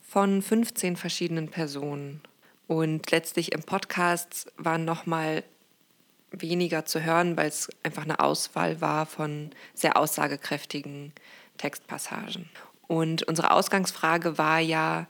von 0.01 0.41
15 0.41 0.95
verschiedenen 0.95 1.49
Personen. 1.49 2.21
Und 2.67 3.11
letztlich 3.11 3.53
im 3.53 3.63
Podcast 3.63 4.51
waren 4.57 4.85
noch 4.85 5.05
mal 5.05 5.43
weniger 6.41 6.85
zu 6.85 7.03
hören, 7.03 7.37
weil 7.37 7.47
es 7.47 7.69
einfach 7.83 8.03
eine 8.03 8.19
Auswahl 8.19 8.81
war 8.81 9.05
von 9.05 9.51
sehr 9.73 9.97
aussagekräftigen 9.97 11.13
Textpassagen. 11.57 12.49
Und 12.87 13.23
unsere 13.23 13.51
Ausgangsfrage 13.51 14.37
war 14.37 14.59
ja, 14.59 15.07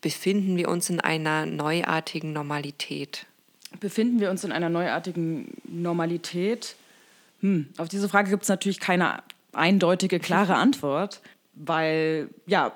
befinden 0.00 0.56
wir 0.56 0.68
uns 0.68 0.88
in 0.90 1.00
einer 1.00 1.46
neuartigen 1.46 2.32
Normalität? 2.32 3.26
Befinden 3.80 4.20
wir 4.20 4.30
uns 4.30 4.44
in 4.44 4.52
einer 4.52 4.68
neuartigen 4.68 5.54
Normalität? 5.64 6.76
Hm, 7.40 7.68
auf 7.76 7.88
diese 7.88 8.08
Frage 8.08 8.30
gibt 8.30 8.44
es 8.44 8.48
natürlich 8.48 8.80
keine 8.80 9.22
eindeutige, 9.52 10.20
klare 10.20 10.54
Antwort, 10.56 11.20
weil 11.54 12.28
ja, 12.46 12.72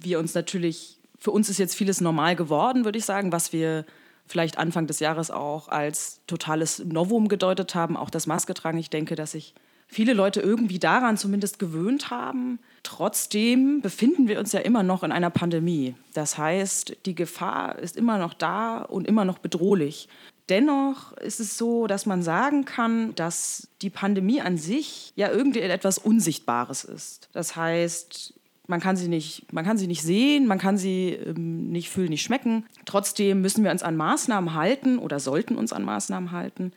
wir 0.00 0.18
uns 0.18 0.34
natürlich, 0.34 0.98
für 1.18 1.30
uns 1.30 1.48
ist 1.48 1.58
jetzt 1.58 1.76
vieles 1.76 2.00
normal 2.00 2.36
geworden, 2.36 2.84
würde 2.84 2.98
ich 2.98 3.04
sagen, 3.04 3.32
was 3.32 3.52
wir 3.52 3.84
vielleicht 4.26 4.58
Anfang 4.58 4.86
des 4.86 5.00
Jahres 5.00 5.30
auch 5.30 5.68
als 5.68 6.20
totales 6.26 6.80
Novum 6.84 7.28
gedeutet 7.28 7.74
haben, 7.74 7.96
auch 7.96 8.10
das 8.10 8.26
Maske 8.26 8.54
tragen. 8.54 8.78
Ich 8.78 8.90
denke, 8.90 9.14
dass 9.16 9.32
sich 9.32 9.54
viele 9.86 10.14
Leute 10.14 10.40
irgendwie 10.40 10.78
daran 10.78 11.16
zumindest 11.16 11.58
gewöhnt 11.58 12.10
haben. 12.10 12.58
Trotzdem 12.82 13.80
befinden 13.80 14.28
wir 14.28 14.38
uns 14.38 14.52
ja 14.52 14.60
immer 14.60 14.82
noch 14.82 15.02
in 15.02 15.12
einer 15.12 15.30
Pandemie. 15.30 15.94
Das 16.14 16.38
heißt, 16.38 16.96
die 17.06 17.14
Gefahr 17.14 17.78
ist 17.78 17.96
immer 17.96 18.18
noch 18.18 18.34
da 18.34 18.78
und 18.78 19.06
immer 19.06 19.24
noch 19.24 19.38
bedrohlich. 19.38 20.08
Dennoch 20.48 21.12
ist 21.12 21.40
es 21.40 21.56
so, 21.56 21.86
dass 21.86 22.04
man 22.04 22.22
sagen 22.22 22.66
kann, 22.66 23.14
dass 23.14 23.68
die 23.80 23.88
Pandemie 23.88 24.42
an 24.42 24.58
sich 24.58 25.12
ja 25.16 25.30
irgendwie 25.30 25.60
etwas 25.60 25.96
Unsichtbares 25.96 26.84
ist. 26.84 27.30
Das 27.32 27.56
heißt, 27.56 28.34
man 28.66 28.80
kann 28.80 28.96
sie 28.96 29.08
nicht, 29.08 29.52
man 29.52 29.64
kann 29.64 29.76
sie 29.76 29.86
nicht 29.86 30.02
sehen, 30.02 30.46
man 30.46 30.58
kann 30.58 30.78
sie 30.78 31.10
ähm, 31.10 31.70
nicht 31.70 31.90
fühlen, 31.90 32.10
nicht 32.10 32.22
schmecken. 32.22 32.64
Trotzdem 32.84 33.40
müssen 33.40 33.64
wir 33.64 33.70
uns 33.70 33.82
an 33.82 33.96
Maßnahmen 33.96 34.54
halten 34.54 34.98
oder 34.98 35.20
sollten 35.20 35.56
uns 35.56 35.72
an 35.72 35.84
Maßnahmen 35.84 36.32
halten, 36.32 36.72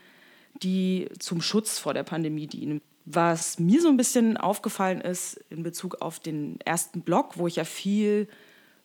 die 0.61 1.07
zum 1.19 1.41
Schutz 1.41 1.79
vor 1.79 1.93
der 1.93 2.03
Pandemie 2.03 2.47
dienen. 2.47 2.81
Was 3.05 3.57
mir 3.57 3.81
so 3.81 3.87
ein 3.87 3.95
bisschen 3.95 4.35
aufgefallen 4.35 4.99
ist 4.99 5.39
in 5.49 5.63
Bezug 5.63 6.01
auf 6.01 6.19
den 6.19 6.59
ersten 6.65 7.01
Block, 7.01 7.37
wo 7.37 7.47
ich 7.47 7.55
ja 7.55 7.63
viel 7.63 8.27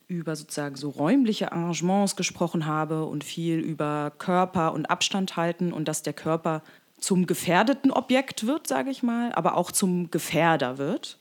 über 0.06 0.36
sozusagen 0.36 0.76
so 0.76 0.90
räumliche 0.90 1.50
Arrangements 1.50 2.14
gesprochen 2.14 2.66
habe 2.66 3.04
und 3.06 3.24
viel 3.24 3.58
über 3.58 4.12
Körper 4.18 4.74
und 4.74 4.90
Abstand 4.90 5.36
halten 5.36 5.72
und 5.72 5.88
dass 5.88 6.02
der 6.02 6.12
Körper 6.12 6.62
zum 6.98 7.26
gefährdeten 7.26 7.90
Objekt 7.90 8.46
wird, 8.46 8.68
sage 8.68 8.90
ich 8.90 9.02
mal, 9.02 9.32
aber 9.32 9.56
auch 9.56 9.72
zum 9.72 10.10
Gefährder 10.10 10.78
wird. 10.78 11.18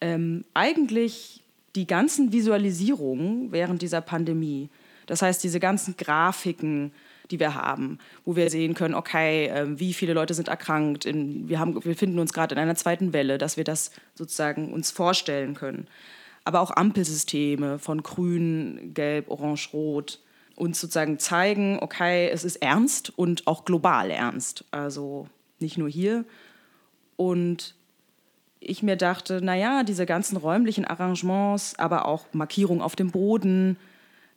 Ähm, 0.00 0.44
eigentlich 0.54 1.42
die 1.74 1.86
ganzen 1.86 2.32
Visualisierungen 2.32 3.52
während 3.52 3.82
dieser 3.82 4.00
Pandemie, 4.00 4.68
das 5.06 5.22
heißt 5.22 5.42
diese 5.42 5.60
ganzen 5.60 5.96
Grafiken, 5.96 6.92
die 7.30 7.40
wir 7.40 7.54
haben, 7.54 7.98
wo 8.24 8.36
wir 8.36 8.48
sehen 8.50 8.74
können, 8.74 8.94
okay, 8.94 9.46
äh, 9.46 9.78
wie 9.78 9.92
viele 9.92 10.14
Leute 10.14 10.34
sind 10.34 10.48
erkrankt, 10.48 11.04
in, 11.04 11.48
wir, 11.48 11.58
haben, 11.58 11.74
wir 11.74 11.80
befinden 11.82 12.18
uns 12.18 12.32
gerade 12.32 12.54
in 12.54 12.60
einer 12.60 12.74
zweiten 12.74 13.12
Welle, 13.12 13.38
dass 13.38 13.56
wir 13.56 13.64
das 13.64 13.90
sozusagen 14.14 14.72
uns 14.72 14.90
vorstellen 14.90 15.54
können 15.54 15.88
aber 16.48 16.62
auch 16.62 16.70
Ampelsysteme 16.70 17.78
von 17.78 18.02
grün, 18.02 18.92
gelb, 18.94 19.28
orange, 19.28 19.68
rot 19.74 20.18
uns 20.56 20.80
sozusagen 20.80 21.18
zeigen, 21.18 21.78
okay, 21.82 22.30
es 22.30 22.42
ist 22.42 22.56
ernst 22.56 23.12
und 23.18 23.46
auch 23.46 23.66
global 23.66 24.10
ernst. 24.10 24.64
Also 24.70 25.28
nicht 25.60 25.76
nur 25.76 25.90
hier. 25.90 26.24
Und 27.16 27.74
ich 28.60 28.82
mir 28.82 28.96
dachte, 28.96 29.40
naja, 29.42 29.82
diese 29.84 30.06
ganzen 30.06 30.36
räumlichen 30.36 30.84
Arrangements, 30.84 31.78
aber 31.78 32.06
auch 32.06 32.26
Markierungen 32.32 32.82
auf 32.82 32.96
dem 32.96 33.10
Boden, 33.10 33.76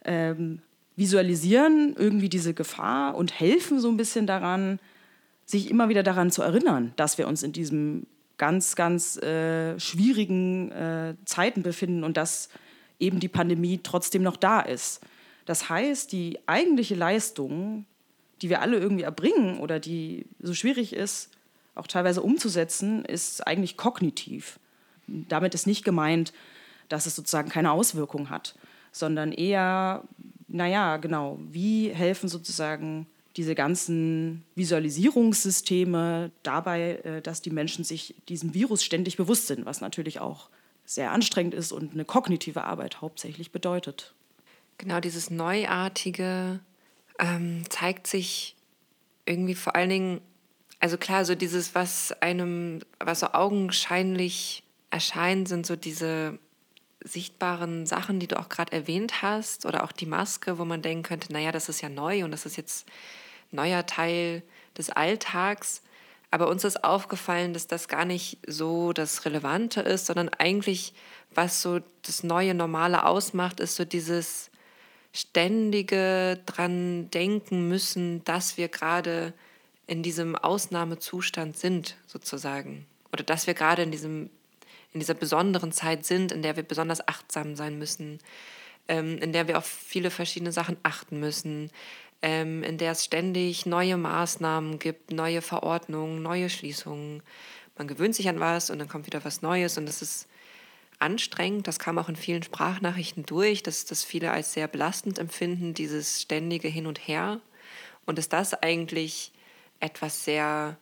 ähm, 0.05 0.61
visualisieren 0.95 1.95
irgendwie 1.97 2.29
diese 2.29 2.53
Gefahr 2.53 3.15
und 3.15 3.39
helfen 3.39 3.79
so 3.79 3.89
ein 3.89 3.97
bisschen 3.97 4.27
daran, 4.27 4.79
sich 5.45 5.69
immer 5.69 5.89
wieder 5.89 6.03
daran 6.03 6.31
zu 6.31 6.41
erinnern, 6.41 6.93
dass 6.95 7.17
wir 7.17 7.27
uns 7.27 7.43
in 7.43 7.51
diesem 7.51 8.05
ganz, 8.37 8.75
ganz 8.75 9.17
äh, 9.17 9.79
schwierigen 9.79 10.71
äh, 10.71 11.15
Zeiten 11.25 11.63
befinden 11.63 12.03
und 12.03 12.17
dass 12.17 12.49
eben 12.99 13.19
die 13.19 13.27
Pandemie 13.27 13.79
trotzdem 13.81 14.23
noch 14.23 14.37
da 14.37 14.61
ist. 14.61 15.01
Das 15.45 15.69
heißt, 15.69 16.11
die 16.11 16.39
eigentliche 16.45 16.95
Leistung, 16.95 17.85
die 18.41 18.49
wir 18.49 18.61
alle 18.61 18.77
irgendwie 18.77 19.03
erbringen 19.03 19.59
oder 19.59 19.79
die 19.79 20.25
so 20.39 20.53
schwierig 20.53 20.93
ist, 20.93 21.29
auch 21.75 21.87
teilweise 21.87 22.21
umzusetzen, 22.21 23.05
ist 23.05 23.45
eigentlich 23.47 23.77
kognitiv. 23.77 24.59
Damit 25.07 25.53
ist 25.53 25.67
nicht 25.67 25.83
gemeint, 25.83 26.33
dass 26.89 27.05
es 27.05 27.15
sozusagen 27.15 27.49
keine 27.49 27.71
Auswirkung 27.71 28.29
hat, 28.29 28.55
sondern 28.91 29.31
eher, 29.31 30.03
naja, 30.47 30.97
genau, 30.97 31.39
wie 31.49 31.89
helfen 31.89 32.27
sozusagen 32.27 33.07
diese 33.37 33.55
ganzen 33.55 34.43
Visualisierungssysteme 34.55 36.31
dabei, 36.43 36.99
äh, 37.03 37.21
dass 37.21 37.41
die 37.41 37.49
Menschen 37.49 37.83
sich 37.85 38.15
diesem 38.27 38.53
Virus 38.53 38.83
ständig 38.83 39.15
bewusst 39.15 39.47
sind, 39.47 39.65
was 39.65 39.79
natürlich 39.79 40.19
auch 40.19 40.49
sehr 40.85 41.11
anstrengend 41.11 41.53
ist 41.53 41.71
und 41.71 41.93
eine 41.93 42.03
kognitive 42.03 42.65
Arbeit 42.65 43.01
hauptsächlich 43.01 43.51
bedeutet. 43.51 44.13
Genau, 44.77 44.99
dieses 44.99 45.29
Neuartige 45.29 46.59
ähm, 47.19 47.63
zeigt 47.69 48.07
sich 48.07 48.55
irgendwie 49.25 49.55
vor 49.55 49.75
allen 49.75 49.89
Dingen, 49.89 50.21
also 50.81 50.97
klar, 50.97 51.25
so 51.25 51.35
dieses, 51.35 51.75
was 51.75 52.11
einem, 52.21 52.81
was 52.99 53.19
so 53.21 53.27
augenscheinlich 53.33 54.63
erscheint, 54.89 55.47
sind 55.47 55.65
so 55.65 55.75
diese 55.75 56.39
sichtbaren 57.03 57.85
Sachen, 57.85 58.19
die 58.19 58.27
du 58.27 58.39
auch 58.39 58.49
gerade 58.49 58.73
erwähnt 58.73 59.21
hast, 59.21 59.65
oder 59.67 59.83
auch 59.83 59.91
die 59.91 60.07
Maske, 60.07 60.57
wo 60.57 60.65
man 60.65 60.81
denken 60.81 61.03
könnte, 61.03 61.31
naja, 61.31 61.51
das 61.51 61.69
ist 61.69 61.81
ja 61.81 61.89
neu 61.89 62.25
und 62.25 62.31
das 62.31 62.47
ist 62.47 62.57
jetzt 62.57 62.87
neuer 63.51 63.85
Teil 63.85 64.41
des 64.75 64.89
Alltags. 64.89 65.83
Aber 66.31 66.47
uns 66.47 66.63
ist 66.63 66.83
aufgefallen, 66.83 67.53
dass 67.53 67.67
das 67.67 67.87
gar 67.87 68.05
nicht 68.05 68.39
so 68.47 68.91
das 68.91 69.25
Relevante 69.25 69.81
ist, 69.81 70.07
sondern 70.07 70.29
eigentlich, 70.29 70.93
was 71.33 71.61
so 71.61 71.79
das 72.03 72.23
neue 72.23 72.55
Normale 72.55 73.05
ausmacht, 73.05 73.59
ist 73.59 73.75
so 73.75 73.85
dieses 73.85 74.49
ständige 75.13 76.39
dran 76.45 77.11
denken 77.11 77.67
müssen, 77.67 78.23
dass 78.23 78.57
wir 78.57 78.69
gerade 78.69 79.33
in 79.91 80.03
diesem 80.03 80.37
Ausnahmezustand 80.37 81.57
sind, 81.57 81.97
sozusagen. 82.07 82.85
Oder 83.11 83.23
dass 83.23 83.45
wir 83.45 83.53
gerade 83.53 83.83
in, 83.83 83.91
diesem, 83.91 84.29
in 84.93 85.01
dieser 85.01 85.15
besonderen 85.15 85.73
Zeit 85.73 86.05
sind, 86.05 86.31
in 86.31 86.41
der 86.41 86.55
wir 86.55 86.63
besonders 86.63 87.05
achtsam 87.09 87.57
sein 87.57 87.77
müssen, 87.77 88.19
ähm, 88.87 89.17
in 89.17 89.33
der 89.33 89.49
wir 89.49 89.57
auf 89.57 89.65
viele 89.65 90.09
verschiedene 90.09 90.53
Sachen 90.53 90.77
achten 90.83 91.19
müssen, 91.19 91.71
ähm, 92.21 92.63
in 92.63 92.77
der 92.77 92.93
es 92.93 93.03
ständig 93.03 93.65
neue 93.65 93.97
Maßnahmen 93.97 94.79
gibt, 94.79 95.11
neue 95.11 95.41
Verordnungen, 95.41 96.21
neue 96.21 96.49
Schließungen. 96.49 97.21
Man 97.77 97.89
gewöhnt 97.89 98.15
sich 98.15 98.29
an 98.29 98.39
was 98.39 98.69
und 98.69 98.79
dann 98.79 98.87
kommt 98.87 99.07
wieder 99.07 99.25
was 99.25 99.41
Neues 99.41 99.77
und 99.77 99.87
das 99.87 100.01
ist 100.01 100.29
anstrengend. 100.99 101.67
Das 101.67 101.79
kam 101.79 101.97
auch 101.97 102.07
in 102.07 102.15
vielen 102.15 102.43
Sprachnachrichten 102.43 103.25
durch, 103.25 103.61
dass 103.61 103.83
das 103.83 104.05
viele 104.05 104.31
als 104.31 104.53
sehr 104.53 104.69
belastend 104.69 105.19
empfinden, 105.19 105.73
dieses 105.73 106.21
ständige 106.21 106.69
Hin 106.69 106.87
und 106.87 107.09
Her. 107.09 107.41
Und 108.05 108.17
dass 108.17 108.29
das 108.29 108.53
eigentlich 108.53 109.33
etwas 109.81 110.23
sehr 110.23 110.77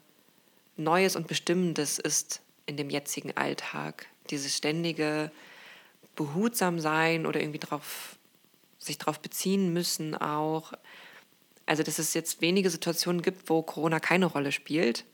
Neues 0.78 1.16
und 1.16 1.28
Bestimmendes 1.28 2.00
ist 2.00 2.42
in 2.66 2.78
dem 2.78 2.90
jetzigen 2.90 3.36
Alltag. 3.36 4.06
Dieses 4.30 4.56
ständige 4.56 5.32
behutsam 6.16 6.80
sein 6.80 7.26
oder 7.26 7.40
irgendwie 7.40 7.60
drauf, 7.60 8.18
sich 8.78 8.98
darauf 8.98 9.20
beziehen 9.20 9.74
müssen 9.74 10.16
auch, 10.16 10.74
also, 11.70 11.84
dass 11.84 12.00
es 12.00 12.16
jetzt 12.16 12.42
wenige 12.42 12.72
Situationen 12.72 13.22
gibt, 13.22 13.48
wo 13.48 13.62
Corona 13.62 14.00
keine 14.00 14.26
Rolle 14.26 14.52
spielt. 14.52 15.06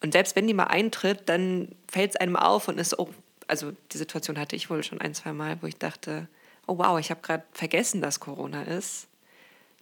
Und 0.00 0.12
selbst 0.12 0.36
wenn 0.36 0.46
die 0.46 0.54
mal 0.54 0.68
eintritt, 0.68 1.28
dann 1.28 1.74
fällt 1.88 2.10
es 2.10 2.16
einem 2.16 2.36
auf 2.36 2.68
und 2.68 2.78
ist, 2.78 2.96
oh, 2.96 3.08
also 3.48 3.72
die 3.90 3.98
Situation 3.98 4.38
hatte 4.38 4.54
ich 4.54 4.70
wohl 4.70 4.84
schon 4.84 5.00
ein, 5.00 5.14
zwei 5.14 5.32
Mal, 5.32 5.60
wo 5.62 5.66
ich 5.66 5.78
dachte, 5.78 6.28
oh 6.68 6.78
wow, 6.78 7.00
ich 7.00 7.10
habe 7.10 7.22
gerade 7.22 7.42
vergessen, 7.50 8.02
dass 8.02 8.20
Corona 8.20 8.62
ist. 8.62 9.08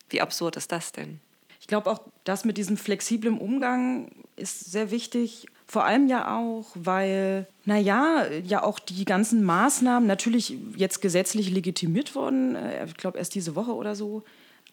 Wie 0.08 0.22
absurd 0.22 0.56
ist 0.56 0.72
das 0.72 0.92
denn? 0.92 1.20
Ich 1.64 1.68
glaube 1.68 1.90
auch, 1.90 2.00
das 2.24 2.44
mit 2.44 2.58
diesem 2.58 2.76
flexiblen 2.76 3.38
Umgang 3.38 4.10
ist 4.36 4.70
sehr 4.70 4.90
wichtig. 4.90 5.46
Vor 5.66 5.86
allem 5.86 6.08
ja 6.08 6.36
auch, 6.36 6.66
weil, 6.74 7.46
naja, 7.64 8.26
ja 8.44 8.62
auch 8.62 8.78
die 8.78 9.06
ganzen 9.06 9.42
Maßnahmen 9.42 10.06
natürlich 10.06 10.58
jetzt 10.76 11.00
gesetzlich 11.00 11.50
legitimiert 11.50 12.14
wurden, 12.14 12.54
äh, 12.54 12.84
ich 12.84 12.98
glaube 12.98 13.16
erst 13.16 13.34
diese 13.34 13.56
Woche 13.56 13.72
oder 13.72 13.94
so, 13.94 14.24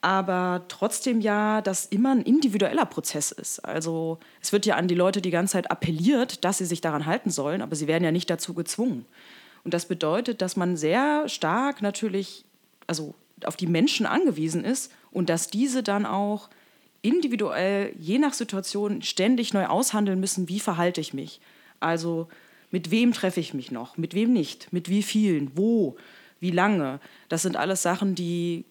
aber 0.02 0.66
trotzdem 0.68 1.22
ja, 1.22 1.62
dass 1.62 1.86
immer 1.86 2.12
ein 2.12 2.24
individueller 2.24 2.86
Prozess 2.86 3.32
ist. 3.32 3.60
Also 3.60 4.20
es 4.42 4.52
wird 4.52 4.66
ja 4.66 4.76
an 4.76 4.90
die 4.90 4.96
Leute 4.96 5.22
die 5.22 5.32
ganze 5.32 5.54
Zeit 5.54 5.72
appelliert, 5.72 6.44
dass 6.44 6.58
sie 6.58 6.66
sich 6.66 6.82
daran 6.82 7.06
halten 7.06 7.30
sollen, 7.30 7.62
aber 7.62 7.78
sie 7.78 7.88
werden 7.88 8.04
ja 8.04 8.12
nicht 8.12 8.30
dazu 8.30 8.54
gezwungen. 8.54 9.06
Und 9.64 9.74
das 9.74 9.86
bedeutet, 9.86 10.42
dass 10.42 10.58
man 10.58 10.76
sehr 10.76 11.30
stark 11.30 11.82
natürlich 11.82 12.44
also 12.86 13.16
auf 13.46 13.56
die 13.56 13.68
Menschen 13.68 14.06
angewiesen 14.06 14.66
ist 14.66 14.92
und 15.10 15.30
dass 15.30 15.48
diese 15.48 15.84
dann 15.84 16.06
auch 16.06 16.50
individuell, 17.02 17.94
je 17.98 18.20
nach 18.20 18.34
Situation, 18.34 19.02
ständig 19.02 19.54
neu 19.54 19.66
aushandeln 19.66 20.20
müssen, 20.20 20.50
wie 20.50 20.60
verhalte 20.60 21.02
ich 21.02 21.14
mich. 21.14 21.42
Also 21.80 22.28
mit 22.70 22.92
wem 22.92 23.12
treffe 23.12 23.40
ich 23.40 23.54
mich 23.54 23.72
noch, 23.72 23.98
mit 23.98 24.14
wem 24.14 24.34
nicht, 24.34 24.72
mit 24.72 24.90
wie 24.90 25.04
vielen, 25.04 25.58
wo, 25.58 25.98
wie 26.40 26.52
lange. 26.52 27.00
Das 27.28 27.42
sind 27.42 27.58
alles 27.58 27.82
Sachen, 27.82 28.16
die 28.16 28.66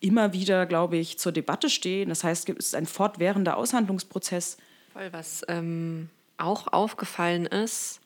immer 0.00 0.32
wieder, 0.32 0.66
glaube 0.66 0.96
ich, 0.96 1.18
zur 1.18 1.32
Debatte 1.32 1.70
stehen. 1.70 2.08
Das 2.08 2.24
heißt, 2.24 2.48
es 2.50 2.56
ist 2.56 2.74
ein 2.74 2.86
fortwährender 2.86 3.56
Aushandlungsprozess. 3.56 4.58
Voll, 4.92 5.12
was 5.12 5.44
ähm, 5.48 6.08
auch 6.36 6.72
aufgefallen 6.72 7.46
ist, 7.46 8.00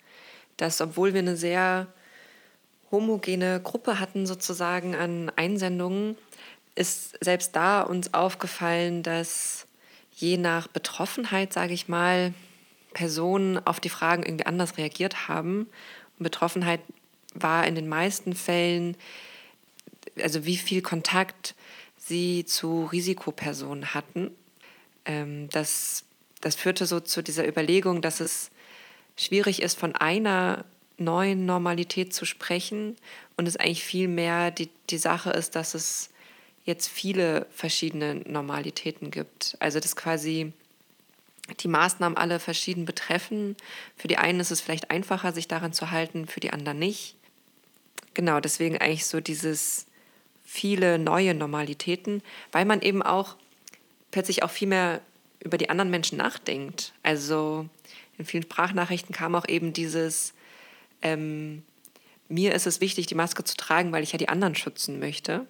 dass 0.57 0.81
obwohl 0.81 1.13
wir 1.13 1.21
eine 1.21 1.37
sehr 1.37 1.89
homogene 2.91 3.61
Gruppe 3.61 3.99
hatten 3.99 4.27
sozusagen 4.27 4.95
an 4.95 5.31
Einsendungen, 5.37 6.17
ist 6.75 7.23
selbst 7.23 7.55
da 7.55 7.83
uns 7.83 8.15
aufgefallen, 8.15 9.03
dass 9.03 9.67
je 10.15 10.37
nach 10.37 10.69
Betroffenheit, 10.69 11.53
sage 11.53 11.75
ich 11.75 11.89
mal, 11.89 12.33
Personen 12.93 13.59
auf 13.67 13.81
die 13.81 13.89
Fragen 13.89 14.23
irgendwie 14.23 14.47
anders 14.47 14.79
reagiert 14.79 15.29
haben. 15.29 15.69
Und 16.19 16.25
Betroffenheit 16.25 16.81
war 17.35 17.67
in 17.67 17.75
den 17.75 17.89
meisten 17.89 18.35
Fällen, 18.35 18.97
also 20.23 20.45
wie 20.45 20.57
viel 20.57 20.83
Kontakt 20.83 21.55
sie 21.97 22.45
zu 22.45 22.85
Risikopersonen 22.85 23.95
hatten. 23.95 24.31
Ähm, 25.05 25.49
das, 25.51 26.05
das 26.41 26.55
führte 26.55 26.87
so 26.87 27.01
zu 27.01 27.23
dieser 27.23 27.47
Überlegung, 27.47 28.03
dass 28.03 28.21
es 28.21 28.51
schwierig 29.17 29.63
ist, 29.63 29.79
von 29.79 29.95
einer 29.95 30.65
neuen 30.99 31.47
Normalität 31.47 32.15
zu 32.15 32.25
sprechen 32.25 32.97
und 33.37 33.49
es 33.49 33.57
eigentlich 33.57 33.85
viel 33.85 34.09
mehr 34.09 34.51
die, 34.51 34.69
die 34.91 34.99
Sache 34.99 35.31
ist, 35.31 35.57
dass 35.57 35.75
es 35.75 36.11
jetzt 36.65 36.89
viele 36.89 37.47
verschiedene 37.51 38.17
Normalitäten 38.17 39.11
gibt. 39.11 39.57
Also 39.61 39.81
dass 39.81 39.97
quasi 39.97 40.53
die 41.61 41.69
Maßnahmen 41.69 42.17
alle 42.17 42.39
verschieden 42.39 42.85
betreffen. 42.85 43.57
Für 43.97 44.09
die 44.09 44.19
einen 44.19 44.41
ist 44.41 44.51
es 44.51 44.61
vielleicht 44.61 44.91
einfacher, 44.91 45.33
sich 45.33 45.49
daran 45.49 45.73
zu 45.73 45.91
halten, 45.91 46.27
für 46.27 46.41
die 46.41 46.53
anderen 46.53 46.79
nicht. 46.79 47.17
Genau, 48.15 48.41
deswegen 48.41 48.79
eigentlich 48.79 49.07
so 49.07 49.21
dieses 49.21 49.87
viele 50.45 50.99
neue 50.99 51.35
Normalitäten, 51.35 52.23
weil 52.53 52.65
man 52.65 52.83
eben 52.83 53.03
auch 53.03 53.37
plötzlich 54.11 54.43
auch 54.43 54.51
viel 54.51 54.69
mehr 54.69 55.01
über 55.41 55.59
die 55.59 55.71
anderen 55.71 55.91
Menschen 55.91 56.19
nachdenkt. 56.19 56.93
Also 57.03 57.69
in 58.19 58.27
vielen 58.27 58.45
Sprachnachrichten 58.45 59.15
kam 59.15 59.35
auch 59.35 59.49
eben 59.49 59.73
dieses, 59.73 60.35
ähm, 61.01 61.63
mir 62.29 62.55
ist 62.55 62.67
es 62.67 62.81
wichtig, 62.81 63.07
die 63.07 63.15
Maske 63.15 63.45
zu 63.45 63.57
tragen, 63.57 63.93
weil 63.93 64.03
ich 64.03 64.13
ja 64.13 64.19
die 64.19 64.29
anderen 64.29 64.55
schützen 64.55 64.99
möchte. 65.01 65.47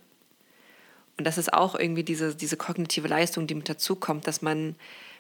Und 1.19 1.27
das 1.27 1.39
ist 1.39 1.53
auch 1.53 1.75
irgendwie 1.75 2.05
diese, 2.05 2.35
diese 2.35 2.57
kognitive 2.57 3.09
Leistung, 3.09 3.47
die 3.47 3.55
mit 3.55 3.69
dazu 3.69 3.97
kommt, 3.97 4.27
dass 4.27 4.43
man 4.43 4.77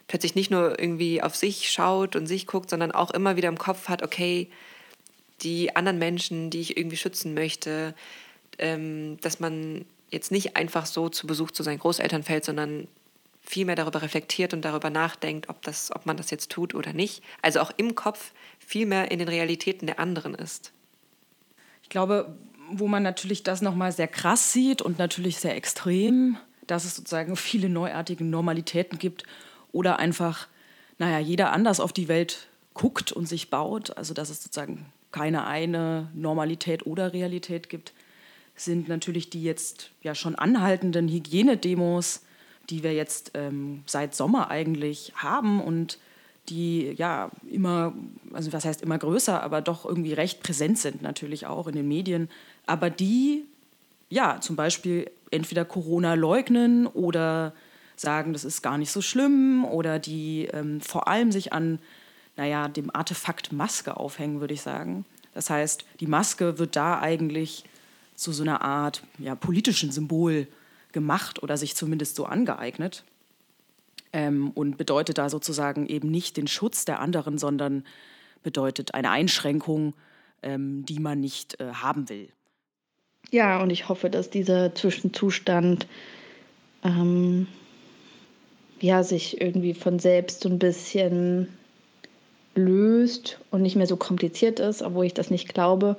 plötzlich 0.08 0.34
nicht 0.34 0.50
nur 0.50 0.78
irgendwie 0.78 1.22
auf 1.22 1.36
sich 1.36 1.70
schaut 1.70 2.16
und 2.16 2.26
sich 2.26 2.46
guckt, 2.46 2.70
sondern 2.70 2.92
auch 2.92 3.10
immer 3.10 3.36
wieder 3.36 3.48
im 3.48 3.58
Kopf 3.58 3.88
hat, 3.88 4.02
okay, 4.02 4.48
die 5.42 5.74
anderen 5.76 5.98
Menschen, 5.98 6.50
die 6.50 6.60
ich 6.60 6.76
irgendwie 6.76 6.96
schützen 6.96 7.34
möchte, 7.34 7.94
ähm, 8.58 9.18
dass 9.20 9.40
man 9.40 9.84
jetzt 10.10 10.30
nicht 10.30 10.56
einfach 10.56 10.86
so 10.86 11.08
zu 11.08 11.26
Besuch 11.26 11.50
zu 11.50 11.62
seinen 11.62 11.78
Großeltern 11.78 12.22
fällt, 12.22 12.44
sondern 12.44 12.86
viel 13.40 13.64
mehr 13.64 13.74
darüber 13.74 14.02
reflektiert 14.02 14.54
und 14.54 14.64
darüber 14.64 14.88
nachdenkt, 14.88 15.48
ob, 15.48 15.62
das, 15.62 15.90
ob 15.94 16.06
man 16.06 16.16
das 16.16 16.30
jetzt 16.30 16.50
tut 16.50 16.74
oder 16.74 16.92
nicht. 16.92 17.22
Also 17.42 17.60
auch 17.60 17.72
im 17.76 17.94
Kopf 17.94 18.32
viel 18.58 18.86
mehr 18.86 19.10
in 19.10 19.18
den 19.18 19.28
Realitäten 19.28 19.86
der 19.86 19.98
anderen 19.98 20.34
ist. 20.34 20.72
Ich 21.82 21.88
glaube, 21.88 22.36
wo 22.78 22.88
man 22.88 23.02
natürlich 23.02 23.42
das 23.42 23.62
nochmal 23.62 23.92
sehr 23.92 24.08
krass 24.08 24.52
sieht 24.52 24.82
und 24.82 24.98
natürlich 24.98 25.38
sehr 25.38 25.56
extrem, 25.56 26.36
dass 26.66 26.84
es 26.84 26.96
sozusagen 26.96 27.36
viele 27.36 27.68
neuartige 27.68 28.24
Normalitäten 28.24 28.98
gibt 28.98 29.24
oder 29.72 29.98
einfach, 29.98 30.48
naja, 30.98 31.18
jeder 31.18 31.52
anders 31.52 31.80
auf 31.80 31.92
die 31.92 32.08
Welt 32.08 32.48
guckt 32.74 33.12
und 33.12 33.26
sich 33.26 33.50
baut, 33.50 33.96
also 33.96 34.14
dass 34.14 34.30
es 34.30 34.42
sozusagen 34.42 34.86
keine 35.10 35.46
eine 35.46 36.10
Normalität 36.14 36.86
oder 36.86 37.12
Realität 37.12 37.68
gibt, 37.68 37.92
sind 38.54 38.88
natürlich 38.88 39.30
die 39.30 39.42
jetzt 39.42 39.90
ja 40.02 40.14
schon 40.14 40.34
anhaltenden 40.34 41.08
Hygienedemos, 41.08 42.22
die 42.70 42.82
wir 42.82 42.94
jetzt 42.94 43.32
ähm, 43.34 43.82
seit 43.86 44.14
Sommer 44.14 44.50
eigentlich 44.50 45.12
haben 45.16 45.60
und 45.60 45.98
die 46.48 46.92
ja 46.96 47.30
immer, 47.48 47.94
also 48.32 48.52
was 48.52 48.64
heißt 48.64 48.82
immer 48.82 48.98
größer, 48.98 49.42
aber 49.42 49.60
doch 49.60 49.84
irgendwie 49.84 50.12
recht 50.12 50.42
präsent 50.42 50.78
sind 50.78 51.02
natürlich 51.02 51.46
auch 51.46 51.66
in 51.68 51.74
den 51.74 51.86
Medien, 51.86 52.28
aber 52.66 52.90
die 52.90 53.44
ja 54.08 54.40
zum 54.40 54.56
Beispiel 54.56 55.10
entweder 55.30 55.64
Corona 55.64 56.14
leugnen 56.14 56.86
oder 56.86 57.54
sagen, 57.96 58.32
das 58.32 58.44
ist 58.44 58.62
gar 58.62 58.78
nicht 58.78 58.90
so 58.90 59.00
schlimm 59.00 59.64
oder 59.64 59.98
die 59.98 60.48
ähm, 60.52 60.80
vor 60.80 61.08
allem 61.08 61.32
sich 61.32 61.52
an, 61.52 61.78
naja, 62.36 62.68
dem 62.68 62.94
Artefakt 62.94 63.52
Maske 63.52 63.96
aufhängen, 63.96 64.40
würde 64.40 64.54
ich 64.54 64.62
sagen. 64.62 65.04
Das 65.34 65.48
heißt, 65.50 65.84
die 66.00 66.06
Maske 66.06 66.58
wird 66.58 66.76
da 66.76 67.00
eigentlich 67.00 67.64
zu 68.14 68.32
so 68.32 68.42
einer 68.42 68.60
Art 68.62 69.02
ja, 69.18 69.34
politischen 69.34 69.90
Symbol 69.90 70.46
gemacht 70.92 71.42
oder 71.42 71.56
sich 71.56 71.74
zumindest 71.74 72.16
so 72.16 72.26
angeeignet 72.26 73.04
ähm, 74.12 74.50
und 74.50 74.76
bedeutet 74.76 75.18
da 75.18 75.30
sozusagen 75.30 75.86
eben 75.86 76.10
nicht 76.10 76.36
den 76.36 76.46
Schutz 76.46 76.84
der 76.84 77.00
anderen, 77.00 77.38
sondern 77.38 77.84
bedeutet 78.42 78.94
eine 78.94 79.10
Einschränkung, 79.10 79.94
ähm, 80.42 80.84
die 80.84 80.98
man 80.98 81.20
nicht 81.20 81.58
äh, 81.60 81.72
haben 81.72 82.08
will. 82.08 82.28
Ja, 83.30 83.62
und 83.62 83.70
ich 83.70 83.88
hoffe, 83.88 84.10
dass 84.10 84.30
dieser 84.30 84.74
Zwischenzustand 84.74 85.86
ähm, 86.84 87.46
ja, 88.80 89.02
sich 89.02 89.40
irgendwie 89.40 89.74
von 89.74 89.98
selbst 89.98 90.42
so 90.42 90.48
ein 90.48 90.58
bisschen 90.58 91.48
löst 92.54 93.38
und 93.50 93.62
nicht 93.62 93.76
mehr 93.76 93.86
so 93.86 93.96
kompliziert 93.96 94.60
ist, 94.60 94.82
obwohl 94.82 95.06
ich 95.06 95.14
das 95.14 95.30
nicht 95.30 95.54
glaube. 95.54 95.96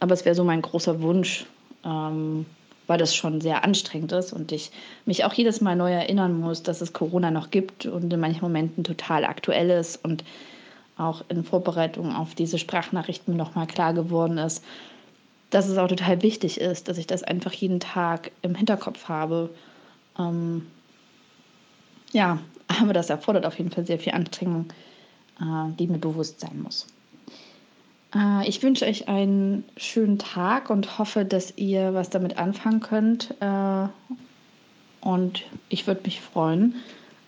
Aber 0.00 0.12
es 0.14 0.24
wäre 0.24 0.34
so 0.34 0.44
mein 0.44 0.62
großer 0.62 1.00
Wunsch, 1.00 1.46
ähm, 1.84 2.44
weil 2.86 2.98
das 2.98 3.14
schon 3.14 3.40
sehr 3.40 3.64
anstrengend 3.64 4.12
ist 4.12 4.32
und 4.32 4.52
ich 4.52 4.70
mich 5.06 5.24
auch 5.24 5.32
jedes 5.32 5.60
Mal 5.60 5.76
neu 5.76 5.92
erinnern 5.92 6.38
muss, 6.38 6.62
dass 6.62 6.80
es 6.80 6.92
Corona 6.92 7.30
noch 7.30 7.50
gibt 7.50 7.86
und 7.86 8.12
in 8.12 8.20
manchen 8.20 8.40
Momenten 8.40 8.84
total 8.84 9.24
aktuell 9.24 9.70
ist 9.70 10.02
und 10.04 10.24
auch 10.96 11.22
in 11.28 11.44
Vorbereitung 11.44 12.14
auf 12.14 12.34
diese 12.34 12.58
Sprachnachrichten 12.58 13.36
nochmal 13.36 13.66
klar 13.66 13.94
geworden 13.94 14.38
ist, 14.38 14.64
dass 15.50 15.68
es 15.68 15.78
auch 15.78 15.88
total 15.88 16.22
wichtig 16.22 16.60
ist, 16.60 16.88
dass 16.88 16.98
ich 16.98 17.06
das 17.06 17.22
einfach 17.22 17.52
jeden 17.52 17.80
Tag 17.80 18.30
im 18.42 18.54
Hinterkopf 18.54 19.08
habe. 19.08 19.50
Ähm, 20.18 20.66
ja, 22.12 22.38
aber 22.80 22.92
das 22.92 23.10
erfordert 23.10 23.46
auf 23.46 23.58
jeden 23.58 23.70
Fall 23.70 23.86
sehr 23.86 23.98
viel 23.98 24.12
Anstrengung, 24.12 24.66
äh, 25.40 25.72
die 25.78 25.86
mir 25.86 25.98
bewusst 25.98 26.40
sein 26.40 26.62
muss. 26.62 26.86
Äh, 28.14 28.48
ich 28.48 28.62
wünsche 28.62 28.86
euch 28.86 29.08
einen 29.08 29.64
schönen 29.76 30.18
Tag 30.18 30.70
und 30.70 30.98
hoffe, 30.98 31.24
dass 31.24 31.56
ihr 31.56 31.94
was 31.94 32.10
damit 32.10 32.38
anfangen 32.38 32.80
könnt. 32.80 33.34
Äh, 33.40 33.88
und 35.00 35.44
ich 35.68 35.86
würde 35.86 36.02
mich 36.04 36.20
freuen, 36.20 36.74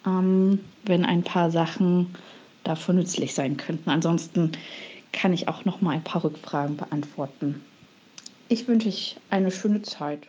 ähm, 0.06 0.60
wenn 0.84 1.04
ein 1.04 1.22
paar 1.22 1.50
Sachen 1.50 2.14
dafür 2.64 2.94
nützlich 2.94 3.34
sein 3.34 3.56
könnten. 3.56 3.90
Ansonsten 3.90 4.52
kann 5.12 5.32
ich 5.32 5.48
auch 5.48 5.64
noch 5.64 5.80
mal 5.80 5.92
ein 5.92 6.04
paar 6.04 6.24
Rückfragen 6.24 6.76
beantworten. 6.76 7.64
Ich 8.52 8.66
wünsche 8.66 8.88
euch 8.88 9.16
eine 9.30 9.52
schöne 9.52 9.80
Zeit. 9.82 10.26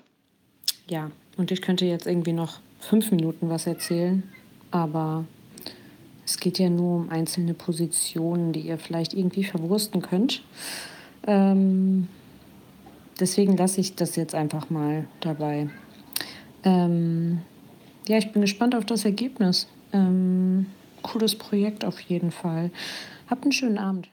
Ja, 0.88 1.10
und 1.38 1.50
ich 1.50 1.60
könnte 1.64 1.86
jetzt 1.86 2.06
irgendwie 2.06 2.34
noch 2.34 2.60
fünf 2.80 3.10
Minuten 3.10 3.50
was 3.50 3.66
erzählen, 3.66 4.22
aber 4.70 5.26
es 6.24 6.38
geht 6.38 6.60
ja 6.60 6.70
nur 6.70 6.98
um 6.98 7.10
einzelne 7.10 7.56
Positionen, 7.56 8.54
die 8.54 8.60
ihr 8.60 8.78
vielleicht 8.78 9.16
irgendwie 9.16 9.44
verwursten 9.44 10.04
könnt. 10.04 10.44
Ähm, 11.26 12.10
deswegen 13.20 13.58
lasse 13.58 13.82
ich 13.82 13.96
das 13.96 14.16
jetzt 14.16 14.36
einfach 14.36 14.70
mal 14.70 15.08
dabei. 15.22 15.72
Ähm, 16.64 17.42
ja, 18.08 18.20
ich 18.20 18.32
bin 18.32 18.44
gespannt 18.44 18.76
auf 18.76 18.86
das 18.86 19.04
Ergebnis. 19.04 19.68
Ähm, 19.94 20.68
cooles 21.02 21.36
Projekt 21.36 21.84
auf 21.84 22.00
jeden 22.02 22.30
Fall. 22.30 22.70
Habt 23.32 23.42
einen 23.46 23.52
schönen 23.52 23.80
Abend. 23.80 24.10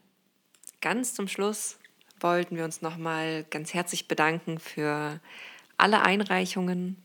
Ganz 0.80 1.12
zum 1.12 1.28
Schluss 1.28 1.78
wollten 2.20 2.56
wir 2.56 2.64
uns 2.64 2.82
nochmal 2.82 3.44
ganz 3.50 3.74
herzlich 3.74 4.08
bedanken 4.08 4.58
für 4.58 5.20
alle 5.76 6.02
Einreichungen, 6.02 6.96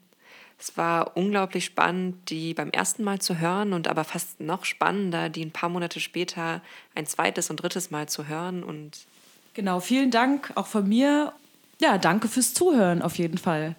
es 0.65 0.77
war 0.77 1.17
unglaublich 1.17 1.65
spannend, 1.65 2.29
die 2.29 2.53
beim 2.53 2.69
ersten 2.69 3.03
Mal 3.03 3.19
zu 3.19 3.37
hören 3.37 3.73
und 3.73 3.89
aber 3.89 4.05
fast 4.05 4.39
noch 4.39 4.63
spannender, 4.63 5.27
die 5.27 5.43
ein 5.43 5.51
paar 5.51 5.67
Monate 5.67 5.99
später 5.99 6.61
ein 6.95 7.05
zweites 7.05 7.49
und 7.49 7.57
drittes 7.57 7.91
Mal 7.91 8.07
zu 8.07 8.29
hören. 8.29 8.63
Und 8.63 9.05
genau, 9.53 9.81
vielen 9.81 10.09
Dank 10.09 10.53
auch 10.55 10.67
von 10.67 10.87
mir. 10.87 11.33
Ja, 11.81 11.97
danke 11.97 12.29
fürs 12.29 12.53
Zuhören 12.53 13.01
auf 13.01 13.17
jeden 13.17 13.37
Fall. 13.37 13.75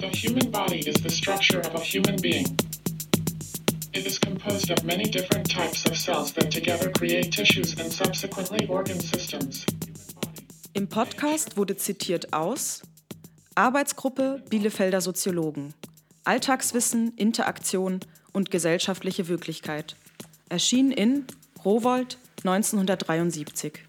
The 0.00 0.08
human 0.08 0.50
body 0.50 0.78
is 0.78 0.94
the 1.02 1.10
structure 1.10 1.60
of 1.60 1.74
a 1.74 1.84
human 1.84 2.16
being. 2.16 2.56
It 3.92 4.06
is 4.06 4.20
composed 4.20 4.70
of 4.70 4.84
many 4.84 5.02
different 5.02 5.50
types 5.50 5.84
of 5.84 5.96
cells 5.96 6.32
that 6.34 6.52
together 6.52 6.92
create 6.92 7.32
tissues 7.32 7.76
and 7.80 7.92
subsequently 7.92 8.68
organ 8.68 9.00
systems. 9.00 9.66
Im 10.74 10.88
Podcast 10.88 11.56
wurde 11.56 11.76
zitiert 11.76 12.32
aus 12.32 12.82
Arbeitsgruppe 13.56 14.44
Bielefelder 14.48 15.00
Soziologen. 15.00 15.74
Alltagswissen, 16.22 17.14
Interaktion 17.16 17.98
und 18.32 18.52
gesellschaftliche 18.52 19.26
Wirklichkeit. 19.26 19.96
Erschien 20.48 20.92
in 20.92 21.24
Rowold 21.64 22.18
1973. 22.44 23.80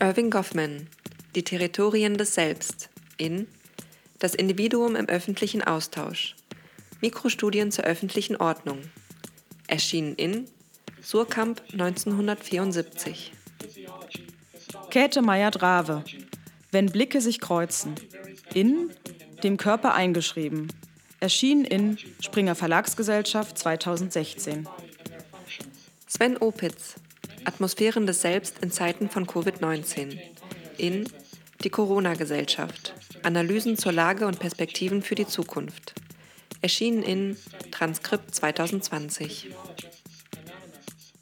Irving 0.00 0.30
Goffman. 0.30 0.88
Die 1.34 1.44
Territorien 1.44 2.18
des 2.18 2.34
Selbst. 2.34 2.90
In 3.16 3.46
Das 4.18 4.34
Individuum 4.34 4.96
im 4.96 5.06
öffentlichen 5.08 5.62
Austausch. 5.62 6.36
Mikrostudien 7.06 7.70
zur 7.70 7.84
öffentlichen 7.84 8.34
Ordnung. 8.34 8.80
Erschienen 9.68 10.16
in 10.16 10.46
Surkamp 11.00 11.62
1974. 11.70 13.32
Käthe 14.90 15.22
Meyer-Drave. 15.22 16.02
Wenn 16.72 16.86
Blicke 16.86 17.20
sich 17.20 17.38
kreuzen. 17.38 17.94
In 18.54 18.90
Dem 19.44 19.56
Körper 19.56 19.94
eingeschrieben. 19.94 20.72
Erschienen 21.20 21.64
in 21.64 21.96
Springer 22.20 22.56
Verlagsgesellschaft 22.56 23.56
2016. 23.56 24.68
Sven 26.08 26.36
Opitz. 26.38 26.96
Atmosphären 27.44 28.08
des 28.08 28.20
Selbst 28.20 28.56
in 28.62 28.72
Zeiten 28.72 29.10
von 29.10 29.28
Covid-19. 29.28 30.18
In 30.76 31.08
Die 31.62 31.70
Corona-Gesellschaft. 31.70 32.94
Analysen 33.22 33.76
zur 33.76 33.92
Lage 33.92 34.26
und 34.26 34.40
Perspektiven 34.40 35.02
für 35.02 35.14
die 35.14 35.28
Zukunft. 35.28 35.94
Erschienen 36.66 37.04
in 37.04 37.36
Transkript 37.70 38.34
2020. 38.34 39.54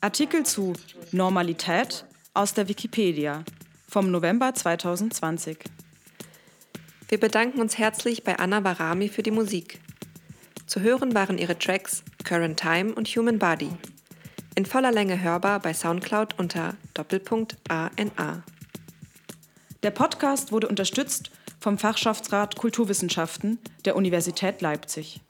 Artikel 0.00 0.46
zu 0.46 0.72
Normalität 1.12 2.06
aus 2.32 2.54
der 2.54 2.66
Wikipedia 2.66 3.44
vom 3.86 4.10
November 4.10 4.54
2020. 4.54 5.58
Wir 7.10 7.20
bedanken 7.20 7.60
uns 7.60 7.76
herzlich 7.76 8.24
bei 8.24 8.38
Anna 8.38 8.60
Barami 8.60 9.10
für 9.10 9.22
die 9.22 9.32
Musik. 9.32 9.80
Zu 10.66 10.80
hören 10.80 11.14
waren 11.14 11.36
ihre 11.36 11.58
Tracks 11.58 12.04
Current 12.24 12.58
Time 12.58 12.94
und 12.94 13.06
Human 13.08 13.38
Body. 13.38 13.68
In 14.54 14.64
voller 14.64 14.92
Länge 14.92 15.20
hörbar 15.20 15.60
bei 15.60 15.74
Soundcloud 15.74 16.38
unter 16.38 16.74
Doppelpunkt 16.94 17.58
ANA. 17.68 18.44
Der 19.82 19.90
Podcast 19.90 20.52
wurde 20.52 20.68
unterstützt 20.68 21.30
vom 21.64 21.78
Fachschaftsrat 21.78 22.56
Kulturwissenschaften 22.56 23.58
der 23.86 23.96
Universität 23.96 24.60
Leipzig. 24.60 25.22